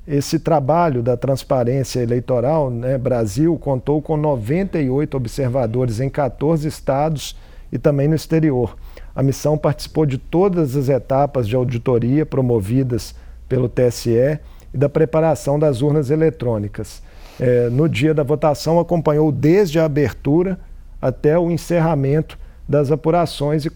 Esse 0.07 0.39
trabalho 0.39 1.03
da 1.03 1.17
transparência 1.17 1.99
eleitoral, 1.99 2.69
né, 2.69 2.97
Brasil, 2.97 3.57
contou 3.57 4.01
com 4.01 4.15
98 4.15 5.17
observadores 5.17 5.99
em 5.99 6.09
14 6.09 6.65
estados 6.65 7.35
e 7.69 7.77
também 7.77 8.07
no 8.07 8.15
exterior. 8.15 8.77
A 9.19 9.21
missão 9.21 9.57
participou 9.57 10.05
de 10.05 10.17
todas 10.17 10.77
as 10.77 10.87
etapas 10.87 11.45
de 11.45 11.53
auditoria 11.53 12.25
promovidas 12.25 13.13
pelo 13.49 13.67
TSE 13.67 14.39
e 14.73 14.77
da 14.77 14.87
preparação 14.87 15.59
das 15.59 15.81
urnas 15.81 16.09
eletrônicas 16.09 17.03
é, 17.37 17.69
no 17.69 17.89
dia 17.89 18.13
da 18.13 18.23
votação, 18.23 18.79
acompanhou 18.79 19.29
desde 19.29 19.77
a 19.77 19.83
abertura 19.83 20.57
até 21.01 21.37
o 21.37 21.51
encerramento 21.51 22.39
das 22.65 22.93
apurações 22.93 23.65
e, 23.65 23.71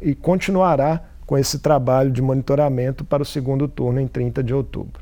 e 0.00 0.16
continuará 0.16 1.04
com 1.26 1.38
esse 1.38 1.60
trabalho 1.60 2.10
de 2.10 2.20
monitoramento 2.20 3.04
para 3.04 3.22
o 3.22 3.26
segundo 3.26 3.68
turno 3.68 4.00
em 4.00 4.08
30 4.08 4.42
de 4.42 4.52
outubro. 4.52 5.00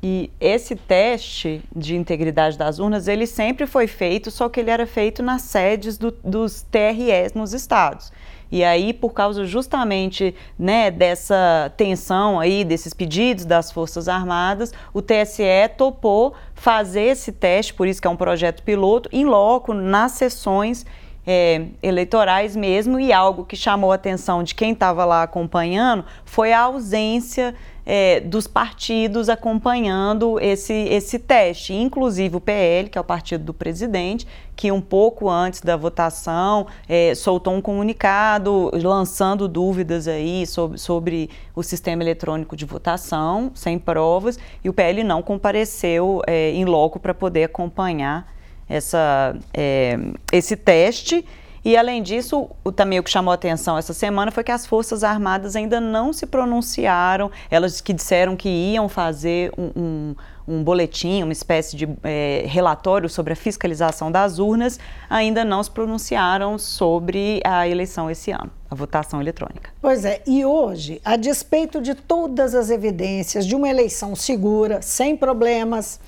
E 0.00 0.30
esse 0.38 0.76
teste 0.76 1.62
de 1.74 1.96
integridade 1.96 2.56
das 2.56 2.78
urnas, 2.78 3.08
ele 3.08 3.26
sempre 3.26 3.66
foi 3.66 3.88
feito, 3.88 4.30
só 4.30 4.48
que 4.48 4.60
ele 4.60 4.70
era 4.70 4.86
feito 4.86 5.20
nas 5.20 5.42
sedes 5.42 5.98
do, 5.98 6.12
dos 6.22 6.62
TREs 6.62 7.32
nos 7.34 7.52
estados. 7.52 8.12
E 8.50 8.62
aí, 8.62 8.92
por 8.92 9.12
causa 9.12 9.44
justamente 9.44 10.34
né, 10.58 10.90
dessa 10.90 11.72
tensão 11.76 12.38
aí, 12.38 12.64
desses 12.64 12.94
pedidos 12.94 13.44
das 13.44 13.72
Forças 13.72 14.08
Armadas, 14.08 14.72
o 14.94 15.02
TSE 15.02 15.44
topou 15.76 16.34
fazer 16.54 17.02
esse 17.02 17.32
teste, 17.32 17.74
por 17.74 17.86
isso 17.86 18.00
que 18.00 18.06
é 18.06 18.10
um 18.10 18.16
projeto 18.16 18.62
piloto, 18.62 19.08
em 19.12 19.24
loco, 19.24 19.74
nas 19.74 20.12
sessões 20.12 20.86
é, 21.26 21.66
eleitorais 21.82 22.54
mesmo, 22.54 23.00
e 23.00 23.12
algo 23.12 23.44
que 23.44 23.56
chamou 23.56 23.90
a 23.90 23.96
atenção 23.96 24.42
de 24.42 24.54
quem 24.54 24.72
estava 24.72 25.04
lá 25.04 25.22
acompanhando 25.24 26.04
foi 26.24 26.52
a 26.52 26.60
ausência 26.60 27.54
é, 27.86 28.18
dos 28.18 28.48
partidos 28.48 29.28
acompanhando 29.28 30.40
esse, 30.40 30.72
esse 30.72 31.20
teste, 31.20 31.72
inclusive 31.72 32.36
o 32.36 32.40
PL, 32.40 32.88
que 32.88 32.98
é 32.98 33.00
o 33.00 33.04
partido 33.04 33.44
do 33.44 33.54
presidente, 33.54 34.26
que 34.56 34.72
um 34.72 34.80
pouco 34.80 35.30
antes 35.30 35.60
da 35.60 35.76
votação 35.76 36.66
é, 36.88 37.14
soltou 37.14 37.54
um 37.54 37.60
comunicado 37.60 38.70
lançando 38.74 39.46
dúvidas 39.46 40.08
aí 40.08 40.44
sobre, 40.46 40.78
sobre 40.78 41.30
o 41.54 41.62
sistema 41.62 42.02
eletrônico 42.02 42.56
de 42.56 42.64
votação, 42.64 43.52
sem 43.54 43.78
provas, 43.78 44.36
e 44.64 44.68
o 44.68 44.72
PL 44.72 45.04
não 45.04 45.22
compareceu 45.22 46.22
é, 46.26 46.50
em 46.50 46.64
loco 46.64 46.98
para 46.98 47.14
poder 47.14 47.44
acompanhar 47.44 48.34
essa, 48.68 49.36
é, 49.54 49.96
esse 50.32 50.56
teste. 50.56 51.24
E, 51.66 51.76
além 51.76 52.00
disso, 52.00 52.48
o, 52.62 52.70
também 52.70 53.00
o 53.00 53.02
que 53.02 53.10
chamou 53.10 53.34
atenção 53.34 53.76
essa 53.76 53.92
semana 53.92 54.30
foi 54.30 54.44
que 54.44 54.52
as 54.52 54.64
Forças 54.64 55.02
Armadas 55.02 55.56
ainda 55.56 55.80
não 55.80 56.12
se 56.12 56.24
pronunciaram, 56.24 57.28
elas 57.50 57.80
que 57.80 57.92
disseram 57.92 58.36
que 58.36 58.48
iam 58.48 58.88
fazer 58.88 59.50
um, 59.58 59.72
um, 59.74 60.14
um 60.46 60.62
boletim, 60.62 61.24
uma 61.24 61.32
espécie 61.32 61.74
de 61.74 61.88
é, 62.04 62.44
relatório 62.46 63.08
sobre 63.08 63.32
a 63.32 63.36
fiscalização 63.36 64.12
das 64.12 64.38
urnas, 64.38 64.78
ainda 65.10 65.44
não 65.44 65.60
se 65.60 65.72
pronunciaram 65.72 66.56
sobre 66.56 67.40
a 67.44 67.66
eleição 67.66 68.08
esse 68.08 68.30
ano, 68.30 68.52
a 68.70 68.74
votação 68.76 69.20
eletrônica. 69.20 69.70
Pois 69.82 70.04
é, 70.04 70.22
e 70.24 70.44
hoje, 70.44 71.00
a 71.04 71.16
despeito 71.16 71.82
de 71.82 71.96
todas 71.96 72.54
as 72.54 72.70
evidências 72.70 73.44
de 73.44 73.56
uma 73.56 73.68
eleição 73.68 74.14
segura, 74.14 74.80
sem 74.82 75.16
problemas, 75.16 75.98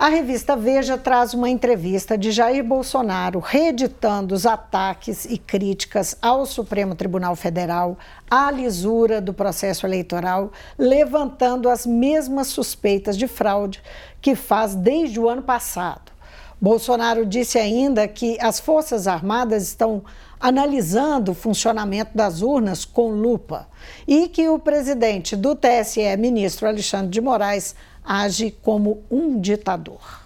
a 0.00 0.08
revista 0.08 0.56
Veja 0.56 0.96
traz 0.96 1.34
uma 1.34 1.50
entrevista 1.50 2.16
de 2.16 2.32
Jair 2.32 2.64
Bolsonaro 2.64 3.38
reeditando 3.38 4.34
os 4.34 4.46
ataques 4.46 5.26
e 5.26 5.36
críticas 5.36 6.16
ao 6.22 6.46
Supremo 6.46 6.94
Tribunal 6.94 7.36
Federal, 7.36 7.98
à 8.30 8.50
lisura 8.50 9.20
do 9.20 9.34
processo 9.34 9.86
eleitoral, 9.86 10.52
levantando 10.78 11.68
as 11.68 11.84
mesmas 11.84 12.46
suspeitas 12.46 13.14
de 13.14 13.28
fraude 13.28 13.82
que 14.22 14.34
faz 14.34 14.74
desde 14.74 15.20
o 15.20 15.28
ano 15.28 15.42
passado. 15.42 16.10
Bolsonaro 16.58 17.26
disse 17.26 17.58
ainda 17.58 18.08
que 18.08 18.38
as 18.40 18.58
Forças 18.58 19.06
Armadas 19.06 19.64
estão 19.64 20.02
analisando 20.40 21.32
o 21.32 21.34
funcionamento 21.34 22.12
das 22.14 22.40
urnas 22.40 22.86
com 22.86 23.10
lupa 23.10 23.68
e 24.08 24.28
que 24.28 24.48
o 24.48 24.58
presidente 24.58 25.36
do 25.36 25.54
TSE, 25.54 26.16
ministro 26.16 26.66
Alexandre 26.66 27.10
de 27.10 27.20
Moraes, 27.20 27.74
age 28.04 28.54
como 28.62 29.02
um 29.10 29.40
ditador. 29.40 30.20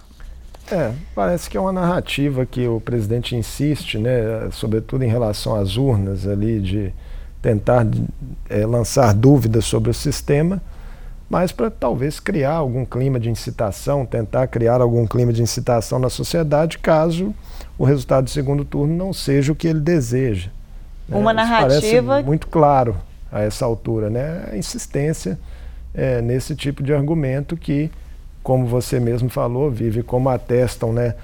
É, 0.71 0.93
parece 1.15 1.51
que 1.51 1.57
é 1.57 1.61
uma 1.61 1.73
narrativa 1.73 2.47
que 2.47 2.67
o 2.67 2.81
presidente 2.81 3.37
insiste, 3.37 3.99
né, 3.99 4.49
sobretudo 4.51 5.05
em 5.05 5.09
relação 5.09 5.55
às 5.55 5.77
urnas 5.77 6.27
ali, 6.27 6.61
de 6.61 6.93
tentar 7.43 7.87
é, 8.49 8.65
lançar 8.65 9.13
dúvidas 9.13 9.67
sobre 9.67 9.91
o 9.91 9.95
sistema, 9.95 10.63
mas 11.29 11.53
para 11.53 11.71
talvez 11.71 12.19
criar 12.19 12.55
algum 12.55 12.85
clima 12.85 13.21
de 13.21 13.29
incitação, 13.29 14.07
tentar 14.07 14.47
criar 14.47 14.81
algum 14.81 15.07
clima 15.07 15.33
de 15.33 15.43
incitação 15.43 15.99
na 15.99 16.09
sociedade, 16.09 16.79
caso 16.79 17.35
o 17.79 17.85
resultado 17.85 18.25
do 18.25 18.31
segundo 18.31 18.65
turno 18.65 18.95
não 18.95 19.13
seja 19.13 19.53
o 19.53 19.55
que 19.55 19.69
ele 19.69 19.81
deseja. 19.81 20.51
Uma 21.09 21.35
narrativa. 21.35 22.07
Parece 22.09 22.27
muito 22.27 22.47
claro 22.47 22.97
a 23.31 23.43
essa 23.43 23.65
altura, 23.67 24.09
né? 24.09 24.49
A 24.51 24.57
insistência 24.57 25.39
é, 25.95 26.21
nesse 26.21 26.57
tipo 26.57 26.83
de 26.83 26.93
argumento 26.93 27.57
que, 27.57 27.91
como 28.43 28.67
você 28.67 28.99
mesmo 28.99 29.29
falou, 29.29 29.71
vive 29.71 30.03
como 30.03 30.29
atestam 30.29 30.93
né, 30.93 31.15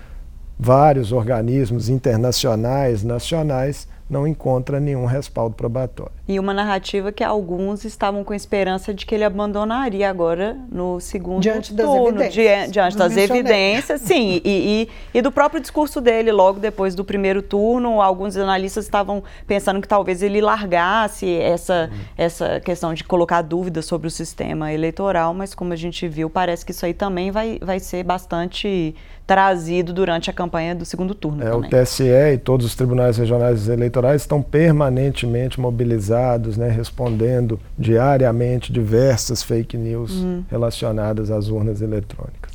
vários 0.58 1.10
organismos 1.10 1.88
internacionais, 1.88 3.02
nacionais, 3.02 3.88
não 4.08 4.26
encontra 4.26 4.78
nenhum 4.78 5.06
respaldo 5.06 5.54
probatório. 5.54 6.12
E 6.30 6.38
uma 6.38 6.54
narrativa 6.54 7.10
que 7.10 7.24
alguns 7.24 7.84
estavam 7.84 8.22
com 8.22 8.32
esperança 8.32 8.94
de 8.94 9.04
que 9.04 9.16
ele 9.16 9.24
abandonaria 9.24 10.08
agora 10.08 10.56
no 10.70 11.00
segundo 11.00 11.42
diante 11.42 11.74
turno, 11.74 12.18
das 12.18 12.36
evidências. 12.36 12.66
Di, 12.66 12.72
diante 12.72 12.96
das 12.96 13.16
evidências, 13.16 14.00
sim, 14.00 14.40
e, 14.44 14.88
e, 15.12 15.18
e, 15.18 15.20
do 15.20 15.32
próprio 15.32 15.60
discurso 15.60 16.00
dele 16.00 16.30
logo 16.30 16.60
depois 16.60 16.94
do 16.94 17.04
primeiro 17.04 17.42
turno, 17.42 18.00
alguns 18.00 18.36
analistas 18.36 18.84
estavam 18.84 19.24
pensando 19.44 19.80
que 19.80 19.88
talvez 19.88 20.22
ele 20.22 20.40
largasse 20.40 21.28
essa, 21.28 21.90
hum. 21.92 21.98
essa 22.16 22.60
questão 22.60 22.94
de 22.94 23.02
colocar 23.02 23.42
dúvidas 23.42 23.86
sobre 23.86 24.06
o 24.06 24.10
sistema 24.10 24.72
eleitoral, 24.72 25.34
mas 25.34 25.52
como 25.52 25.72
a 25.72 25.76
gente 25.76 26.06
viu, 26.06 26.30
parece 26.30 26.64
que 26.64 26.70
isso 26.70 26.86
aí 26.86 26.94
também 26.94 27.32
vai, 27.32 27.58
vai 27.60 27.80
ser 27.80 28.04
bastante 28.04 28.94
trazido 29.30 29.92
durante 29.92 30.28
a 30.28 30.32
campanha 30.32 30.74
do 30.74 30.84
segundo 30.84 31.14
turno. 31.14 31.40
É, 31.40 31.50
também. 31.52 31.68
O 31.68 31.84
TSE 31.84 32.02
e 32.02 32.36
todos 32.36 32.66
os 32.66 32.74
tribunais 32.74 33.16
regionais 33.16 33.68
eleitorais 33.68 34.22
estão 34.22 34.42
permanentemente 34.42 35.60
mobilizados, 35.60 36.19
né, 36.56 36.68
respondendo 36.68 37.58
diariamente 37.78 38.72
diversas 38.72 39.42
fake 39.42 39.76
news 39.76 40.12
uhum. 40.12 40.44
relacionadas 40.50 41.30
às 41.30 41.48
urnas 41.48 41.80
eletrônicas. 41.80 42.50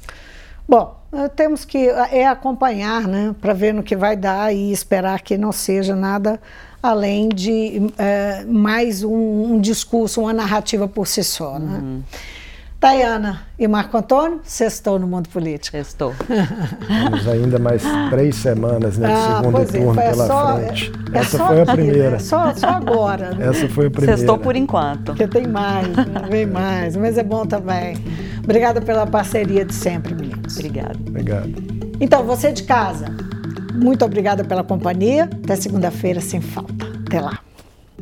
Bom, 0.67 0.99
eh, 1.13 1.27
temos 1.29 1.63
que 1.63 1.89
eh, 1.89 2.19
é 2.19 2.27
acompanhar, 2.27 3.07
né, 3.07 3.35
para 3.39 3.53
ver 3.53 3.73
no 3.73 3.83
que 3.83 3.95
vai 3.95 4.15
dar 4.15 4.53
e 4.53 4.71
esperar 4.71 5.21
que 5.21 5.37
não 5.37 5.51
seja 5.51 5.95
nada 5.95 6.39
além 6.85 7.29
de 7.29 7.91
é, 7.97 8.45
mais 8.45 9.03
um, 9.03 9.53
um, 9.53 9.59
discurso, 9.59 10.21
uma 10.21 10.33
narrativa 10.33 10.87
por 10.87 11.07
si 11.07 11.23
só. 11.23 11.57
Né? 11.57 11.79
Uhum. 11.81 12.03
Tayana 12.85 13.41
e 13.57 13.67
Marco 13.67 13.97
Antônio, 13.97 14.41
sextou 14.43 14.99
no 14.99 15.07
mundo 15.07 15.27
político. 15.29 15.75
Sextou. 15.75 16.13
Temos 16.87 17.27
ainda 17.27 17.57
mais 17.57 17.81
três 18.11 18.35
semanas, 18.35 18.99
né? 18.99 19.11
Ah, 19.11 19.41
segundo 19.41 19.59
é, 19.59 19.65
turno 19.65 19.99
é, 19.99 20.09
pela 20.11 20.27
só, 20.27 20.55
frente. 20.55 20.91
É, 21.11 21.17
Essa 21.17 21.47
foi 21.47 21.61
a 21.61 21.65
primeira. 21.65 22.11
Né? 22.11 22.19
Só, 22.19 22.53
só 22.53 22.67
agora. 22.67 23.33
Né? 23.33 23.47
Essa 23.47 23.67
foi 23.69 23.87
a 23.87 23.89
primeira. 23.89 24.17
Sextou 24.17 24.37
por 24.37 24.55
enquanto. 24.55 25.05
Porque 25.05 25.27
tem 25.27 25.47
mais, 25.47 25.87
né? 25.87 26.27
vem 26.29 26.45
mais. 26.45 26.95
Mas 26.95 27.17
é 27.17 27.23
bom 27.23 27.43
também. 27.43 27.97
Obrigada 28.43 28.79
pela 28.79 29.07
parceria 29.07 29.65
de 29.65 29.73
sempre, 29.73 30.13
meninos. 30.13 30.55
Obrigada. 30.55 30.99
Obrigado. 31.07 31.53
Então, 31.99 32.23
você 32.23 32.51
de 32.51 32.61
casa, 32.65 33.07
muito 33.73 34.05
obrigada 34.05 34.43
pela 34.43 34.63
companhia. 34.63 35.23
Até 35.23 35.55
segunda-feira, 35.55 36.21
sem 36.21 36.39
falta. 36.39 36.85
Até 37.07 37.19
lá. 37.19 37.39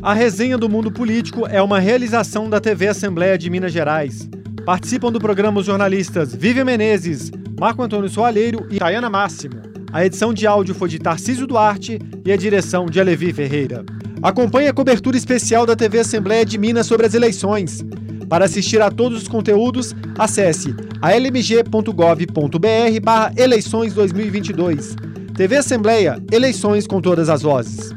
A 0.02 0.14
resenha 0.14 0.58
do 0.58 0.68
mundo 0.68 0.92
político 0.92 1.48
é 1.48 1.62
uma 1.62 1.80
realização 1.80 2.50
da 2.50 2.60
TV 2.60 2.90
Assembleia 2.90 3.38
de 3.38 3.50
Minas 3.50 3.72
Gerais. 3.72 4.28
Participam 4.66 5.12
do 5.12 5.20
programa 5.20 5.60
os 5.60 5.66
jornalistas 5.66 6.34
Vivian 6.34 6.64
Menezes, 6.64 7.30
Marco 7.60 7.84
Antônio 7.84 8.10
Soalheiro 8.10 8.66
e 8.72 8.80
Tayana 8.80 9.10
Máximo. 9.10 9.56
A 9.92 10.06
edição 10.06 10.34
de 10.34 10.48
áudio 10.48 10.74
foi 10.74 10.88
de 10.88 11.00
Tarcísio 11.00 11.46
Duarte 11.46 12.00
e 12.26 12.32
a 12.32 12.38
direção 12.38 12.86
de 12.86 12.98
Alevi 12.98 13.34
Ferreira. 13.34 13.84
Acompanhe 14.22 14.70
a 14.70 14.74
cobertura 14.74 15.18
especial 15.18 15.66
da 15.66 15.76
TV 15.76 16.00
Assembleia 16.00 16.46
de 16.46 16.58
Minas 16.58 16.88
sobre 16.88 17.06
as 17.06 17.14
eleições. 17.14 17.84
Para 18.30 18.46
assistir 18.46 18.82
a 18.82 18.90
todos 18.90 19.24
os 19.24 19.28
conteúdos, 19.28 19.94
acesse 20.18 20.74
almg.gov.br 21.02 23.02
barra 23.04 23.34
eleições 23.36 23.94
2022. 23.94 24.96
TV 25.36 25.58
Assembleia, 25.58 26.24
eleições 26.32 26.88
com 26.88 27.02
todas 27.02 27.30
as 27.30 27.42
vozes. 27.42 27.94